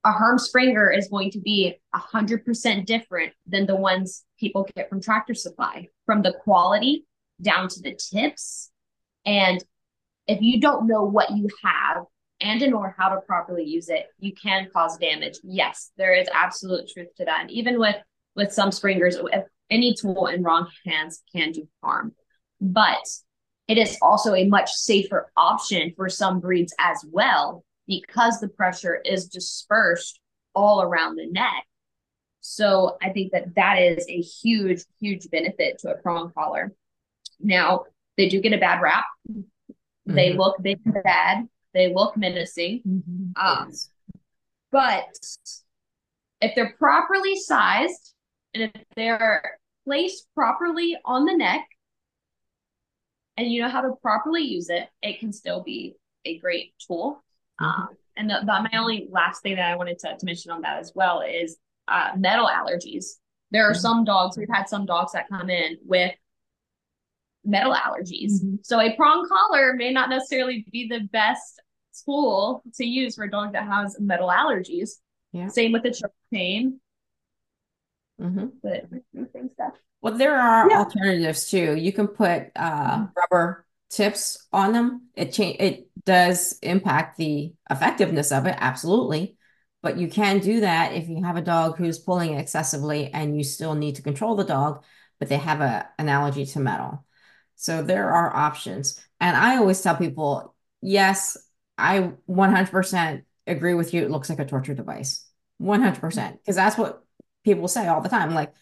A 0.05 0.11
Herm 0.11 0.37
Sprenger 0.37 0.91
is 0.91 1.09
going 1.09 1.31
to 1.31 1.39
be 1.39 1.75
100% 1.95 2.85
different 2.85 3.33
than 3.45 3.65
the 3.65 3.75
ones 3.75 4.23
people 4.39 4.67
get 4.75 4.89
from 4.89 5.01
Tractor 5.01 5.33
Supply, 5.33 5.87
from 6.05 6.21
the 6.21 6.33
quality 6.43 7.05
down 7.41 7.67
to 7.67 7.81
the 7.81 7.95
tips. 7.95 8.69
And 9.25 9.61
if 10.27 10.41
you 10.41 10.61
don't 10.61 10.87
know 10.87 11.03
what 11.03 11.31
you 11.31 11.49
have 11.63 12.03
and 12.39 12.73
or 12.73 12.95
how 12.97 13.09
to 13.09 13.21
properly 13.21 13.63
use 13.63 13.89
it, 13.89 14.05
you 14.19 14.33
can 14.33 14.69
cause 14.71 14.97
damage. 14.97 15.37
Yes, 15.43 15.91
there 15.97 16.13
is 16.13 16.29
absolute 16.33 16.89
truth 16.93 17.09
to 17.17 17.25
that. 17.25 17.41
And 17.41 17.51
even 17.51 17.79
with 17.79 17.95
with 18.35 18.53
some 18.53 18.69
Sprengers, 18.69 19.15
any 19.69 19.93
tool 19.93 20.27
in 20.27 20.43
wrong 20.43 20.67
hands 20.85 21.21
can 21.33 21.51
do 21.51 21.67
harm. 21.83 22.13
But 22.59 23.05
it 23.67 23.77
is 23.77 23.97
also 24.01 24.33
a 24.33 24.47
much 24.47 24.71
safer 24.71 25.31
option 25.35 25.93
for 25.95 26.09
some 26.09 26.39
breeds 26.39 26.73
as 26.79 27.03
well 27.09 27.63
because 27.85 28.39
the 28.39 28.47
pressure 28.47 28.95
is 29.03 29.27
dispersed 29.27 30.19
all 30.55 30.81
around 30.81 31.15
the 31.15 31.27
neck. 31.27 31.65
So 32.41 32.97
I 33.01 33.09
think 33.09 33.33
that 33.33 33.55
that 33.55 33.77
is 33.77 34.05
a 34.07 34.21
huge, 34.21 34.83
huge 34.99 35.29
benefit 35.29 35.79
to 35.79 35.91
a 35.91 35.97
prong 35.97 36.31
collar. 36.33 36.73
Now, 37.39 37.85
they 38.15 38.29
do 38.29 38.41
get 38.41 38.53
a 38.53 38.57
bad 38.57 38.81
rap 38.81 39.05
They 40.07 40.29
mm-hmm. 40.29 40.39
look 40.39 40.61
big 40.61 40.79
and 40.85 41.03
bad. 41.03 41.47
They 41.73 41.93
look 41.93 42.17
menacing. 42.17 42.81
Mm-hmm. 42.87 43.45
Um. 43.45 43.71
But 44.71 45.19
if 46.41 46.55
they're 46.55 46.73
properly 46.77 47.35
sized 47.35 48.13
and 48.61 48.71
if 48.75 48.83
they're 48.95 49.59
placed 49.85 50.27
properly 50.35 50.97
on 51.05 51.25
the 51.25 51.35
neck 51.35 51.65
and 53.37 53.51
you 53.51 53.61
know 53.61 53.69
how 53.69 53.81
to 53.81 53.93
properly 54.01 54.41
use 54.41 54.69
it, 54.69 54.87
it 55.01 55.19
can 55.19 55.31
still 55.31 55.63
be 55.63 55.95
a 56.25 56.37
great 56.39 56.73
tool. 56.85 57.23
Mm-hmm. 57.61 57.81
Um, 57.81 57.89
and 58.15 58.29
the, 58.29 58.39
the, 58.39 58.45
my 58.45 58.71
only 58.73 59.07
last 59.11 59.43
thing 59.43 59.55
that 59.55 59.71
I 59.71 59.75
wanted 59.75 59.99
to, 59.99 60.17
to 60.17 60.25
mention 60.25 60.51
on 60.51 60.61
that 60.61 60.79
as 60.79 60.91
well 60.95 61.21
is 61.21 61.57
uh, 61.87 62.11
metal 62.17 62.47
allergies. 62.47 63.17
There 63.51 63.67
are 63.67 63.71
mm-hmm. 63.71 63.79
some 63.79 64.03
dogs, 64.03 64.37
we've 64.37 64.47
had 64.51 64.67
some 64.67 64.85
dogs 64.85 65.13
that 65.13 65.29
come 65.29 65.49
in 65.49 65.77
with 65.85 66.13
metal 67.45 67.73
allergies. 67.73 68.33
Mm-hmm. 68.33 68.55
So 68.63 68.79
a 68.79 68.95
prong 68.95 69.27
collar 69.27 69.73
may 69.73 69.91
not 69.91 70.09
necessarily 70.09 70.65
be 70.71 70.87
the 70.87 71.07
best 71.11 71.61
tool 72.05 72.63
to 72.75 72.85
use 72.85 73.15
for 73.15 73.23
a 73.23 73.31
dog 73.31 73.53
that 73.53 73.67
has 73.67 73.97
metal 73.99 74.29
allergies. 74.29 74.97
Yeah. 75.31 75.47
Same 75.47 75.71
with 75.71 75.83
the 75.83 75.91
choke 75.91 76.11
chain. 76.33 76.79
Mm-hmm. 78.21 78.45
But 78.63 78.85
stuff. 79.53 79.73
Well, 80.01 80.17
there 80.17 80.37
are 80.37 80.69
yeah. 80.69 80.79
alternatives 80.79 81.49
too. 81.49 81.75
You 81.75 81.91
can 81.91 82.07
put 82.07 82.51
uh, 82.55 82.97
mm-hmm. 82.97 83.05
rubber 83.15 83.65
tips 83.89 84.47
on 84.51 84.73
them. 84.73 85.07
It 85.15 85.33
change 85.33 85.57
it 85.59 85.87
does 86.05 86.57
impact 86.61 87.17
the 87.17 87.53
effectiveness 87.69 88.31
of 88.31 88.45
it, 88.45 88.55
absolutely. 88.57 89.37
But 89.81 89.97
you 89.97 90.07
can 90.07 90.39
do 90.39 90.61
that 90.61 90.93
if 90.93 91.07
you 91.07 91.23
have 91.23 91.37
a 91.37 91.41
dog 91.41 91.77
who's 91.77 91.99
pulling 91.99 92.33
excessively 92.33 93.11
and 93.13 93.37
you 93.37 93.43
still 93.43 93.75
need 93.75 93.95
to 93.95 94.01
control 94.01 94.35
the 94.35 94.43
dog, 94.43 94.83
but 95.19 95.29
they 95.29 95.37
have 95.37 95.61
a 95.61 95.87
an 95.97 96.09
allergy 96.09 96.45
to 96.45 96.59
metal. 96.59 97.05
So 97.55 97.81
there 97.83 98.09
are 98.09 98.35
options. 98.35 99.03
And 99.19 99.35
I 99.35 99.57
always 99.57 99.81
tell 99.81 99.95
people, 99.95 100.55
yes, 100.81 101.37
I 101.77 102.11
100% 102.29 103.23
agree 103.47 103.73
with 103.73 103.93
you. 103.93 104.03
It 104.03 104.11
looks 104.11 104.29
like 104.29 104.39
a 104.39 104.45
torture 104.45 104.75
device. 104.75 105.27
100%. 105.61 106.33
Because 106.33 106.55
that's 106.55 106.77
what 106.77 107.03
people 107.47 107.67
say 107.69 107.87
all 107.87 108.01
the 108.01 108.09
time. 108.09 108.33
Like, 108.33 108.53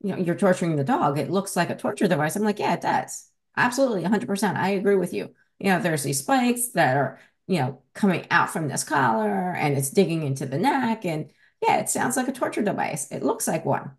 you 0.00 0.10
know, 0.10 0.16
you're 0.16 0.36
torturing 0.36 0.76
the 0.76 0.84
dog. 0.84 1.18
It 1.18 1.28
looks 1.30 1.56
like 1.56 1.70
a 1.70 1.76
torture 1.76 2.06
device. 2.06 2.36
I'm 2.36 2.44
like, 2.44 2.60
yeah, 2.60 2.74
it 2.74 2.80
does. 2.80 3.28
Absolutely. 3.56 4.04
100%. 4.04 4.56
I 4.56 4.70
agree 4.70 4.94
with 4.94 5.12
you. 5.12 5.34
You 5.58 5.72
know, 5.72 5.80
there's 5.80 6.04
these 6.04 6.20
spikes 6.20 6.68
that 6.68 6.96
are, 6.96 7.18
you 7.48 7.58
know, 7.58 7.82
coming 7.94 8.26
out 8.30 8.50
from 8.50 8.68
this 8.68 8.84
collar 8.84 9.52
and 9.52 9.76
it's 9.76 9.90
digging 9.90 10.22
into 10.22 10.46
the 10.46 10.58
neck. 10.58 11.04
And 11.04 11.32
yeah, 11.60 11.78
it 11.78 11.88
sounds 11.88 12.16
like 12.16 12.28
a 12.28 12.32
torture 12.32 12.62
device. 12.62 13.10
It 13.10 13.24
looks 13.24 13.48
like 13.48 13.64
one. 13.64 13.90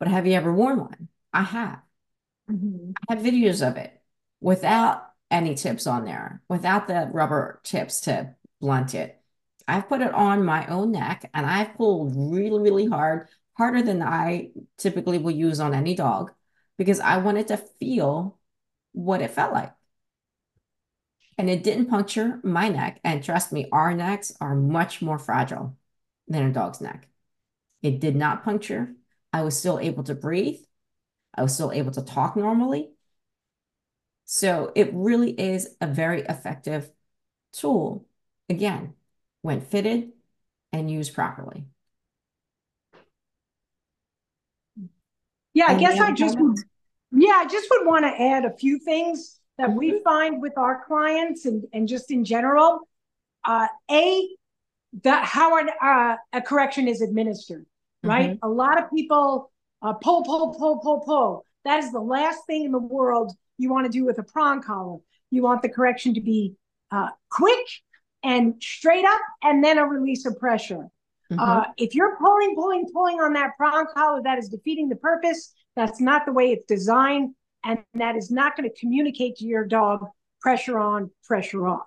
But 0.00 0.08
have 0.08 0.26
you 0.26 0.32
ever 0.32 0.52
worn 0.52 0.80
one? 0.80 1.08
I 1.32 1.42
have. 1.42 1.80
Mm-hmm. 2.50 2.90
I 3.08 3.14
have 3.14 3.22
videos 3.22 3.64
of 3.66 3.76
it 3.76 4.02
without 4.40 5.06
any 5.30 5.54
tips 5.54 5.86
on 5.86 6.04
there, 6.04 6.42
without 6.48 6.88
the 6.88 7.08
rubber 7.12 7.60
tips 7.62 8.00
to 8.02 8.34
blunt 8.60 8.96
it. 8.96 9.21
I've 9.72 9.88
put 9.88 10.02
it 10.02 10.12
on 10.12 10.44
my 10.44 10.66
own 10.66 10.92
neck 10.92 11.30
and 11.34 11.46
I've 11.46 11.74
pulled 11.76 12.14
really, 12.14 12.60
really 12.60 12.86
hard, 12.86 13.28
harder 13.56 13.82
than 13.82 14.02
I 14.02 14.50
typically 14.76 15.18
will 15.18 15.30
use 15.32 15.60
on 15.60 15.74
any 15.74 15.94
dog 15.94 16.32
because 16.78 17.00
I 17.00 17.18
wanted 17.18 17.48
to 17.48 17.56
feel 17.56 18.38
what 18.92 19.22
it 19.22 19.30
felt 19.30 19.52
like. 19.52 19.72
And 21.38 21.48
it 21.48 21.62
didn't 21.62 21.86
puncture 21.86 22.40
my 22.42 22.68
neck. 22.68 23.00
And 23.02 23.24
trust 23.24 23.52
me, 23.52 23.68
our 23.72 23.94
necks 23.94 24.32
are 24.40 24.54
much 24.54 25.00
more 25.00 25.18
fragile 25.18 25.76
than 26.28 26.46
a 26.46 26.52
dog's 26.52 26.80
neck. 26.80 27.08
It 27.82 28.00
did 28.00 28.14
not 28.14 28.44
puncture. 28.44 28.94
I 29.32 29.42
was 29.42 29.58
still 29.58 29.78
able 29.78 30.04
to 30.04 30.14
breathe. 30.14 30.60
I 31.34 31.42
was 31.42 31.54
still 31.54 31.72
able 31.72 31.92
to 31.92 32.02
talk 32.02 32.36
normally. 32.36 32.90
So 34.24 34.72
it 34.76 34.90
really 34.92 35.30
is 35.32 35.76
a 35.80 35.86
very 35.86 36.22
effective 36.22 36.90
tool, 37.52 38.06
again, 38.48 38.94
when 39.42 39.60
fitted 39.60 40.10
and 40.72 40.90
used 40.90 41.14
properly. 41.14 41.64
Yeah, 45.54 45.66
I 45.68 45.74
guess 45.74 46.00
I 46.00 46.12
just 46.12 46.38
would, 46.40 46.56
yeah, 47.10 47.34
I 47.34 47.46
just 47.46 47.68
would 47.70 47.86
want 47.86 48.04
to 48.06 48.22
add 48.22 48.46
a 48.46 48.56
few 48.56 48.78
things 48.78 49.38
that 49.58 49.68
mm-hmm. 49.68 49.78
we 49.78 50.00
find 50.02 50.40
with 50.40 50.56
our 50.56 50.84
clients 50.86 51.44
and, 51.44 51.64
and 51.72 51.86
just 51.86 52.10
in 52.10 52.24
general. 52.24 52.88
Uh, 53.44 53.66
a, 53.90 54.28
that 55.02 55.24
how 55.24 55.58
an, 55.58 55.68
uh, 55.82 56.16
a 56.32 56.40
correction 56.40 56.88
is 56.88 57.02
administered, 57.02 57.66
right? 58.02 58.30
Mm-hmm. 58.30 58.46
A 58.46 58.48
lot 58.48 58.82
of 58.82 58.88
people 58.90 59.50
uh, 59.82 59.92
pull, 59.94 60.22
pull, 60.22 60.54
pull, 60.54 60.78
pull, 60.78 61.00
pull. 61.00 61.44
That 61.64 61.82
is 61.84 61.92
the 61.92 62.00
last 62.00 62.46
thing 62.46 62.64
in 62.64 62.72
the 62.72 62.78
world 62.78 63.32
you 63.58 63.70
want 63.70 63.86
to 63.86 63.92
do 63.92 64.04
with 64.04 64.18
a 64.18 64.22
prong 64.22 64.62
collar. 64.62 64.98
You 65.30 65.42
want 65.42 65.62
the 65.62 65.68
correction 65.68 66.14
to 66.14 66.20
be 66.20 66.54
uh, 66.90 67.08
quick 67.30 67.66
and 68.22 68.54
straight 68.62 69.04
up, 69.04 69.20
and 69.42 69.62
then 69.62 69.78
a 69.78 69.86
release 69.86 70.26
of 70.26 70.38
pressure. 70.38 70.88
Mm-hmm. 71.30 71.38
Uh, 71.38 71.64
if 71.76 71.94
you're 71.94 72.16
pulling, 72.16 72.54
pulling, 72.54 72.86
pulling 72.92 73.20
on 73.20 73.32
that 73.34 73.50
prong 73.56 73.86
collar, 73.94 74.22
that 74.22 74.38
is 74.38 74.48
defeating 74.48 74.88
the 74.88 74.96
purpose. 74.96 75.52
That's 75.76 76.00
not 76.00 76.26
the 76.26 76.32
way 76.32 76.52
it's 76.52 76.66
designed, 76.66 77.34
and 77.64 77.78
that 77.94 78.16
is 78.16 78.30
not 78.30 78.56
going 78.56 78.68
to 78.68 78.80
communicate 78.80 79.36
to 79.36 79.44
your 79.44 79.64
dog 79.64 80.06
pressure 80.40 80.78
on, 80.78 81.10
pressure 81.24 81.66
off. 81.66 81.86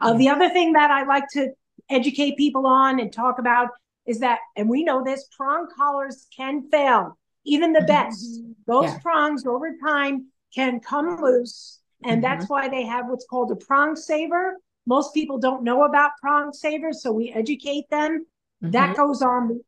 Uh, 0.00 0.14
the 0.14 0.28
other 0.28 0.48
thing 0.48 0.72
that 0.72 0.90
I 0.90 1.04
like 1.04 1.28
to 1.32 1.50
educate 1.88 2.36
people 2.36 2.66
on 2.66 2.98
and 2.98 3.12
talk 3.12 3.38
about 3.38 3.68
is 4.06 4.20
that, 4.20 4.38
and 4.56 4.68
we 4.68 4.82
know 4.82 5.04
this, 5.04 5.28
prong 5.36 5.68
collars 5.76 6.26
can 6.36 6.68
fail 6.70 7.18
even 7.44 7.72
the 7.72 7.82
best. 7.82 8.24
Mm-hmm. 8.24 8.52
Those 8.66 8.90
yeah. 8.90 8.98
prongs 8.98 9.46
over 9.46 9.76
time 9.84 10.26
can 10.54 10.80
come 10.80 11.20
loose. 11.22 11.80
And 12.02 12.22
mm-hmm. 12.22 12.22
that's 12.22 12.48
why 12.48 12.68
they 12.68 12.84
have 12.86 13.06
what's 13.08 13.26
called 13.26 13.52
a 13.52 13.56
prong 13.56 13.94
saver. 13.94 14.56
Most 14.86 15.14
people 15.14 15.38
don't 15.38 15.62
know 15.62 15.84
about 15.84 16.12
prong 16.20 16.52
savers, 16.52 17.02
so 17.02 17.12
we 17.12 17.32
educate 17.32 17.88
them. 17.90 18.26
Mm-hmm. 18.62 18.72
That 18.72 18.96
goes 18.96 19.22
on 19.22 19.48
the 19.48 19.60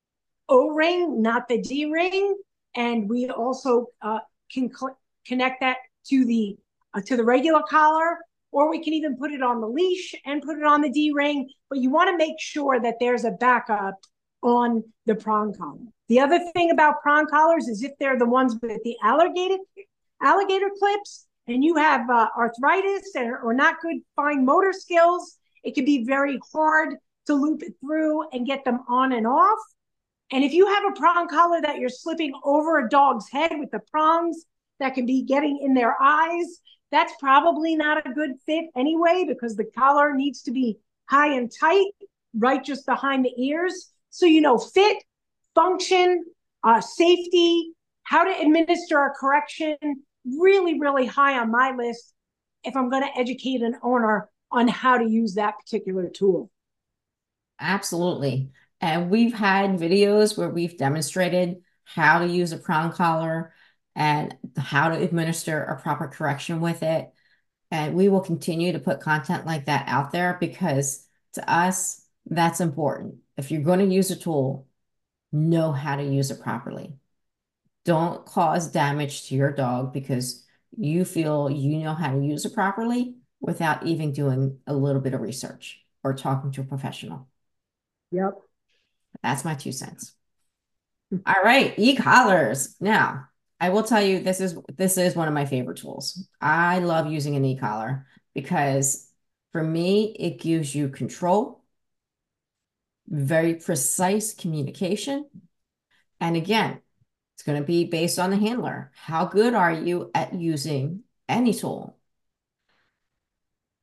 O 0.48 0.70
ring, 0.70 1.22
not 1.22 1.48
the 1.48 1.60
D 1.60 1.86
ring. 1.90 2.36
And 2.74 3.08
we 3.08 3.28
also 3.28 3.88
uh, 4.00 4.20
can 4.52 4.70
cl- 4.72 4.98
connect 5.26 5.60
that 5.60 5.76
to 6.08 6.24
the 6.24 6.56
uh, 6.94 7.00
to 7.02 7.16
the 7.16 7.24
regular 7.24 7.62
collar, 7.68 8.18
or 8.50 8.70
we 8.70 8.82
can 8.82 8.92
even 8.94 9.16
put 9.16 9.32
it 9.32 9.42
on 9.42 9.60
the 9.60 9.66
leash 9.66 10.14
and 10.24 10.42
put 10.42 10.58
it 10.58 10.64
on 10.64 10.80
the 10.80 10.90
D 10.90 11.12
ring. 11.14 11.48
But 11.68 11.78
you 11.78 11.90
want 11.90 12.10
to 12.10 12.16
make 12.16 12.38
sure 12.38 12.80
that 12.80 12.96
there's 13.00 13.24
a 13.24 13.30
backup 13.30 13.98
on 14.42 14.82
the 15.06 15.14
prong 15.14 15.54
collar. 15.54 15.78
The 16.08 16.20
other 16.20 16.40
thing 16.52 16.70
about 16.70 17.00
prong 17.02 17.26
collars 17.26 17.68
is 17.68 17.82
if 17.82 17.92
they're 17.98 18.18
the 18.18 18.26
ones 18.26 18.56
with 18.60 18.82
the 18.82 18.96
alligator 19.02 19.58
alligator 20.20 20.70
clips 20.78 21.26
and 21.46 21.64
you 21.64 21.76
have 21.76 22.08
uh, 22.08 22.28
arthritis 22.36 23.12
or, 23.16 23.38
or 23.38 23.54
not 23.54 23.80
good 23.80 23.96
fine 24.16 24.44
motor 24.44 24.72
skills, 24.72 25.38
it 25.64 25.74
can 25.74 25.84
be 25.84 26.04
very 26.04 26.38
hard 26.52 26.96
to 27.26 27.34
loop 27.34 27.62
it 27.62 27.74
through 27.80 28.28
and 28.30 28.46
get 28.46 28.64
them 28.64 28.80
on 28.88 29.12
and 29.12 29.26
off. 29.26 29.58
And 30.32 30.42
if 30.44 30.52
you 30.52 30.66
have 30.66 30.84
a 30.84 30.98
prong 30.98 31.28
collar 31.28 31.60
that 31.60 31.78
you're 31.78 31.90
slipping 31.90 32.32
over 32.44 32.78
a 32.78 32.88
dog's 32.88 33.28
head 33.30 33.52
with 33.58 33.70
the 33.70 33.80
prongs 33.90 34.44
that 34.80 34.94
can 34.94 35.06
be 35.06 35.22
getting 35.22 35.58
in 35.62 35.74
their 35.74 36.00
eyes, 36.00 36.60
that's 36.90 37.12
probably 37.20 37.76
not 37.76 38.06
a 38.06 38.12
good 38.12 38.32
fit 38.46 38.66
anyway 38.76 39.24
because 39.26 39.56
the 39.56 39.70
collar 39.76 40.14
needs 40.14 40.42
to 40.42 40.50
be 40.50 40.78
high 41.08 41.34
and 41.34 41.50
tight, 41.60 41.92
right 42.34 42.64
just 42.64 42.86
behind 42.86 43.24
the 43.24 43.32
ears. 43.36 43.92
So, 44.10 44.26
you 44.26 44.40
know, 44.40 44.58
fit, 44.58 45.02
function, 45.54 46.24
uh, 46.64 46.80
safety, 46.80 47.72
how 48.04 48.24
to 48.24 48.40
administer 48.40 49.04
a 49.04 49.10
correction, 49.10 49.76
really, 50.24 50.78
really 50.78 51.06
high 51.06 51.38
on 51.38 51.50
my 51.50 51.74
list 51.76 52.14
if 52.64 52.76
I'm 52.76 52.90
going 52.90 53.02
to 53.02 53.18
educate 53.18 53.62
an 53.62 53.76
owner 53.82 54.28
on 54.50 54.68
how 54.68 54.98
to 54.98 55.08
use 55.08 55.34
that 55.34 55.58
particular 55.58 56.08
tool. 56.08 56.50
Absolutely. 57.58 58.50
And 58.80 59.10
we've 59.10 59.32
had 59.32 59.78
videos 59.78 60.36
where 60.36 60.48
we've 60.48 60.76
demonstrated 60.76 61.62
how 61.84 62.18
to 62.18 62.26
use 62.26 62.52
a 62.52 62.58
prong 62.58 62.92
collar 62.92 63.52
and 63.94 64.36
how 64.56 64.88
to 64.88 65.00
administer 65.00 65.62
a 65.62 65.80
proper 65.80 66.08
correction 66.08 66.60
with 66.60 66.82
it. 66.82 67.10
And 67.70 67.94
we 67.94 68.08
will 68.08 68.20
continue 68.20 68.72
to 68.72 68.78
put 68.78 69.00
content 69.00 69.46
like 69.46 69.66
that 69.66 69.84
out 69.88 70.12
there 70.12 70.36
because 70.38 71.06
to 71.34 71.50
us, 71.50 72.04
that's 72.26 72.60
important. 72.60 73.16
If 73.36 73.50
you're 73.50 73.62
going 73.62 73.78
to 73.78 73.94
use 73.94 74.10
a 74.10 74.16
tool, 74.16 74.66
know 75.32 75.72
how 75.72 75.96
to 75.96 76.04
use 76.04 76.30
it 76.30 76.40
properly. 76.40 76.92
Don't 77.84 78.24
cause 78.24 78.68
damage 78.68 79.28
to 79.28 79.34
your 79.34 79.52
dog 79.52 79.92
because 79.92 80.44
you 80.76 81.04
feel 81.04 81.50
you 81.50 81.78
know 81.78 81.94
how 81.94 82.12
to 82.12 82.24
use 82.24 82.44
it 82.44 82.54
properly 82.54 83.16
without 83.40 83.84
even 83.84 84.12
doing 84.12 84.58
a 84.66 84.74
little 84.74 85.00
bit 85.00 85.14
of 85.14 85.20
research 85.20 85.80
or 86.04 86.14
talking 86.14 86.52
to 86.52 86.60
a 86.60 86.64
professional. 86.64 87.28
Yep. 88.12 88.34
That's 89.22 89.44
my 89.44 89.54
two 89.54 89.72
cents. 89.72 90.12
All 91.26 91.42
right, 91.44 91.74
e-collars. 91.76 92.76
Now, 92.80 93.28
I 93.60 93.68
will 93.68 93.82
tell 93.82 94.02
you 94.02 94.20
this 94.20 94.40
is 94.40 94.56
this 94.76 94.96
is 94.96 95.14
one 95.14 95.28
of 95.28 95.34
my 95.34 95.44
favorite 95.44 95.78
tools. 95.78 96.26
I 96.40 96.80
love 96.80 97.10
using 97.10 97.36
an 97.36 97.44
e-collar 97.44 98.06
because 98.34 99.08
for 99.52 99.62
me 99.62 100.16
it 100.18 100.40
gives 100.40 100.74
you 100.74 100.88
control 100.88 101.62
very 103.08 103.54
precise 103.54 104.34
communication. 104.34 105.28
And 106.20 106.36
again, 106.36 106.80
it's 107.42 107.46
going 107.46 107.60
to 107.60 107.66
be 107.66 107.84
based 107.84 108.18
on 108.18 108.30
the 108.30 108.36
handler. 108.36 108.92
How 108.94 109.26
good 109.26 109.54
are 109.54 109.72
you 109.72 110.10
at 110.14 110.34
using 110.34 111.02
any 111.28 111.52
tool? 111.52 111.98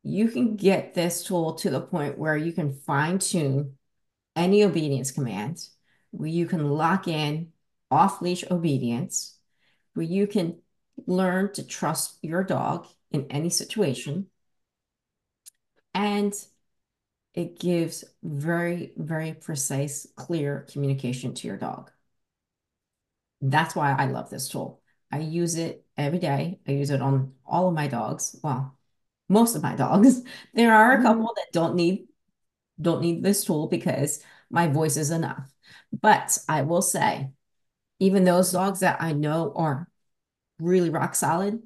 you 0.03 0.29
can 0.29 0.55
get 0.55 0.93
this 0.93 1.23
tool 1.23 1.53
to 1.53 1.69
the 1.69 1.81
point 1.81 2.17
where 2.17 2.37
you 2.37 2.51
can 2.51 2.73
fine 2.73 3.19
tune 3.19 3.75
any 4.35 4.63
obedience 4.63 5.11
commands, 5.11 5.75
where 6.11 6.29
you 6.29 6.45
can 6.45 6.69
lock 6.69 7.07
in 7.07 7.51
off 7.91 8.21
leash 8.21 8.43
obedience, 8.49 9.37
where 9.93 10.05
you 10.05 10.27
can 10.27 10.59
learn 11.05 11.51
to 11.53 11.65
trust 11.65 12.17
your 12.21 12.43
dog 12.43 12.87
in 13.11 13.25
any 13.29 13.49
situation. 13.49 14.27
And 15.93 16.33
it 17.33 17.59
gives 17.59 18.05
very, 18.23 18.93
very 18.95 19.33
precise, 19.33 20.07
clear 20.15 20.65
communication 20.71 21.33
to 21.35 21.47
your 21.47 21.57
dog. 21.57 21.91
That's 23.41 23.75
why 23.75 23.93
I 23.93 24.05
love 24.05 24.29
this 24.29 24.49
tool. 24.49 24.81
I 25.11 25.19
use 25.19 25.55
it 25.55 25.85
every 25.97 26.19
day. 26.19 26.59
I 26.67 26.71
use 26.71 26.89
it 26.89 27.01
on 27.01 27.33
all 27.45 27.67
of 27.67 27.73
my 27.73 27.87
dogs. 27.87 28.35
Well, 28.43 28.77
most 29.27 29.55
of 29.55 29.63
my 29.63 29.75
dogs. 29.77 30.21
There 30.53 30.73
are 30.73 30.93
a 30.93 30.95
mm-hmm. 30.95 31.05
couple 31.05 31.33
that 31.35 31.51
don't 31.53 31.75
need 31.75 32.07
don't 32.81 33.01
need 33.01 33.21
this 33.21 33.43
tool 33.43 33.67
because 33.67 34.23
my 34.49 34.67
voice 34.67 34.95
is 34.95 35.11
enough. 35.11 35.51
But 36.01 36.37
I 36.47 36.61
will 36.61 36.81
say, 36.81 37.31
even 37.99 38.23
those 38.23 38.53
dogs 38.53 38.79
that 38.79 39.01
I 39.01 39.11
know 39.11 39.51
are 39.55 39.89
really 40.59 40.89
rock 40.89 41.13
solid, 41.15 41.61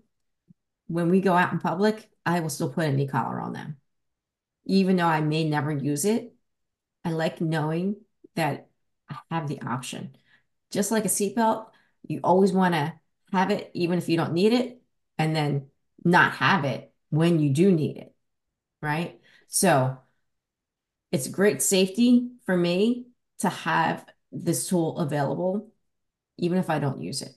when 0.88 1.09
we 1.09 1.21
go 1.21 1.34
out 1.34 1.53
in 1.53 1.59
public, 1.59 2.09
I 2.26 2.39
will 2.39 2.49
still 2.49 2.71
put 2.71 2.86
an 2.86 2.99
e-collar 2.99 3.39
on 3.39 3.53
them. 3.53 3.78
Even 4.65 4.95
though 4.95 5.05
I 5.05 5.21
may 5.21 5.47
never 5.47 5.71
use 5.71 6.05
it, 6.05 6.34
I 7.05 7.11
like 7.11 7.41
knowing 7.41 7.97
that 8.36 8.69
I 9.09 9.17
have 9.30 9.47
the 9.47 9.61
option. 9.61 10.15
Just 10.74 10.91
like 10.91 11.05
a 11.05 11.09
seatbelt, 11.09 11.67
you 12.07 12.19
always 12.24 12.51
want 12.51 12.74
to 12.74 12.93
have 13.32 13.51
it 13.51 13.69
even 13.74 13.99
if 13.99 14.09
you 14.09 14.17
don't 14.17 14.34
need 14.34 14.53
it, 14.53 14.82
and 15.17 15.36
then 15.36 15.67
not 16.03 16.34
have 16.34 16.65
it 16.65 16.91
when 17.11 17.39
you 17.39 17.51
do 17.51 17.71
need 17.71 17.97
it, 17.97 18.13
right? 18.82 19.19
So 19.47 19.99
it's 21.11 21.28
great 21.28 21.61
safety 21.61 22.32
for 22.45 22.57
me 22.57 23.05
to 23.39 23.49
have 23.49 24.03
this 24.32 24.67
tool 24.67 24.97
available, 24.97 25.69
even 26.38 26.57
if 26.57 26.71
I 26.71 26.80
don't 26.80 27.01
use 27.01 27.21
it, 27.21 27.36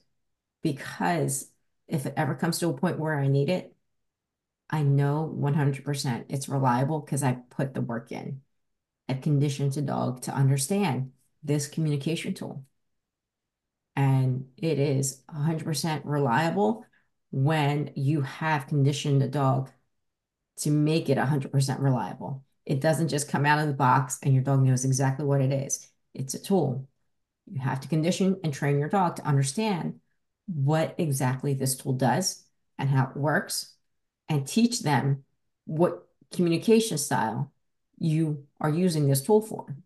because 0.63 1.51
if 1.87 2.07
it 2.07 2.15
ever 2.17 2.35
comes 2.35 2.59
to 2.59 2.71
a 2.71 2.77
point 2.77 2.99
where 2.99 3.15
I 3.15 3.29
need 3.29 3.51
it, 3.51 3.75
I 4.71 4.83
know 4.83 5.23
100% 5.23 6.27
it's 6.31 6.49
reliable 6.49 7.01
because 7.01 7.23
I 7.23 7.35
put 7.51 7.75
the 7.75 7.83
work 7.83 8.11
in. 8.11 8.41
I've 9.09 9.21
conditioned 9.21 9.73
the 9.75 9.83
dog 9.83 10.23
to 10.23 10.33
understand 10.33 11.13
this 11.45 11.69
communication 11.69 12.35
tool. 12.35 12.65
And 13.97 14.47
it 14.57 14.79
is 14.79 15.23
100% 15.35 16.03
reliable 16.05 16.85
when 17.31 17.91
you 17.97 18.21
have 18.21 18.67
conditioned 18.67 19.23
the 19.23 19.29
dog 19.29 19.71
to 20.59 20.71
make 20.71 21.09
it 21.09 21.19
100% 21.19 21.81
reliable. 21.81 22.45
It 22.65 22.81
doesn't 22.81 23.09
just 23.09 23.29
come 23.29 23.47
out 23.47 23.59
of 23.59 23.69
the 23.69 23.75
box 23.75 24.19
and 24.23 24.35
your 24.35 24.43
dog 24.43 24.63
knows 24.63 24.85
exactly 24.85 25.25
what 25.25 25.41
it 25.41 25.53
is. 25.53 25.89
It's 26.15 26.35
a 26.35 26.43
tool. 26.43 26.89
You 27.51 27.61
have 27.61 27.81
to 27.81 27.89
condition 27.89 28.41
and 28.43 28.53
train 28.53 28.79
your 28.79 28.89
dog 28.89 29.17
to 29.17 29.27
understand 29.27 30.01
what 30.47 30.95
exactly 30.99 31.55
this 31.55 31.77
tool 31.77 31.93
does 31.93 32.45
and 32.79 32.89
how 32.89 33.05
it 33.05 33.17
works 33.17 33.75
and 34.29 34.47
teach 34.47 34.81
them 34.81 35.25
what 35.65 36.07
communication 36.33 36.99
style 36.99 37.53
you 37.99 38.47
are 38.61 38.71
using 38.71 39.09
this 39.09 39.23
tool 39.23 39.41
for. 39.41 39.77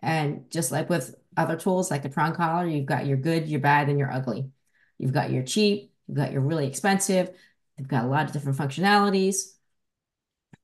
And 0.00 0.50
just 0.50 0.72
like 0.72 0.88
with 0.88 1.14
other 1.36 1.56
tools 1.56 1.90
like 1.90 2.02
the 2.02 2.08
prong 2.08 2.34
collar, 2.34 2.66
you've 2.66 2.86
got 2.86 3.06
your 3.06 3.16
good, 3.16 3.48
your 3.48 3.60
bad, 3.60 3.88
and 3.88 3.98
your 3.98 4.12
ugly. 4.12 4.50
You've 4.98 5.12
got 5.12 5.30
your 5.30 5.42
cheap, 5.42 5.92
you've 6.06 6.16
got 6.16 6.32
your 6.32 6.42
really 6.42 6.66
expensive. 6.66 7.30
They've 7.76 7.88
got 7.88 8.04
a 8.04 8.08
lot 8.08 8.26
of 8.26 8.32
different 8.32 8.58
functionalities. 8.58 9.54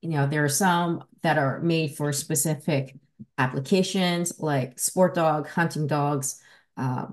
You 0.02 0.10
know, 0.10 0.26
there 0.26 0.44
are 0.44 0.48
some 0.48 1.04
that 1.22 1.38
are 1.38 1.60
made 1.60 1.96
for 1.96 2.12
specific 2.12 2.94
applications 3.36 4.38
like 4.38 4.78
sport 4.78 5.14
dog, 5.14 5.48
hunting 5.48 5.86
dogs. 5.86 6.40
Uh, 6.76 7.06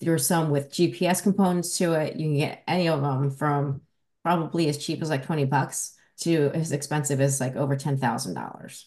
there 0.00 0.14
are 0.14 0.18
some 0.18 0.50
with 0.50 0.72
GPS 0.72 1.22
components 1.22 1.78
to 1.78 1.92
it. 1.92 2.16
You 2.16 2.26
can 2.26 2.36
get 2.36 2.64
any 2.66 2.88
of 2.88 3.02
them 3.02 3.30
from 3.30 3.82
probably 4.22 4.68
as 4.68 4.78
cheap 4.78 5.02
as 5.02 5.10
like 5.10 5.26
20 5.26 5.44
bucks 5.44 5.96
to 6.20 6.50
as 6.54 6.72
expensive 6.72 7.20
as 7.20 7.40
like 7.40 7.56
over 7.56 7.76
$10,000 7.76 8.84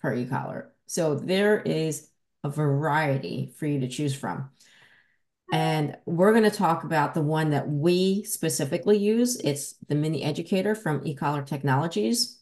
per 0.00 0.14
e-collar. 0.14 0.72
So 0.86 1.14
there 1.14 1.60
is 1.60 2.08
a 2.44 2.50
variety 2.50 3.52
for 3.58 3.66
you 3.66 3.80
to 3.80 3.88
choose 3.88 4.14
from. 4.14 4.50
And 5.52 5.96
we're 6.04 6.32
going 6.32 6.50
to 6.50 6.56
talk 6.56 6.84
about 6.84 7.14
the 7.14 7.22
one 7.22 7.50
that 7.50 7.68
we 7.68 8.24
specifically 8.24 8.98
use. 8.98 9.36
It's 9.36 9.74
the 9.88 9.94
Mini 9.94 10.22
Educator 10.22 10.74
from 10.74 11.00
eCollar 11.00 11.44
Technologies. 11.44 12.38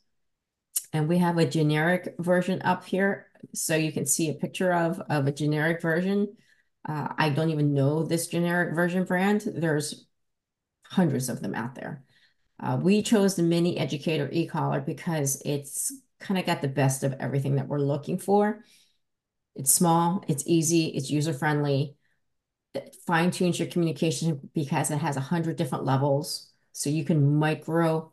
And 0.92 1.08
we 1.08 1.18
have 1.18 1.38
a 1.38 1.46
generic 1.46 2.14
version 2.18 2.60
up 2.62 2.84
here. 2.84 3.28
So 3.54 3.74
you 3.74 3.92
can 3.92 4.06
see 4.06 4.28
a 4.28 4.34
picture 4.34 4.72
of, 4.72 5.00
of 5.08 5.26
a 5.26 5.32
generic 5.32 5.80
version. 5.80 6.36
Uh, 6.88 7.08
I 7.16 7.30
don't 7.30 7.50
even 7.50 7.74
know 7.74 8.04
this 8.04 8.26
generic 8.26 8.74
version 8.74 9.04
brand. 9.04 9.42
There's 9.46 10.06
hundreds 10.84 11.28
of 11.28 11.40
them 11.40 11.54
out 11.54 11.74
there. 11.74 12.04
Uh, 12.60 12.78
we 12.80 13.02
chose 13.02 13.34
the 13.34 13.42
Mini 13.42 13.78
Educator 13.78 14.28
e-collar 14.32 14.80
because 14.80 15.42
it's 15.44 15.92
kind 16.20 16.38
of 16.38 16.46
got 16.46 16.62
the 16.62 16.68
best 16.68 17.02
of 17.02 17.14
everything 17.18 17.56
that 17.56 17.68
we're 17.68 17.80
looking 17.80 18.18
for. 18.18 18.62
It's 19.54 19.72
small, 19.72 20.24
it's 20.28 20.44
easy, 20.46 20.86
it's 20.86 21.10
user-friendly, 21.10 21.96
it 22.74 22.96
fine-tunes 23.06 23.58
your 23.58 23.68
communication 23.68 24.50
because 24.54 24.90
it 24.90 24.98
has 24.98 25.16
a 25.16 25.20
hundred 25.20 25.56
different 25.56 25.84
levels. 25.84 26.50
So 26.72 26.88
you 26.90 27.04
can 27.04 27.36
micro 27.36 28.12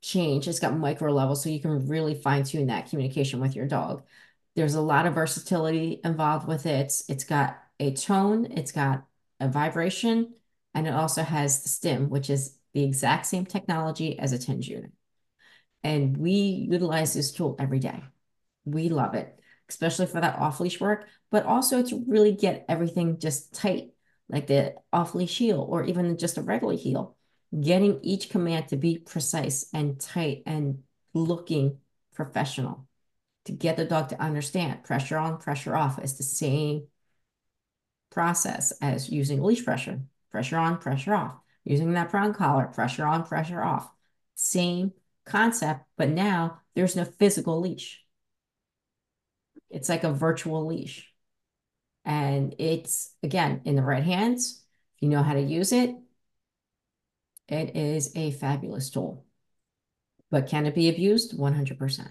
change. 0.00 0.46
It's 0.46 0.58
got 0.58 0.76
micro 0.76 1.12
levels, 1.12 1.42
so 1.42 1.48
you 1.48 1.60
can 1.60 1.88
really 1.88 2.14
fine-tune 2.14 2.66
that 2.66 2.88
communication 2.90 3.40
with 3.40 3.56
your 3.56 3.66
dog. 3.66 4.02
There's 4.54 4.74
a 4.74 4.80
lot 4.80 5.06
of 5.06 5.14
versatility 5.14 6.00
involved 6.04 6.46
with 6.46 6.66
it. 6.66 6.92
It's 7.08 7.24
got 7.24 7.58
a 7.80 7.92
tone, 7.92 8.52
it's 8.52 8.72
got 8.72 9.04
a 9.40 9.48
vibration, 9.48 10.34
and 10.74 10.86
it 10.86 10.94
also 10.94 11.22
has 11.22 11.62
the 11.62 11.68
stim, 11.68 12.10
which 12.10 12.28
is 12.28 12.58
the 12.74 12.84
exact 12.84 13.26
same 13.26 13.46
technology 13.46 14.18
as 14.18 14.32
a 14.32 14.38
TENS 14.38 14.68
unit. 14.68 14.92
And 15.82 16.16
we 16.16 16.32
utilize 16.32 17.14
this 17.14 17.32
tool 17.32 17.56
every 17.58 17.78
day. 17.78 18.02
We 18.64 18.88
love 18.88 19.14
it, 19.14 19.37
especially 19.68 20.06
for 20.06 20.20
that 20.20 20.38
off-leash 20.38 20.80
work, 20.80 21.06
but 21.30 21.44
also 21.44 21.82
to 21.82 22.04
really 22.06 22.32
get 22.32 22.64
everything 22.68 23.18
just 23.18 23.54
tight, 23.54 23.90
like 24.28 24.46
the 24.46 24.74
off-leash 24.92 25.36
heel 25.38 25.60
or 25.68 25.84
even 25.84 26.16
just 26.16 26.38
a 26.38 26.42
regular 26.42 26.74
heel. 26.74 27.16
Getting 27.58 28.00
each 28.02 28.28
command 28.28 28.68
to 28.68 28.76
be 28.76 28.98
precise 28.98 29.68
and 29.72 29.98
tight 29.98 30.42
and 30.46 30.82
looking 31.14 31.78
professional 32.14 32.86
to 33.46 33.52
get 33.52 33.78
the 33.78 33.84
dog 33.86 34.10
to 34.10 34.20
understand 34.20 34.84
pressure 34.84 35.16
on, 35.16 35.38
pressure 35.38 35.74
off 35.74 35.98
is 36.02 36.18
the 36.18 36.22
same 36.22 36.86
process 38.10 38.72
as 38.82 39.08
using 39.08 39.42
leash 39.42 39.64
pressure. 39.64 40.00
Pressure 40.30 40.58
on, 40.58 40.76
pressure 40.78 41.14
off. 41.14 41.36
Using 41.64 41.92
that 41.94 42.10
prong 42.10 42.34
collar, 42.34 42.66
pressure 42.66 43.06
on, 43.06 43.24
pressure 43.24 43.62
off. 43.62 43.90
Same 44.34 44.92
concept, 45.24 45.80
but 45.96 46.10
now 46.10 46.60
there's 46.74 46.96
no 46.96 47.04
physical 47.04 47.60
leash. 47.60 48.04
It's 49.70 49.88
like 49.88 50.04
a 50.04 50.12
virtual 50.12 50.66
leash. 50.66 51.12
And 52.04 52.54
it's, 52.58 53.14
again, 53.22 53.62
in 53.64 53.76
the 53.76 53.82
right 53.82 54.02
hands, 54.02 54.64
if 54.96 55.02
you 55.02 55.08
know 55.08 55.22
how 55.22 55.34
to 55.34 55.40
use 55.40 55.72
it, 55.72 55.94
it 57.48 57.76
is 57.76 58.14
a 58.16 58.30
fabulous 58.32 58.90
tool. 58.90 59.24
But 60.30 60.48
can 60.48 60.66
it 60.66 60.74
be 60.74 60.88
abused? 60.88 61.38
100%. 61.38 62.10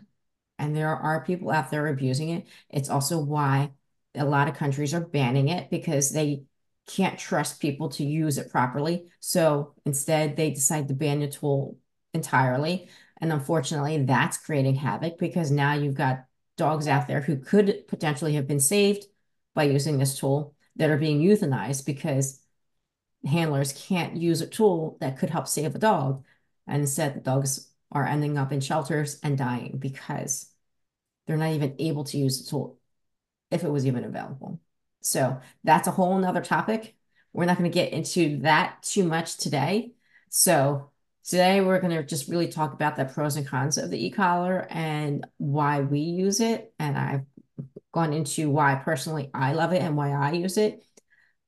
And 0.60 0.76
there 0.76 0.96
are 0.96 1.24
people 1.24 1.52
out 1.52 1.70
there 1.70 1.88
abusing 1.88 2.30
it. 2.30 2.48
It's 2.70 2.90
also 2.90 3.20
why 3.20 3.72
a 4.16 4.26
lot 4.26 4.48
of 4.48 4.56
countries 4.56 4.94
are 4.94 5.02
banning 5.02 5.50
it 5.50 5.70
because 5.70 6.12
they 6.12 6.44
can't 6.88 7.20
trust 7.20 7.60
people 7.60 7.90
to 7.90 8.04
use 8.04 8.38
it 8.38 8.50
properly. 8.52 9.12
So 9.20 9.74
instead, 9.86 10.36
they 10.36 10.52
decide 10.52 10.88
to 10.88 10.94
ban 10.96 11.20
the 11.20 11.28
tool 11.28 11.78
entirely. 12.14 12.88
And 13.20 13.32
unfortunately, 13.32 14.04
that's 14.04 14.38
creating 14.38 14.76
havoc 14.76 15.20
because 15.20 15.52
now 15.52 15.74
you've 15.74 15.96
got 15.96 16.26
dogs 16.58 16.88
out 16.88 17.08
there 17.08 17.22
who 17.22 17.38
could 17.38 17.88
potentially 17.88 18.34
have 18.34 18.48
been 18.48 18.60
saved 18.60 19.06
by 19.54 19.64
using 19.64 19.98
this 19.98 20.18
tool 20.18 20.56
that 20.76 20.90
are 20.90 20.98
being 20.98 21.22
euthanized 21.22 21.86
because 21.86 22.42
handlers 23.26 23.74
can't 23.74 24.18
use 24.18 24.42
a 24.42 24.48
tool 24.48 24.98
that 25.00 25.18
could 25.18 25.30
help 25.30 25.48
save 25.48 25.76
a 25.76 25.80
dog. 25.80 26.24
And 26.68 26.82
instead, 26.82 27.16
the 27.16 27.22
dogs 27.22 27.70
are 27.92 28.06
ending 28.06 28.38
up 28.38 28.52
in 28.52 28.60
shelters 28.60 29.20
and 29.24 29.38
dying 29.38 29.78
because 29.80 30.50
they're 31.26 31.38
not 31.38 31.54
even 31.54 31.76
able 31.80 32.04
to 32.06 32.18
use 32.18 32.44
the 32.44 32.50
tool 32.50 32.80
if 33.52 33.64
it 33.64 33.72
was 33.72 33.86
even 33.86 34.04
available. 34.04 34.60
So 35.02 35.40
that's 35.64 35.88
a 35.88 35.92
whole 35.92 36.18
nother 36.18 36.42
topic. 36.42 36.96
We're 37.34 37.46
not 37.46 37.58
going 37.58 37.70
to 37.70 37.74
get 37.74 37.94
into 37.94 38.40
that 38.40 38.84
too 38.84 39.04
much 39.04 39.38
today. 39.38 39.94
So 40.30 40.92
today 41.28 41.60
we're 41.60 41.80
going 41.80 41.96
to 41.96 42.04
just 42.04 42.30
really 42.30 42.48
talk 42.48 42.74
about 42.74 42.96
the 42.96 43.06
pros 43.06 43.36
and 43.36 43.46
cons 43.46 43.78
of 43.78 43.92
the 43.92 44.06
e-collar 44.08 44.66
and 44.70 45.28
why 45.38 45.82
we 45.82 46.00
use 46.00 46.40
it. 46.40 46.74
And 46.80 46.98
I've 46.98 47.26
gone 47.92 48.14
into 48.14 48.50
why 48.50 48.76
personally 48.76 49.30
I 49.34 49.54
love 49.54 49.74
it 49.74 49.82
and 49.82 49.98
why 49.98 50.12
I 50.12 50.32
use 50.32 50.58
it. 50.58 50.84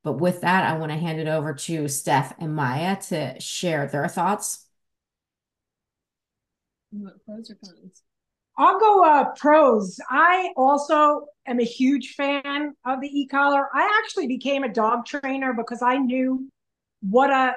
But 0.04 0.14
with 0.14 0.42
that, 0.42 0.64
I 0.64 0.78
want 0.78 0.92
to 0.92 0.98
hand 0.98 1.18
it 1.18 1.28
over 1.28 1.54
to 1.54 1.88
Steph 1.88 2.34
and 2.38 2.54
Maya 2.54 2.96
to 3.08 3.40
share 3.40 3.86
their 3.86 4.08
thoughts. 4.08 4.66
What 6.90 7.24
pros 7.24 7.50
or 7.50 7.56
cons? 7.56 8.02
I'll 8.58 8.78
go 8.78 9.04
uh, 9.04 9.24
pros. 9.38 9.98
I 10.10 10.52
also 10.56 11.26
am 11.46 11.60
a 11.60 11.64
huge 11.64 12.14
fan 12.14 12.74
of 12.84 13.00
the 13.00 13.08
e-collar. 13.08 13.68
I 13.72 14.02
actually 14.02 14.26
became 14.26 14.64
a 14.64 14.72
dog 14.72 15.06
trainer 15.06 15.54
because 15.54 15.80
I 15.80 15.96
knew 15.96 16.50
what 17.00 17.30
a 17.30 17.54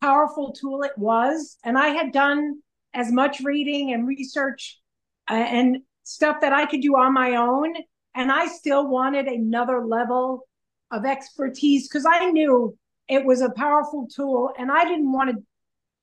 powerful 0.00 0.52
tool 0.52 0.82
it 0.82 0.96
was. 0.96 1.58
And 1.64 1.78
I 1.78 1.88
had 1.88 2.12
done 2.12 2.60
as 2.94 3.12
much 3.12 3.40
reading 3.40 3.92
and 3.92 4.06
research 4.06 4.80
uh, 5.30 5.34
and 5.34 5.78
stuff 6.02 6.40
that 6.40 6.52
I 6.52 6.66
could 6.66 6.80
do 6.80 6.96
on 6.96 7.12
my 7.12 7.36
own. 7.36 7.74
And 8.14 8.32
I 8.32 8.46
still 8.46 8.88
wanted 8.88 9.26
another 9.26 9.84
level 9.84 10.46
of 10.90 11.04
expertise 11.04 11.88
because 11.88 12.06
I 12.06 12.30
knew 12.30 12.76
it 13.08 13.24
was 13.24 13.40
a 13.40 13.50
powerful 13.50 14.08
tool 14.14 14.52
and 14.58 14.70
I 14.70 14.84
didn't 14.84 15.12
want 15.12 15.30
to 15.30 15.42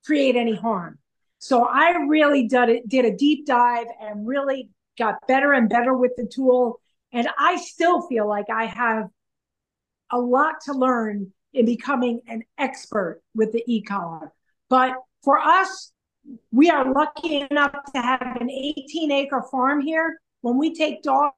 create 0.05 0.35
any 0.35 0.55
harm. 0.55 0.99
So 1.39 1.65
I 1.65 1.91
really 2.07 2.47
did, 2.47 2.69
it, 2.69 2.87
did 2.87 3.05
a 3.05 3.15
deep 3.15 3.45
dive 3.45 3.87
and 3.99 4.27
really 4.27 4.69
got 4.97 5.15
better 5.27 5.53
and 5.53 5.67
better 5.67 5.95
with 5.95 6.11
the 6.15 6.25
tool. 6.25 6.79
And 7.11 7.27
I 7.37 7.57
still 7.57 8.01
feel 8.07 8.27
like 8.27 8.45
I 8.53 8.65
have 8.65 9.09
a 10.11 10.19
lot 10.19 10.61
to 10.65 10.73
learn 10.73 11.33
in 11.53 11.65
becoming 11.65 12.21
an 12.27 12.43
expert 12.57 13.21
with 13.35 13.51
the 13.51 13.63
e-collar. 13.67 14.31
But 14.69 14.95
for 15.23 15.39
us, 15.39 15.91
we 16.51 16.69
are 16.69 16.91
lucky 16.91 17.45
enough 17.49 17.75
to 17.93 18.01
have 18.01 18.37
an 18.39 18.49
18 18.49 19.11
acre 19.11 19.43
farm 19.51 19.81
here. 19.81 20.19
When 20.41 20.57
we 20.57 20.73
take 20.73 21.03
dogs 21.03 21.35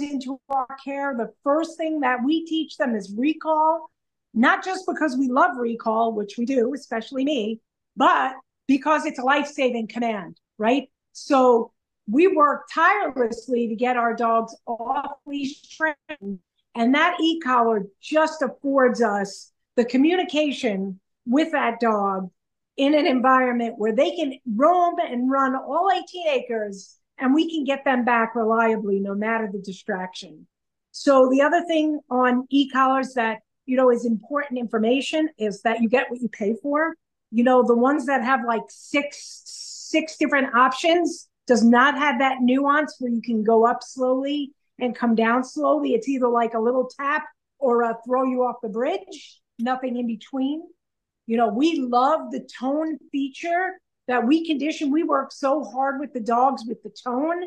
into 0.00 0.40
our 0.48 0.76
care, 0.84 1.14
the 1.16 1.32
first 1.42 1.76
thing 1.76 2.00
that 2.00 2.18
we 2.24 2.44
teach 2.46 2.76
them 2.76 2.94
is 2.94 3.12
recall, 3.16 3.90
not 4.32 4.64
just 4.64 4.86
because 4.86 5.16
we 5.16 5.28
love 5.28 5.56
recall, 5.56 6.12
which 6.12 6.36
we 6.36 6.44
do, 6.44 6.74
especially 6.74 7.24
me, 7.24 7.60
but 7.96 8.34
because 8.66 9.06
it's 9.06 9.18
a 9.18 9.22
life 9.22 9.46
saving 9.46 9.88
command, 9.88 10.38
right? 10.58 10.90
So 11.12 11.72
we 12.08 12.26
work 12.28 12.66
tirelessly 12.72 13.68
to 13.68 13.74
get 13.74 13.96
our 13.96 14.14
dogs 14.14 14.54
off 14.66 15.12
leash. 15.26 15.78
And 16.76 16.94
that 16.94 17.16
e 17.20 17.40
collar 17.40 17.86
just 18.00 18.42
affords 18.42 19.00
us 19.00 19.52
the 19.76 19.84
communication 19.84 21.00
with 21.26 21.52
that 21.52 21.80
dog 21.80 22.30
in 22.76 22.94
an 22.94 23.06
environment 23.06 23.74
where 23.78 23.94
they 23.94 24.14
can 24.16 24.38
roam 24.54 24.96
and 24.98 25.30
run 25.30 25.54
all 25.54 25.90
18 25.90 26.28
acres 26.28 26.96
and 27.18 27.32
we 27.32 27.48
can 27.48 27.64
get 27.64 27.84
them 27.84 28.04
back 28.04 28.34
reliably 28.34 28.98
no 28.98 29.14
matter 29.14 29.48
the 29.50 29.60
distraction. 29.60 30.46
So 30.90 31.28
the 31.30 31.42
other 31.42 31.64
thing 31.66 32.00
on 32.10 32.46
e-collars 32.50 33.14
that 33.14 33.38
you 33.66 33.76
know 33.76 33.90
is 33.90 34.04
important 34.04 34.58
information 34.58 35.28
is 35.38 35.62
that 35.62 35.80
you 35.80 35.88
get 35.88 36.10
what 36.10 36.20
you 36.20 36.28
pay 36.28 36.54
for 36.60 36.94
you 37.34 37.42
know, 37.42 37.64
the 37.64 37.74
ones 37.74 38.06
that 38.06 38.22
have 38.22 38.44
like 38.46 38.62
six 38.68 39.42
six 39.44 40.16
different 40.16 40.54
options 40.54 41.28
does 41.48 41.64
not 41.64 41.98
have 41.98 42.20
that 42.20 42.40
nuance 42.40 42.94
where 43.00 43.10
you 43.10 43.20
can 43.20 43.42
go 43.42 43.66
up 43.66 43.82
slowly 43.82 44.52
and 44.78 44.94
come 44.94 45.16
down 45.16 45.42
slowly. 45.42 45.94
It's 45.94 46.08
either 46.08 46.28
like 46.28 46.54
a 46.54 46.60
little 46.60 46.88
tap 46.96 47.24
or 47.58 47.82
a 47.82 47.98
throw 48.06 48.22
you 48.22 48.44
off 48.44 48.56
the 48.62 48.68
bridge, 48.68 49.40
nothing 49.58 49.96
in 49.96 50.06
between. 50.06 50.62
You 51.26 51.36
know, 51.36 51.48
we 51.48 51.78
love 51.78 52.30
the 52.30 52.46
tone 52.58 52.98
feature 53.10 53.80
that 54.08 54.26
we 54.26 54.46
condition. 54.46 54.90
We 54.90 55.02
work 55.02 55.32
so 55.32 55.64
hard 55.64 56.00
with 56.00 56.12
the 56.12 56.20
dogs 56.20 56.64
with 56.66 56.82
the 56.82 56.90
tone 56.90 57.44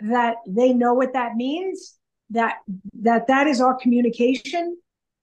that 0.00 0.36
they 0.46 0.72
know 0.72 0.94
what 0.94 1.12
that 1.14 1.36
means. 1.36 1.98
That 2.30 2.56
that 3.00 3.26
that 3.28 3.46
is 3.46 3.60
our 3.60 3.74
communication. 3.74 4.76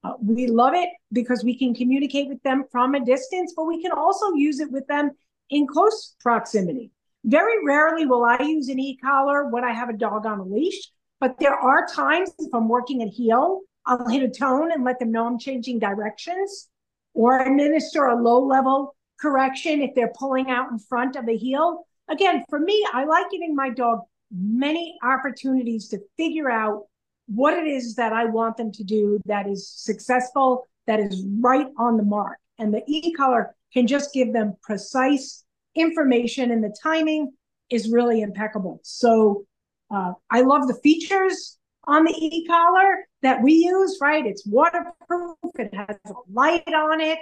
Uh, 0.04 0.14
we 0.20 0.48
love 0.48 0.74
it 0.74 0.90
because 1.12 1.44
we 1.44 1.56
can 1.58 1.76
communicate 1.76 2.28
with 2.28 2.42
them 2.44 2.64
from 2.72 2.96
a 2.96 3.06
distance, 3.06 3.54
but 3.56 3.66
we 3.66 3.82
can 3.82 3.92
also 3.92 4.34
use 4.34 4.60
it 4.60 4.72
with 4.72 4.88
them 4.88 5.12
in 5.52 5.68
close 5.68 6.16
proximity. 6.20 6.92
Very 7.24 7.64
rarely 7.64 8.08
will 8.08 8.24
I 8.24 8.42
use 8.42 8.68
an 8.70 8.80
e-collar 8.80 9.50
when 9.50 9.64
I 9.64 9.74
have 9.74 9.90
a 9.90 9.94
dog 9.94 10.26
on 10.26 10.40
a 10.40 10.44
leash, 10.44 10.90
but 11.20 11.36
there 11.40 11.54
are 11.54 11.86
times 11.86 12.32
if 12.40 12.52
I'm 12.54 12.68
working 12.68 13.04
at 13.04 13.10
heel, 13.10 13.62
I'll 13.86 14.08
hit 14.08 14.24
a 14.24 14.30
tone 14.30 14.72
and 14.72 14.84
let 14.84 15.00
them 15.00 15.12
know 15.12 15.26
I'm 15.26 15.40
changing 15.40 15.80
directions 15.80 16.70
or 17.14 17.40
administer 17.42 18.06
a 18.06 18.22
low 18.22 18.46
level 18.46 18.96
correction 19.20 19.82
if 19.82 19.94
they're 19.96 20.14
pulling 20.18 20.50
out 20.50 20.72
in 20.72 20.80
front 20.80 21.16
of 21.16 21.28
a 21.28 21.38
heel. 21.38 21.86
Again, 22.10 22.44
for 22.50 22.60
me, 22.60 22.86
I 22.94 23.06
like 23.06 23.30
giving 23.32 23.56
my 23.56 23.70
dog 23.70 24.02
many 24.32 24.98
opportunities 25.04 25.88
to 25.90 26.00
figure 26.18 26.50
out 26.50 26.86
what 27.28 27.54
it 27.54 27.68
is 27.68 27.96
that 27.96 28.14
I 28.14 28.26
want 28.26 28.58
them 28.58 28.72
to 28.74 28.84
do 28.84 29.20
that 29.26 29.48
is 29.48 29.70
successful, 29.70 30.68
that 30.88 31.00
is 31.00 31.24
right 31.40 31.68
on 31.78 31.98
the 31.98 32.04
mark. 32.04 32.38
And 32.60 32.74
the 32.74 32.84
e-collar 32.88 33.56
can 33.74 33.88
just 33.88 34.14
give 34.14 34.34
them 34.34 34.56
precise 34.62 35.44
information 35.76 36.52
and 36.52 36.64
the 36.64 36.76
timing 36.84 37.32
is 37.70 37.90
really 37.90 38.22
impeccable. 38.22 38.80
So 38.84 39.46
uh, 39.90 40.14
I 40.30 40.42
love 40.42 40.68
the 40.68 40.80
features 40.84 41.58
on 41.86 42.06
the 42.06 42.14
e-collar 42.14 43.06
that 43.22 43.42
we 43.42 43.54
use, 43.54 43.98
right? 44.02 44.26
It's 44.26 44.46
waterproof, 44.46 45.38
it 45.58 45.74
has 45.74 45.98
a 46.06 46.14
light 46.32 46.68
on 46.68 47.02
it. 47.02 47.20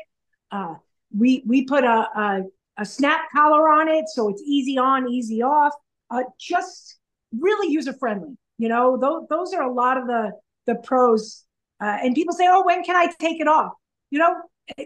Uh, 0.52 0.76
we 1.18 1.44
we 1.46 1.66
put 1.66 1.84
a, 1.84 2.08
a, 2.16 2.42
a 2.78 2.86
snap 2.86 3.22
collar 3.32 3.70
on 3.70 3.88
it, 3.88 4.06
so 4.10 4.30
it's 4.30 4.42
easy 4.46 4.78
on, 4.78 5.10
easy 5.10 5.42
off. 5.42 5.74
Uh, 6.10 6.24
just 6.40 7.00
really 7.38 7.72
user 7.72 7.94
friendly. 7.94 8.38
You 8.58 8.70
know, 8.70 8.98
those 8.98 9.28
those 9.30 9.54
are 9.54 9.64
a 9.64 9.72
lot 9.72 9.98
of 9.98 10.08
the 10.08 10.32
the 10.66 10.76
pros. 10.76 11.46
Uh, 11.82 11.98
and 12.04 12.14
people 12.14 12.34
say, 12.34 12.48
"Oh, 12.50 12.66
when 12.66 12.84
can 12.84 12.96
I 12.96 13.12
take 13.20 13.40
it 13.40 13.48
off?" 13.48 13.74
You 14.12 14.20
know, 14.20 14.36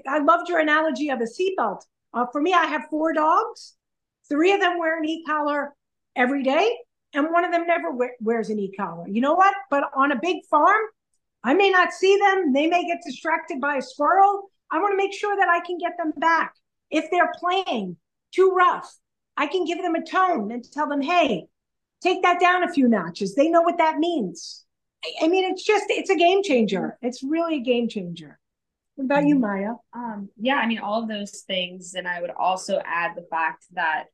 I 0.08 0.20
loved 0.20 0.50
your 0.50 0.60
analogy 0.60 1.10
of 1.10 1.20
a 1.20 1.24
seatbelt. 1.24 1.82
Uh, 2.14 2.26
for 2.32 2.42
me, 2.42 2.54
I 2.54 2.66
have 2.66 2.84
four 2.90 3.14
dogs. 3.14 3.74
Three 4.30 4.54
of 4.54 4.62
them 4.62 4.78
wear 4.78 4.98
an 4.98 5.06
e-collar 5.06 5.74
every 6.16 6.44
day, 6.44 6.78
and 7.14 7.32
one 7.32 7.46
of 7.46 7.52
them 7.52 7.68
never 7.68 7.90
wears 8.20 8.50
an 8.50 8.60
e-collar. 8.60 9.08
You 9.08 9.22
know 9.22 9.36
what? 9.36 9.54
But 9.70 9.84
on 9.96 10.12
a 10.12 10.20
big 10.22 10.44
farm, 10.50 10.82
I 11.44 11.54
may 11.54 11.70
not 11.70 11.94
see 11.94 12.18
them. 12.18 12.54
They 12.54 12.68
may 12.68 12.86
get 12.88 13.02
distracted 13.06 13.60
by 13.60 13.78
a 13.78 13.82
squirrel. 13.82 14.50
I 14.72 14.80
want 14.80 14.94
to 14.94 14.98
make 14.98 15.14
sure 15.14 15.36
that 15.36 15.50
I 15.50 15.60
can 15.66 15.78
get 15.78 15.94
them 15.98 16.14
back. 16.18 16.56
If 16.90 17.12
they're 17.12 17.32
playing 17.40 17.98
too 18.34 18.52
rough, 18.52 18.92
I 19.38 19.48
can 19.48 19.66
give 19.66 19.82
them 19.82 19.96
a 19.96 20.04
tone 20.04 20.52
and 20.52 20.64
tell 20.72 20.88
them, 20.88 21.02
hey, 21.02 21.48
take 22.02 22.24
that 22.24 22.40
down 22.40 22.64
a 22.64 22.72
few 22.72 22.88
notches. 22.88 23.36
They 23.36 23.50
know 23.50 23.62
what 23.62 23.78
that 23.78 23.98
means. 23.98 24.66
I, 25.22 25.28
mean, 25.28 25.52
it's 25.52 25.64
just, 25.64 25.86
it's 25.90 26.10
a 26.10 26.16
game 26.16 26.44
changer. 26.44 26.98
It's 27.02 27.22
really 27.22 27.58
a 27.58 27.62
game 27.62 27.90
changer. 27.90 28.40
What 28.96 29.06
about 29.06 29.28
you, 29.28 29.38
Maya? 29.38 29.74
Um, 29.94 30.30
yeah, 30.40 30.56
I 30.56 30.66
mean, 30.66 30.80
all 30.80 31.02
of 31.02 31.10
those 31.10 31.42
things. 31.42 31.94
And 31.96 32.08
I 32.08 32.22
would 32.22 32.32
also 32.32 32.80
add 32.86 33.12
the 33.16 33.26
fact 33.30 33.66
that 33.74 34.06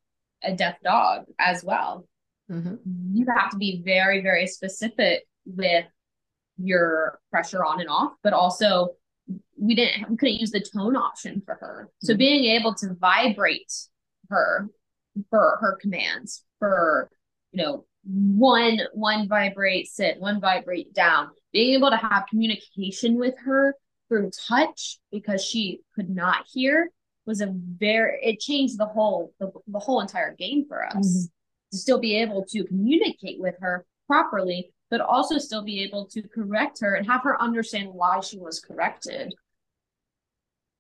a 0.44 0.54
deaf 0.54 0.78
dog 0.84 1.26
as 1.38 1.64
well. 1.64 2.08
Mm-hmm. 2.50 2.76
You 3.14 3.26
have 3.36 3.52
to 3.52 3.58
be 3.58 3.82
very, 3.86 4.22
very 4.22 4.48
specific 4.48 5.26
with 5.46 5.86
your 6.58 7.20
pressure 7.32 7.64
on 7.64 7.80
and 7.80 7.90
off, 7.90 8.14
but 8.24 8.34
also 8.34 8.90
we 9.58 9.76
didn't 9.76 10.10
we 10.10 10.18
couldn't 10.18 10.40
use 10.40 10.52
the 10.52 10.60
tone 10.60 10.96
option 10.96 11.42
for 11.46 11.56
her. 11.56 11.90
So 12.02 12.14
mm-hmm. 12.14 12.18
being 12.18 12.44
able 12.56 12.74
to 12.76 12.96
vibrate 13.00 13.72
her 14.30 14.70
for 15.30 15.58
her 15.62 15.78
commands, 15.82 16.44
for 16.60 17.10
you 17.52 17.64
know, 17.64 17.86
one 18.04 18.80
one 18.94 19.28
vibrate 19.28 19.88
sit, 19.88 20.20
one 20.20 20.42
vibrate 20.42 20.94
down. 20.94 21.30
Being 21.52 21.76
able 21.76 21.90
to 21.90 21.98
have 21.98 22.28
communication 22.30 23.18
with 23.18 23.36
her 23.46 23.76
through 24.08 24.32
touch 24.48 25.00
because 25.12 25.44
she 25.44 25.82
could 25.96 26.10
not 26.10 26.46
hear 26.52 26.92
was 27.26 27.42
a 27.42 27.54
very 27.54 28.20
it 28.24 28.40
changed 28.40 28.78
the 28.78 28.86
whole 28.86 29.34
the, 29.40 29.52
the 29.68 29.80
whole 29.80 30.02
entire 30.02 30.36
game 30.36 30.66
for 30.68 30.84
us 30.84 30.96
mm-hmm. 30.96 31.26
To 31.72 31.78
still 31.78 32.00
be 32.00 32.16
able 32.16 32.46
to 32.50 32.64
communicate 32.64 33.40
with 33.40 33.56
her 33.62 33.86
properly 34.08 34.74
but 34.90 35.02
also 35.02 35.38
still 35.38 35.64
be 35.64 35.84
able 35.84 36.08
to 36.08 36.24
correct 36.24 36.80
her 36.82 36.96
and 36.96 37.06
have 37.06 37.22
her 37.22 37.40
understand 37.40 37.90
why 37.94 38.20
she 38.22 38.40
was 38.40 38.60
corrected 38.60 39.34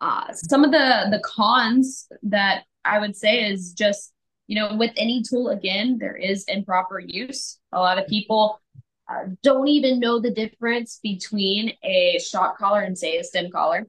uh, 0.01 0.33
some 0.33 0.63
of 0.63 0.71
the 0.71 1.07
the 1.11 1.21
cons 1.23 2.07
that 2.23 2.63
i 2.85 2.97
would 2.97 3.15
say 3.15 3.51
is 3.51 3.73
just 3.73 4.13
you 4.49 4.55
know, 4.55 4.75
with 4.75 4.91
any 4.97 5.21
tool, 5.21 5.49
again, 5.49 5.99
there 5.99 6.15
is 6.15 6.43
improper 6.47 6.99
use. 6.99 7.59
A 7.71 7.79
lot 7.79 7.99
of 7.99 8.07
people 8.07 8.59
uh, 9.07 9.25
don't 9.43 9.67
even 9.67 9.99
know 9.99 10.19
the 10.19 10.31
difference 10.31 10.99
between 11.03 11.71
a 11.83 12.17
shock 12.19 12.57
collar 12.57 12.81
and, 12.81 12.97
say, 12.97 13.19
a 13.19 13.23
stim 13.23 13.51
collar. 13.51 13.85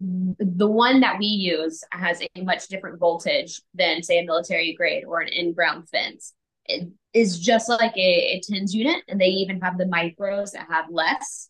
The 0.00 0.68
one 0.68 1.00
that 1.00 1.18
we 1.18 1.26
use 1.26 1.82
has 1.90 2.20
a 2.22 2.42
much 2.42 2.68
different 2.68 2.98
voltage 2.98 3.60
than, 3.74 4.02
say, 4.02 4.18
a 4.18 4.26
military 4.26 4.74
grade 4.74 5.04
or 5.04 5.20
an 5.20 5.28
in 5.28 5.52
ground 5.52 5.88
fence. 5.88 6.34
It 6.66 6.88
is 7.14 7.38
just 7.38 7.68
like 7.68 7.96
a, 7.96 8.00
a 8.00 8.40
TENS 8.40 8.74
unit, 8.74 9.02
and 9.08 9.20
they 9.20 9.28
even 9.28 9.60
have 9.60 9.78
the 9.78 9.84
micros 9.84 10.52
that 10.52 10.66
have 10.68 10.90
less. 10.90 11.48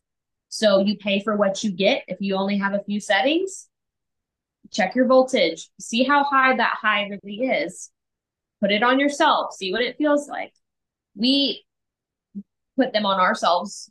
So 0.49 0.79
you 0.79 0.97
pay 0.97 1.23
for 1.23 1.37
what 1.37 1.65
you 1.65 1.73
get. 1.73 2.05
If 2.07 2.19
you 2.21 2.37
only 2.37 2.59
have 2.59 2.73
a 2.73 2.85
few 2.85 3.01
settings, 3.01 3.69
check 4.71 4.95
your 4.95 5.07
voltage, 5.07 5.69
see 5.81 6.05
how 6.05 6.23
high 6.25 6.57
that 6.57 6.77
high 6.81 7.09
really 7.09 7.47
is 7.47 7.91
put 8.61 8.73
it 8.73 8.83
on 8.83 8.99
yourself, 8.99 9.55
see 9.55 9.73
what 9.73 9.83
it 9.83 9.97
feels 9.99 10.29
like. 10.29 10.53
We 11.15 11.65
put 12.77 12.93
them 12.93 13.07
on 13.07 13.21
ourselves 13.21 13.91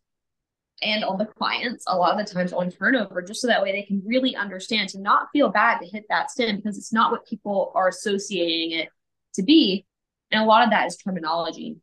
and 0.82 1.04
on 1.04 1.18
the 1.18 1.26
clients 1.26 1.86
a 1.88 1.98
lot 1.98 2.20
of 2.20 2.26
the 2.26 2.34
times 2.34 2.52
on 2.52 2.70
turnover, 2.70 3.22
just 3.22 3.42
so 3.42 3.48
that 3.48 3.64
way 3.64 3.72
they 3.72 3.84
can 3.84 4.02
really 4.06 4.36
understand 4.36 4.90
to 4.90 5.00
not 5.00 5.30
feel 5.32 5.50
bad 5.50 5.80
to 5.80 5.86
hit 5.86 6.06
that 6.10 6.30
stim 6.30 6.58
because 6.58 6.78
it's 6.78 6.94
not 6.94 7.12
what 7.12 7.26
people 7.26 7.72
are 7.76 7.88
associating 7.88 8.78
it 8.78 8.90
to 9.36 9.44
be. 9.44 9.86
And 10.32 10.42
a 10.42 10.46
lot 10.46 10.64
of 10.64 10.72
that 10.72 10.88
is 10.88 10.98
terminology. 10.98 11.78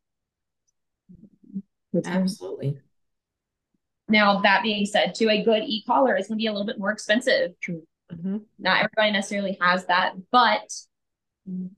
Absolutely. 2.05 2.77
Now, 4.09 4.41
that 4.41 4.63
being 4.63 4.85
said, 4.85 5.15
to 5.15 5.29
a 5.29 5.43
good 5.43 5.63
e-collar 5.63 6.15
is 6.17 6.27
going 6.27 6.37
to 6.37 6.41
be 6.41 6.47
a 6.47 6.51
little 6.51 6.67
bit 6.67 6.77
more 6.77 6.91
expensive. 6.91 7.59
True. 7.61 7.83
Mm-hmm. 8.11 8.37
Not 8.59 8.83
everybody 8.83 9.11
necessarily 9.11 9.57
has 9.61 9.85
that, 9.85 10.13
but 10.31 10.71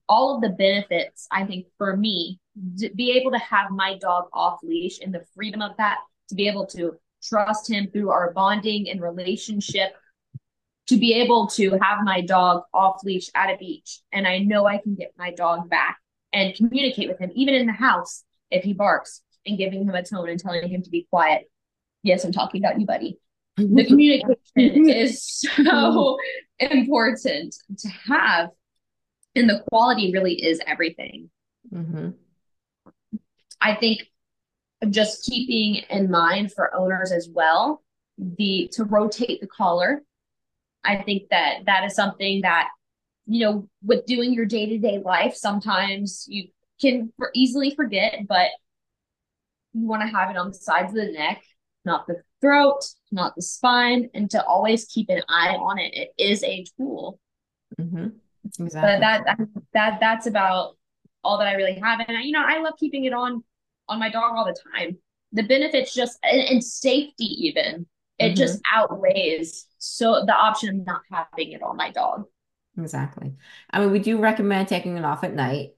all 0.09 0.36
of 0.36 0.41
the 0.41 0.49
benefits, 0.49 1.28
I 1.32 1.45
think, 1.45 1.68
for 1.78 1.95
me, 1.95 2.39
to 2.80 2.89
be 2.93 3.11
able 3.11 3.32
to 3.32 3.38
have 3.38 3.72
my 3.72 3.97
dog 3.97 4.26
off 4.34 4.59
leash 4.63 4.99
and 5.01 5.13
the 5.13 5.26
freedom 5.36 5.61
of 5.61 5.78
that, 5.78 5.99
to 6.30 6.36
be 6.36 6.47
able 6.47 6.66
to 6.68 6.97
trust 7.28 7.69
him 7.69 7.89
through 7.91 8.11
our 8.11 8.32
bonding 8.34 8.89
and 8.89 9.01
relationship, 9.01 9.95
to 10.88 10.97
be 10.97 11.13
able 11.13 11.47
to 11.47 11.71
have 11.82 12.03
my 12.03 12.21
dog 12.21 12.63
off 12.73 13.03
leash 13.03 13.30
at 13.36 13.49
a 13.49 13.57
beach, 13.57 13.99
and 14.11 14.28
I 14.28 14.39
know 14.39 14.65
I 14.65 14.78
can 14.78 14.95
get 14.95 15.13
my 15.17 15.32
dog 15.32 15.69
back 15.69 15.97
and 16.32 16.53
communicate 16.53 17.07
with 17.07 17.19
him, 17.19 17.32
even 17.34 17.55
in 17.55 17.65
the 17.65 17.73
house, 17.73 18.23
if 18.51 18.63
he 18.63 18.73
barks, 18.73 19.21
and 19.45 19.57
giving 19.57 19.84
him 19.84 19.95
a 19.95 20.03
tone 20.03 20.30
and 20.30 20.39
telling 20.39 20.67
him 20.67 20.84
to 20.84 20.89
be 20.89 21.07
quiet. 21.09 21.49
Yes, 22.03 22.23
I'm 22.23 22.32
talking 22.32 22.63
about 22.63 22.80
you, 22.80 22.86
buddy. 22.86 23.19
The 23.57 23.86
communication 23.86 24.89
is 24.89 25.23
so 25.23 26.17
important 26.59 27.55
to 27.80 27.89
have 28.07 28.49
and 29.36 29.49
the 29.49 29.63
quality 29.69 30.11
really 30.13 30.34
is 30.34 30.61
everything. 30.65 31.30
Mm-hmm. 31.73 32.09
I 33.59 33.76
think 33.76 34.03
just 34.91 35.25
keeping 35.25 35.83
in 35.89 36.09
mind 36.09 36.51
for 36.53 36.73
owners 36.75 37.11
as 37.11 37.29
well 37.29 37.83
the 38.17 38.69
to 38.73 38.83
rotate 38.83 39.41
the 39.41 39.47
collar. 39.47 40.01
I 40.83 41.01
think 41.01 41.29
that 41.29 41.65
that 41.65 41.83
is 41.86 41.95
something 41.95 42.41
that 42.41 42.69
you 43.25 43.45
know 43.45 43.69
with 43.83 44.05
doing 44.05 44.33
your 44.33 44.45
day 44.45 44.65
to 44.67 44.77
day 44.77 44.99
life 44.99 45.36
sometimes 45.36 46.25
you 46.29 46.49
can 46.79 47.11
for 47.17 47.31
easily 47.33 47.73
forget, 47.75 48.27
but 48.27 48.49
you 49.73 49.88
want 49.88 50.01
to 50.01 50.07
have 50.07 50.29
it 50.29 50.38
on 50.38 50.49
the 50.49 50.53
sides 50.53 50.91
of 50.91 50.95
the 50.95 51.11
neck, 51.11 51.43
not 51.83 52.07
the 52.07 52.21
throat, 52.41 52.86
not 53.11 53.36
the 53.36 53.41
spine, 53.41 54.09
and 54.13 54.29
to 54.31 54.43
always 54.45 54.86
keep 54.86 55.09
an 55.09 55.21
eye 55.27 55.55
on 55.55 55.79
it. 55.79 55.93
It 55.93 56.13
is 56.17 56.43
a 56.43 56.65
tool. 56.77 57.19
Mm-hmm. 57.79 58.07
Exactly. 58.45 58.81
But 58.81 58.99
that, 58.99 59.38
that 59.73 59.99
that's 59.99 60.27
about 60.27 60.77
all 61.23 61.38
that 61.39 61.47
I 61.47 61.53
really 61.53 61.79
have. 61.79 61.99
And 62.07 62.23
you 62.23 62.31
know, 62.31 62.43
I 62.45 62.59
love 62.61 62.75
keeping 62.79 63.05
it 63.05 63.13
on 63.13 63.43
on 63.88 63.99
my 63.99 64.09
dog 64.09 64.33
all 64.36 64.45
the 64.45 64.57
time. 64.73 64.97
The 65.31 65.43
benefits 65.43 65.93
just 65.93 66.17
and, 66.23 66.41
and 66.41 66.63
safety 66.63 67.25
even 67.47 67.86
it 68.17 68.27
mm-hmm. 68.27 68.36
just 68.36 68.61
outweighs 68.71 69.67
so 69.77 70.23
the 70.25 70.33
option 70.33 70.69
of 70.69 70.86
not 70.86 71.01
having 71.11 71.51
it 71.51 71.61
on 71.61 71.77
my 71.77 71.91
dog. 71.91 72.25
Exactly. 72.77 73.36
I 73.69 73.79
mean, 73.79 73.91
we 73.91 73.99
do 73.99 74.17
recommend 74.17 74.67
taking 74.67 74.97
it 74.97 75.05
off 75.05 75.23
at 75.23 75.33
night, 75.33 75.75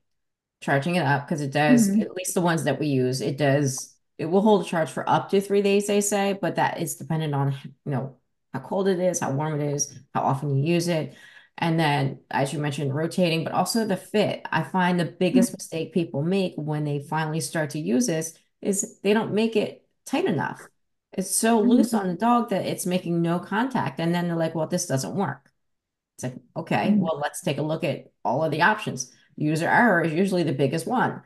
charging 0.61 0.95
it 0.95 1.03
up 1.03 1.25
because 1.25 1.41
it 1.41 1.51
does. 1.51 1.89
Mm-hmm. 1.89 2.01
At 2.01 2.15
least 2.15 2.33
the 2.33 2.41
ones 2.41 2.63
that 2.63 2.79
we 2.79 2.87
use, 2.87 3.21
it 3.21 3.37
does. 3.37 3.93
It 4.17 4.25
will 4.25 4.41
hold 4.41 4.65
a 4.65 4.69
charge 4.69 4.89
for 4.89 5.07
up 5.07 5.29
to 5.29 5.41
three 5.41 5.61
days, 5.61 5.87
they 5.87 6.01
say, 6.01 6.37
but 6.39 6.55
that 6.55 6.81
is 6.81 6.95
dependent 6.95 7.35
on 7.35 7.55
you 7.63 7.91
know 7.91 8.17
how 8.53 8.59
cold 8.59 8.87
it 8.87 8.99
is, 8.99 9.19
how 9.19 9.31
warm 9.31 9.59
it 9.59 9.73
is, 9.73 9.99
how 10.13 10.21
often 10.21 10.55
you 10.55 10.73
use 10.73 10.87
it. 10.87 11.13
And 11.57 11.79
then, 11.79 12.19
as 12.29 12.53
you 12.53 12.59
mentioned, 12.59 12.93
rotating, 12.93 13.43
but 13.43 13.53
also 13.53 13.85
the 13.85 13.97
fit. 13.97 14.45
I 14.51 14.63
find 14.63 14.99
the 14.99 15.05
biggest 15.05 15.49
mm-hmm. 15.49 15.57
mistake 15.57 15.93
people 15.93 16.21
make 16.21 16.53
when 16.55 16.83
they 16.83 16.99
finally 16.99 17.39
start 17.39 17.71
to 17.71 17.79
use 17.79 18.07
this 18.07 18.37
is 18.61 18.99
they 19.01 19.13
don't 19.13 19.33
make 19.33 19.55
it 19.55 19.83
tight 20.05 20.25
enough. 20.25 20.67
It's 21.13 21.35
so 21.35 21.59
mm-hmm. 21.59 21.69
loose 21.69 21.93
on 21.93 22.07
the 22.07 22.13
dog 22.13 22.49
that 22.49 22.65
it's 22.65 22.85
making 22.85 23.21
no 23.21 23.39
contact. 23.39 23.99
And 23.99 24.13
then 24.13 24.27
they're 24.27 24.37
like, 24.37 24.53
well, 24.53 24.67
this 24.67 24.85
doesn't 24.85 25.15
work. 25.15 25.51
It's 26.15 26.25
like, 26.25 26.35
okay, 26.55 26.89
mm-hmm. 26.89 26.99
well, 26.99 27.19
let's 27.19 27.41
take 27.41 27.57
a 27.57 27.63
look 27.63 27.83
at 27.83 28.11
all 28.23 28.43
of 28.43 28.51
the 28.51 28.61
options. 28.61 29.11
User 29.35 29.67
error 29.67 30.03
is 30.03 30.13
usually 30.13 30.43
the 30.43 30.53
biggest 30.53 30.85
one. 30.85 31.23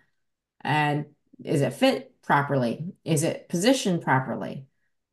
And 0.61 1.07
is 1.43 1.61
it 1.61 1.73
fit 1.73 2.13
properly? 2.21 2.93
Is 3.03 3.23
it 3.23 3.49
positioned 3.49 4.01
properly? 4.01 4.65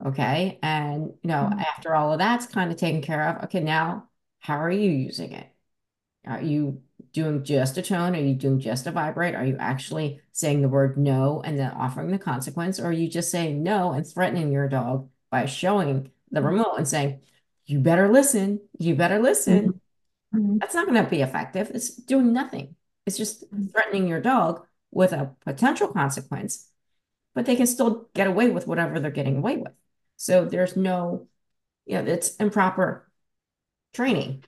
Okay. 0.04 0.58
And, 0.62 1.12
you 1.22 1.28
know, 1.28 1.48
mm-hmm. 1.50 1.58
after 1.58 1.94
all 1.94 2.12
of 2.12 2.18
that's 2.18 2.46
kind 2.46 2.70
of 2.70 2.76
taken 2.76 3.02
care 3.02 3.30
of, 3.30 3.44
okay, 3.44 3.60
now 3.60 4.07
how 4.40 4.58
are 4.58 4.70
you 4.70 4.90
using 4.90 5.32
it? 5.32 5.46
Are 6.26 6.42
you 6.42 6.82
doing 7.12 7.44
just 7.44 7.78
a 7.78 7.82
tone? 7.82 8.14
Are 8.14 8.20
you 8.20 8.34
doing 8.34 8.60
just 8.60 8.86
a 8.86 8.90
vibrate? 8.90 9.34
Are 9.34 9.44
you 9.44 9.56
actually 9.58 10.20
saying 10.32 10.62
the 10.62 10.68
word 10.68 10.98
no 10.98 11.42
and 11.44 11.58
then 11.58 11.70
offering 11.72 12.10
the 12.10 12.18
consequence? 12.18 12.78
Or 12.78 12.86
are 12.86 12.92
you 12.92 13.08
just 13.08 13.30
saying 13.30 13.62
no 13.62 13.92
and 13.92 14.06
threatening 14.06 14.52
your 14.52 14.68
dog 14.68 15.08
by 15.30 15.46
showing 15.46 16.10
the 16.30 16.40
mm-hmm. 16.40 16.48
remote 16.48 16.74
and 16.76 16.86
saying, 16.86 17.20
you 17.66 17.80
better 17.80 18.08
listen, 18.08 18.60
you 18.78 18.94
better 18.94 19.18
listen? 19.18 19.80
Mm-hmm. 20.34 20.58
That's 20.58 20.74
not 20.74 20.86
going 20.86 21.02
to 21.02 21.10
be 21.10 21.22
effective. 21.22 21.70
It's 21.74 21.94
doing 21.94 22.32
nothing. 22.32 22.76
It's 23.06 23.16
just 23.16 23.44
mm-hmm. 23.44 23.68
threatening 23.68 24.06
your 24.06 24.20
dog 24.20 24.66
with 24.90 25.12
a 25.12 25.34
potential 25.44 25.88
consequence, 25.88 26.68
but 27.34 27.46
they 27.46 27.56
can 27.56 27.66
still 27.66 28.08
get 28.14 28.26
away 28.26 28.50
with 28.50 28.66
whatever 28.66 29.00
they're 29.00 29.10
getting 29.10 29.38
away 29.38 29.56
with. 29.56 29.72
So 30.16 30.44
there's 30.44 30.76
no, 30.76 31.28
you 31.86 31.94
know, 31.94 32.10
it's 32.10 32.36
improper 32.36 33.07
training. 33.94 34.44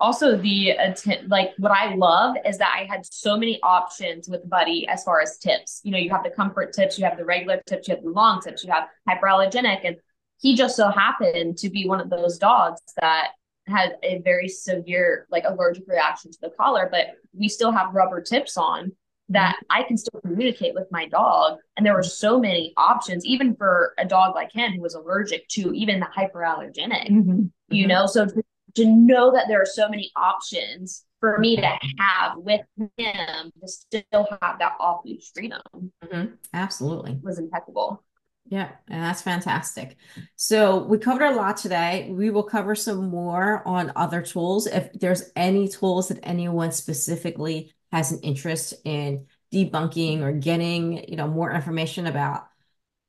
Also, 0.00 0.36
the 0.36 0.70
attempt, 0.70 1.28
like 1.28 1.52
what 1.58 1.70
I 1.70 1.94
love 1.94 2.34
is 2.44 2.58
that 2.58 2.74
I 2.76 2.84
had 2.84 3.06
so 3.06 3.36
many 3.36 3.60
options 3.62 4.28
with 4.28 4.48
Buddy 4.50 4.86
as 4.88 5.04
far 5.04 5.20
as 5.20 5.38
tips. 5.38 5.80
You 5.84 5.92
know, 5.92 5.98
you 5.98 6.10
have 6.10 6.24
the 6.24 6.30
comfort 6.30 6.72
tips, 6.72 6.98
you 6.98 7.04
have 7.04 7.16
the 7.16 7.24
regular 7.24 7.62
tips, 7.66 7.86
you 7.86 7.94
have 7.94 8.02
the 8.02 8.10
long 8.10 8.40
tips, 8.40 8.64
you 8.64 8.72
have 8.72 8.88
hyperallergenic, 9.08 9.82
and 9.84 9.96
he 10.40 10.56
just 10.56 10.74
so 10.74 10.88
happened 10.88 11.56
to 11.58 11.70
be 11.70 11.86
one 11.86 12.00
of 12.00 12.10
those 12.10 12.36
dogs 12.36 12.80
that 13.00 13.28
had 13.68 13.96
a 14.02 14.20
very 14.22 14.48
severe 14.48 15.26
like 15.30 15.44
allergic 15.46 15.84
reaction 15.86 16.32
to 16.32 16.38
the 16.42 16.50
collar, 16.58 16.88
but 16.90 17.12
we 17.32 17.48
still 17.48 17.70
have 17.70 17.94
rubber 17.94 18.20
tips 18.20 18.56
on 18.56 18.90
that 19.28 19.56
I 19.70 19.84
can 19.84 19.96
still 19.96 20.20
communicate 20.20 20.74
with 20.74 20.88
my 20.90 21.06
dog. 21.06 21.58
And 21.76 21.86
there 21.86 21.94
were 21.94 22.02
so 22.02 22.40
many 22.40 22.74
options, 22.76 23.24
even 23.24 23.54
for 23.54 23.94
a 23.98 24.04
dog 24.04 24.34
like 24.34 24.52
him 24.52 24.72
who 24.72 24.82
was 24.82 24.94
allergic 24.94 25.48
to 25.50 25.72
even 25.72 26.00
the 26.00 26.06
hyperallergenic, 26.06 27.08
mm-hmm. 27.08 27.44
You 27.72 27.82
mm-hmm. 27.82 27.88
know? 27.88 28.06
So 28.06 28.26
to, 28.26 28.42
to 28.76 28.86
know 28.86 29.32
that 29.32 29.46
there 29.48 29.60
are 29.60 29.66
so 29.66 29.88
many 29.88 30.10
options 30.16 31.04
for 31.20 31.38
me 31.38 31.56
to 31.56 31.78
have 31.98 32.36
with 32.36 32.62
him 32.76 33.52
to 33.60 33.68
still 33.68 34.26
have 34.42 34.58
that 34.58 34.76
off 34.80 35.04
leash 35.04 35.30
freedom. 35.32 35.60
Mm-hmm. 35.76 36.34
Absolutely. 36.52 37.18
Was 37.22 37.38
impeccable. 37.38 38.02
Yeah, 38.46 38.70
and 38.88 39.02
that's 39.02 39.22
fantastic. 39.22 39.96
So 40.34 40.82
we 40.82 40.98
covered 40.98 41.26
a 41.26 41.36
lot 41.36 41.56
today. 41.56 42.08
We 42.10 42.30
will 42.30 42.42
cover 42.42 42.74
some 42.74 43.08
more 43.08 43.66
on 43.66 43.92
other 43.94 44.20
tools. 44.20 44.66
If 44.66 44.92
there's 44.94 45.30
any 45.36 45.68
tools 45.68 46.08
that 46.08 46.18
anyone 46.24 46.72
specifically 46.72 47.72
has 47.92 48.10
an 48.10 48.18
interest 48.20 48.74
in 48.84 49.26
debunking 49.52 50.22
or 50.22 50.32
getting 50.32 51.08
you 51.08 51.16
know 51.16 51.28
more 51.28 51.52
information 51.52 52.06
about 52.06 52.48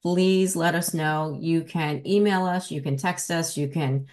please 0.04 0.56
let 0.56 0.76
us 0.76 0.94
know 0.94 1.38
you 1.40 1.64
can 1.64 2.06
email 2.06 2.46
us 2.46 2.70
you 2.70 2.82
can 2.82 2.98
text 2.98 3.32
us 3.32 3.56
you 3.56 3.70
can 3.70 4.06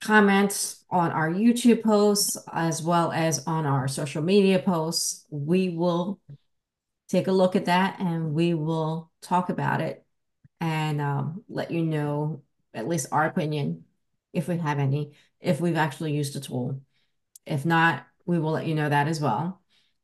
comment 0.00 0.76
on 0.90 1.10
our 1.10 1.30
youtube 1.30 1.82
posts 1.82 2.36
as 2.52 2.82
well 2.82 3.10
as 3.12 3.44
on 3.46 3.66
our 3.66 3.88
social 3.88 4.22
media 4.22 4.58
posts 4.58 5.24
we 5.30 5.70
will 5.70 6.20
take 7.08 7.28
a 7.28 7.32
look 7.32 7.56
at 7.56 7.66
that 7.66 7.98
and 8.00 8.34
we 8.34 8.54
will 8.54 9.10
talk 9.22 9.48
about 9.48 9.80
it 9.80 10.04
and 10.60 11.00
um, 11.00 11.42
let 11.48 11.70
you 11.70 11.82
know 11.82 12.42
at 12.74 12.88
least 12.88 13.06
our 13.12 13.24
opinion 13.24 13.84
if 14.32 14.48
we 14.48 14.58
have 14.58 14.78
any 14.78 15.12
if 15.40 15.60
we've 15.60 15.76
actually 15.76 16.12
used 16.12 16.36
a 16.36 16.40
tool 16.40 16.80
if 17.46 17.64
not 17.64 18.04
we 18.26 18.38
will 18.38 18.50
let 18.50 18.66
you 18.66 18.74
know 18.74 18.88
that 18.88 19.08
as 19.08 19.20
well. 19.20 19.62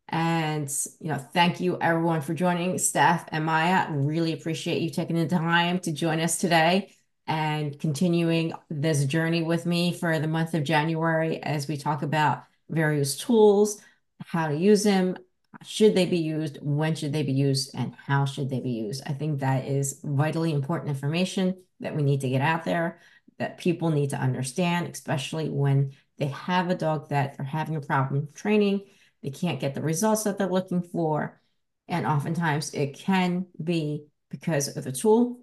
And, 0.09 0.71
you 1.01 1.09
know, 1.09 1.19
thank 1.19 1.61
you 1.61 1.79
everyone 1.81 2.21
for 2.21 2.35
joining, 2.35 2.79
Steph 2.79 3.27
and 3.29 3.45
Maya. 3.45 3.87
Really 3.91 4.33
appreciate 4.33 4.81
you 4.83 4.91
taking 4.91 5.17
the 5.17 5.27
time 5.27 5.81
to 5.81 5.93
join 5.93 6.21
us 6.21 6.39
today 6.39 6.95
and 7.27 7.79
continuing 7.79 8.53
this 8.69 9.05
journey 9.05 9.43
with 9.43 9.67
me 9.67 9.93
for 9.93 10.19
the 10.19 10.27
month 10.27 10.55
of 10.55 10.65
January 10.65 11.43
as 11.43 11.69
we 11.69 11.77
talk 11.77 12.03
about 12.03 12.45
various 12.69 13.17
tools, 13.17 13.81
how 14.27 14.49
to 14.49 14.57
use 14.57 14.83
them, 14.83 15.17
should 15.65 15.95
they 15.95 16.07
be 16.07 16.19
used, 16.19 16.59
when 16.63 16.95
should 16.95 17.13
they 17.13 17.23
be 17.23 17.33
used, 17.33 17.75
and 17.75 17.95
how 18.07 18.25
should 18.25 18.49
they 18.49 18.61
be 18.61 18.71
used. 18.71 19.03
I 19.07 19.13
think 19.13 19.41
that 19.41 19.67
is 19.67 20.01
vitally 20.03 20.53
important 20.53 20.91
information 20.91 21.57
that 21.81 21.95
we 21.95 22.03
need 22.03 22.23
to 22.23 22.29
get 22.29 22.41
out 22.41 22.65
there, 22.65 23.01
that 23.39 23.59
people 23.59 23.91
need 23.91 24.11
to 24.11 24.17
understand, 24.17 24.89
especially 24.89 25.49
when 25.49 25.93
they 26.19 26.27
have 26.27 26.71
a 26.71 26.75
dog 26.75 27.09
that 27.11 27.37
they're 27.37 27.47
having 27.47 27.77
a 27.77 27.81
problem 27.81 28.29
training, 28.35 28.83
they 29.23 29.31
can't 29.31 29.61
get 29.61 29.75
the 29.75 29.83
results 29.83 30.25
that 30.25 30.39
they're 30.39 30.47
looking 30.49 30.83
for. 30.83 31.41
And 31.89 32.07
oftentimes 32.07 32.75
it 32.75 32.95
can 32.95 33.47
be 33.63 34.07
because 34.31 34.77
of 34.77 34.85
the 34.85 34.93
tool 34.93 35.41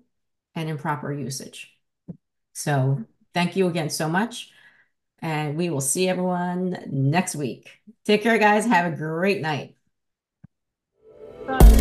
and 0.55 0.69
improper 0.69 1.11
usage. 1.11 1.73
So 2.53 3.03
thank 3.33 3.55
you 3.55 3.67
again 3.67 3.89
so 3.89 4.09
much. 4.09 4.51
And 5.21 5.57
we 5.57 5.69
will 5.69 5.81
see 5.81 6.07
everyone 6.07 6.77
next 6.87 7.35
week. 7.35 7.69
Take 8.05 8.23
care, 8.23 8.37
guys. 8.37 8.65
Have 8.65 8.91
a 8.91 8.95
great 8.95 9.41
night. 9.41 9.75
Bye. 11.45 11.78